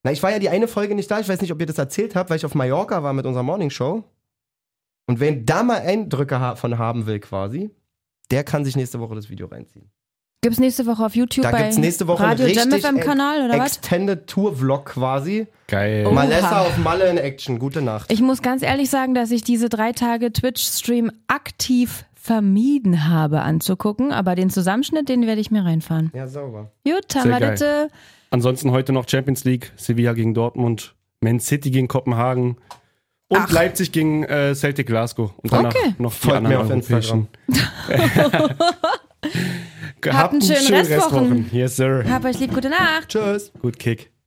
[0.03, 1.19] Na, ich war ja die eine Folge nicht da.
[1.19, 3.43] Ich weiß nicht, ob ihr das erzählt habt, weil ich auf Mallorca war mit unserer
[3.43, 4.05] Morning Show.
[5.09, 7.71] Und wer da mal Eindrücke von haben will, quasi,
[8.31, 9.91] der kann sich nächste Woche das Video reinziehen.
[10.43, 13.47] Gibt's nächste Woche auf YouTube Da bei gibt's nächste Woche Radio Jam richtig FM Kanal
[13.47, 13.79] oder was?
[13.79, 15.49] Extended Tour Vlog quasi.
[15.67, 16.09] Geil.
[16.13, 17.59] Malessa auf Malle in Action.
[17.59, 18.13] Gute Nacht.
[18.13, 24.13] Ich muss ganz ehrlich sagen, dass ich diese drei Tage Twitch-Stream aktiv vermieden habe anzugucken,
[24.13, 26.13] aber den Zusammenschnitt, den werde ich mir reinfahren.
[26.15, 26.71] Ja, sauber.
[26.85, 27.91] Gut, haben Sehr wir das.
[28.31, 32.57] Ansonsten heute noch Champions League, Sevilla gegen Dortmund, Man City gegen Kopenhagen
[33.29, 33.51] und Ach.
[33.51, 35.33] Leipzig gegen äh, Celtic Glasgow.
[35.39, 35.95] Und danach Okay.
[35.99, 37.29] noch die Folgt anderen auf europäischen.
[40.07, 41.51] Habt einen schönen Restwochen.
[41.53, 42.05] Yes, sir.
[42.09, 43.09] hab euch lieb, gute Nacht.
[43.09, 43.53] Tschüss.
[43.61, 44.13] Gut Kick.